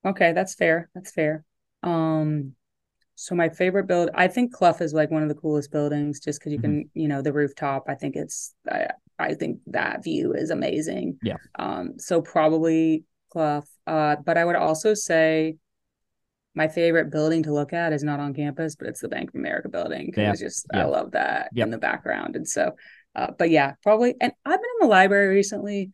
Okay, 0.04 0.32
that's 0.32 0.54
fair. 0.54 0.90
That's 0.94 1.12
fair. 1.12 1.44
Um, 1.84 2.54
so 3.14 3.36
my 3.36 3.48
favorite 3.50 3.86
build, 3.86 4.10
I 4.14 4.26
think 4.26 4.52
Clough 4.52 4.78
is 4.80 4.92
like 4.92 5.12
one 5.12 5.22
of 5.22 5.28
the 5.28 5.34
coolest 5.36 5.70
buildings 5.70 6.18
just 6.18 6.40
because 6.40 6.52
you 6.52 6.58
Mhm. 6.58 6.62
can, 6.62 6.90
you 6.94 7.06
know, 7.06 7.22
the 7.22 7.32
rooftop. 7.32 7.84
I 7.86 7.94
think 7.94 8.16
it's, 8.16 8.54
I, 8.68 8.88
I 9.20 9.34
think 9.34 9.60
that 9.68 10.02
view 10.02 10.32
is 10.32 10.50
amazing. 10.50 11.18
Yeah. 11.22 11.36
Um, 11.56 11.98
so 12.00 12.20
probably 12.20 13.04
Clough. 13.32 13.62
Uh, 13.86 14.16
but 14.24 14.36
I 14.36 14.44
would 14.44 14.56
also 14.56 14.94
say 14.94 15.56
my 16.54 16.68
favorite 16.68 17.10
building 17.10 17.42
to 17.44 17.52
look 17.52 17.72
at 17.72 17.92
is 17.92 18.04
not 18.04 18.20
on 18.20 18.34
campus, 18.34 18.76
but 18.76 18.86
it's 18.88 19.00
the 19.00 19.08
Bank 19.08 19.30
of 19.30 19.36
America 19.36 19.68
building. 19.68 20.12
Yeah. 20.14 20.30
It's 20.32 20.40
just, 20.40 20.66
Yeah. 20.72 20.82
I 20.82 20.84
love 20.84 21.12
that 21.12 21.48
in 21.54 21.70
the 21.70 21.78
background. 21.78 22.36
And 22.36 22.46
so, 22.46 22.76
uh, 23.14 23.28
but 23.38 23.48
yeah, 23.48 23.72
probably. 23.82 24.14
And 24.20 24.32
I've 24.44 24.60
been 24.60 24.70
in 24.80 24.86
the 24.86 24.94
library 24.94 25.34
recently 25.34 25.92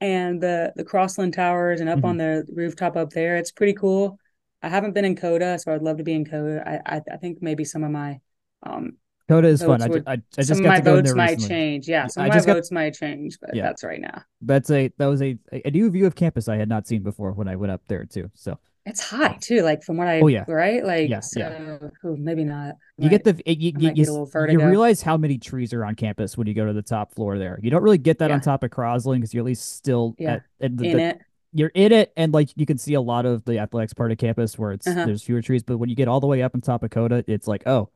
and 0.00 0.40
the 0.40 0.72
the 0.76 0.84
Crosland 0.84 1.34
Towers 1.34 1.80
and 1.80 1.90
up 1.90 1.98
Mhm. 2.00 2.04
on 2.04 2.16
the 2.16 2.46
rooftop 2.54 2.96
up 2.96 3.10
there. 3.10 3.36
It's 3.36 3.50
pretty 3.52 3.74
cool. 3.74 4.18
I 4.62 4.68
haven't 4.68 4.94
been 4.94 5.04
in 5.04 5.16
Coda, 5.16 5.58
so 5.58 5.74
I'd 5.74 5.82
love 5.82 5.98
to 5.98 6.04
be 6.04 6.14
in 6.14 6.24
Coda. 6.24 6.62
I 6.66 6.96
I, 6.96 7.02
I 7.14 7.16
think 7.16 7.42
maybe 7.42 7.64
some 7.64 7.84
of 7.84 7.90
my 7.90 8.20
um 8.62 8.96
Coda 9.28 9.48
is 9.48 9.62
fun. 9.62 9.80
Votes 9.80 9.84
I, 9.84 9.88
would- 9.88 10.08
I, 10.08 10.12
I 10.12 10.42
just 10.42 10.62
got 10.62 10.68
my 10.68 10.76
to 10.76 10.82
go 10.82 10.94
votes 10.96 11.14
might 11.14 11.30
recently. 11.32 11.48
change. 11.48 11.88
Yeah, 11.88 12.06
some 12.06 12.22
I 12.22 12.26
of 12.26 12.30
my 12.30 12.34
just 12.36 12.46
got- 12.46 12.54
votes 12.54 12.70
might 12.72 12.94
change, 12.94 13.38
but 13.40 13.54
Yeah. 13.54 13.64
that's 13.64 13.84
right 13.84 14.00
now. 14.00 14.22
That's 14.40 14.70
a 14.70 14.90
that 14.98 15.06
was 15.06 15.20
a 15.22 15.38
a 15.64 15.70
new 15.70 15.90
view 15.90 16.06
of 16.06 16.14
campus 16.14 16.48
I 16.48 16.56
had 16.56 16.68
not 16.68 16.86
seen 16.86 17.02
before 17.02 17.32
when 17.32 17.46
I 17.48 17.56
went 17.56 17.72
up 17.72 17.82
there 17.88 18.04
too. 18.06 18.30
So 18.34 18.58
It's 18.86 19.00
high 19.02 19.36
too, 19.40 19.60
like 19.60 19.82
from 19.82 19.98
what 19.98 20.08
I 20.08 20.20
Oh, 20.20 20.28
yeah. 20.28 20.44
right? 20.48 20.82
Like 20.82 21.10
Yeah, 21.10 21.20
so 21.20 21.40
yeah. 21.40 21.78
maybe 22.16 22.44
not. 22.44 22.76
you 22.96 23.10
get 23.10 23.22
the 23.24 23.38
it- 23.44 23.58
you, 23.58 23.72
you, 23.78 23.92
you, 23.94 24.26
you 24.48 24.66
realize 24.66 25.02
how 25.02 25.16
many 25.18 25.36
trees 25.36 25.74
are 25.74 25.84
on 25.84 25.94
campus 25.94 26.38
when 26.38 26.46
you 26.46 26.54
go 26.54 26.64
to 26.66 26.72
the 26.72 26.80
top 26.82 27.14
floor 27.14 27.38
there. 27.38 27.58
You 27.62 27.70
don't 27.70 27.82
really 27.82 27.98
get 27.98 28.18
that 28.20 28.30
on 28.30 28.40
top 28.40 28.62
of 28.62 28.70
Crosland 28.70 29.16
because 29.16 29.34
you're 29.34 29.42
at 29.42 29.46
least 29.46 29.76
still 29.76 30.14
Yeah. 30.18 30.34
at, 30.34 30.42
at 30.62 30.76
the, 30.78 30.84
in 30.90 30.96
the- 30.96 31.02
it. 31.04 31.18
you're 31.52 31.72
in 31.74 31.92
it 31.92 32.12
and 32.16 32.32
like 32.32 32.48
you 32.56 32.64
can 32.64 32.78
see 32.78 32.94
a 32.94 33.00
lot 33.00 33.26
of 33.26 33.44
the 33.44 33.58
athletics 33.58 33.92
part 33.92 34.10
of 34.10 34.16
campus 34.18 34.58
where 34.58 34.72
it's 34.72 34.86
Uh-huh. 34.86 35.04
there's 35.06 35.22
fewer 35.22 35.42
trees 35.42 35.62
but 35.62 35.76
when 35.78 35.88
you 35.90 35.96
get 35.96 36.08
all 36.08 36.20
the 36.20 36.26
way 36.26 36.42
up 36.42 36.54
on 36.54 36.60
top 36.62 36.82
of 36.82 36.90
coda 36.90 37.24
it's 37.26 37.46
like 37.48 37.66
oh 37.66 37.88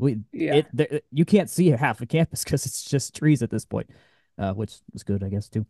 we 0.00 0.18
Yeah. 0.32 0.54
it 0.56 0.66
there, 0.72 1.00
you 1.12 1.24
can't 1.24 1.50
see 1.50 1.68
half 1.70 1.98
the 1.98 2.06
campus 2.06 2.44
because 2.44 2.66
it's 2.66 2.82
just 2.84 3.14
trees 3.14 3.42
at 3.42 3.50
this 3.50 3.64
point 3.64 3.88
uh 4.38 4.52
which 4.52 4.76
is 4.94 5.02
good 5.02 5.22
i 5.22 5.28
guess 5.28 5.48
too 5.48 5.66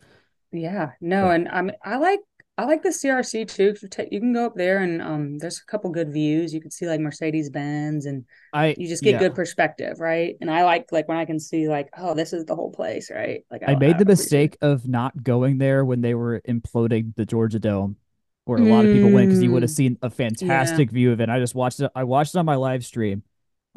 Yeah, 0.52 0.92
no, 1.00 1.26
But- 1.26 1.34
and 1.36 1.48
I 1.48 1.62
mean, 1.62 1.76
I 1.84 1.96
like 1.96 2.20
I 2.58 2.64
like 2.64 2.82
the 2.82 2.90
CRC 2.90 3.46
too. 3.48 3.74
You, 4.10 4.20
can 4.20 4.34
go 4.34 4.44
up 4.44 4.54
there 4.54 4.78
and 4.82 5.00
um, 5.00 5.38
there's 5.38 5.62
a 5.62 5.64
couple 5.70 5.88
good 5.90 6.12
views. 6.12 6.52
You 6.52 6.60
can 6.60 6.70
see 6.70 6.86
like 6.86 7.00
Mercedes 7.00 7.48
Benz, 7.48 8.04
and 8.04 8.26
i 8.52 8.74
you 8.76 8.86
just 8.86 9.02
get 9.02 9.12
yeah. 9.12 9.18
good 9.20 9.34
perspective, 9.34 9.98
right? 9.98 10.36
And 10.42 10.50
I 10.50 10.64
like 10.64 10.92
like 10.92 11.08
when 11.08 11.16
I 11.16 11.24
can 11.24 11.40
see 11.40 11.68
like, 11.68 11.88
oh, 11.96 12.12
this 12.14 12.34
is 12.34 12.44
the 12.44 12.54
whole 12.54 12.70
place, 12.70 13.10
right? 13.10 13.44
Like 13.50 13.62
i 13.66 13.76
made 13.76 13.96
the 13.98 14.04
mistake 14.04 14.58
of 14.60 14.86
not 14.86 15.22
going 15.22 15.56
there 15.56 15.84
when 15.86 16.02
they 16.02 16.14
were 16.14 16.42
imploding 16.46 17.14
the 17.16 17.24
georgia 17.24 17.58
dome 17.60 17.96
where 18.44 18.58
a 18.58 18.62
lot 18.62 18.84
of 18.84 18.92
people 18.92 19.10
went 19.12 19.28
because 19.28 19.42
you 19.42 19.52
would 19.52 19.62
have 19.62 19.70
Mm. 19.70 19.74
seen 19.82 19.98
a 20.02 20.10
fantastic 20.10 20.90
view 20.90 21.12
of 21.12 21.20
it 21.20 21.28
i 21.30 21.38
just 21.38 21.54
watched 21.54 21.80
it 21.80 21.90
i 21.94 22.04
watched 22.04 22.34
it 22.34 22.38
on 22.38 22.44
my 22.46 22.56
live 22.56 22.84
stream 22.84 23.22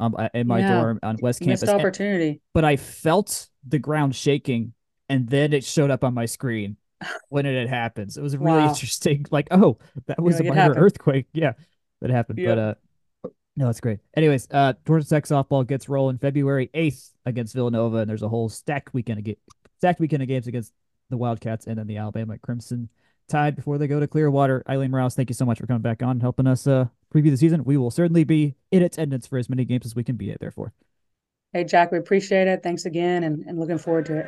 um 0.00 0.16
in 0.34 0.46
my 0.46 0.58
Yeah. 0.60 0.80
dorm 0.80 0.98
on 1.02 1.16
west 1.20 1.40
it. 1.42 1.46
Missed 1.46 1.62
campus 1.62 1.72
and- 1.72 1.80
opportunity. 1.80 2.40
but 2.52 2.64
I 2.64 2.76
felt 2.76 3.48
the 3.66 3.78
ground 3.78 4.14
shaking 4.14 4.72
and 5.08 5.28
then 5.28 5.52
it 5.52 5.64
showed 5.64 5.90
up 5.90 6.02
on 6.04 6.14
my 6.14 6.26
screen 6.26 6.76
when 7.28 7.46
it 7.46 7.56
had 7.58 7.68
happened. 7.68 8.14
It 8.16 8.20
was 8.22 8.36
really 8.36 8.58
Wow. 8.62 8.68
interesting. 8.70 9.26
Like, 9.30 9.48
oh, 9.50 9.78
that 10.06 10.22
was 10.22 10.40
a 10.40 10.44
minor 10.44 10.74
earthquake. 10.74 11.26
Yeah, 11.32 11.52
that 12.00 12.10
happened. 12.10 12.40
But 12.44 12.58
uh 12.58 12.74
no, 13.56 13.68
it's 13.68 13.80
great. 13.80 14.00
Anyways, 14.16 14.48
uh 14.50 14.72
Georgia 14.86 15.06
Tech 15.08 15.24
softball 15.26 15.66
gets 15.66 15.88
rolling 15.88 16.18
February 16.18 16.70
8th 16.74 17.10
against 17.24 17.54
Villanova, 17.54 17.98
and 17.98 18.10
there's 18.10 18.22
a 18.22 18.28
whole 18.28 18.48
stacked 18.48 18.92
weekend 18.94 19.18
of 19.20 19.24
ga- 19.24 19.38
stacked 19.78 20.00
weekend 20.00 20.22
of 20.22 20.28
games 20.28 20.46
against 20.48 20.72
the 21.10 21.16
Wildcats 21.16 21.66
and 21.66 21.78
then 21.78 21.86
the 21.86 21.98
Alabama 21.98 22.36
Crimson 22.38 22.88
Tide 23.28 23.56
before 23.56 23.78
they 23.78 23.86
go 23.86 24.00
to 24.00 24.06
Clearwater. 24.06 24.62
Aileen 24.68 24.92
Rouse, 24.92 25.14
thank 25.14 25.30
you 25.30 25.34
so 25.34 25.46
much 25.46 25.58
for 25.58 25.66
coming 25.66 25.82
back 25.82 26.02
on, 26.02 26.20
helping 26.20 26.46
us 26.46 26.66
uh 26.66 26.86
preview 27.14 27.30
the 27.30 27.36
season. 27.36 27.64
We 27.64 27.76
will 27.76 27.90
certainly 27.90 28.24
be 28.24 28.56
in 28.70 28.82
attendance 28.82 29.26
for 29.26 29.38
as 29.38 29.48
many 29.48 29.64
games 29.64 29.86
as 29.86 29.94
we 29.94 30.04
can 30.04 30.16
be 30.16 30.34
there 30.40 30.50
for. 30.50 30.72
Hey, 31.52 31.64
Jack, 31.64 31.92
we 31.92 31.98
appreciate 31.98 32.48
it. 32.48 32.62
Thanks 32.62 32.84
again, 32.84 33.22
and, 33.22 33.44
and 33.46 33.58
looking 33.58 33.78
forward 33.78 34.06
to 34.06 34.18
it. 34.18 34.26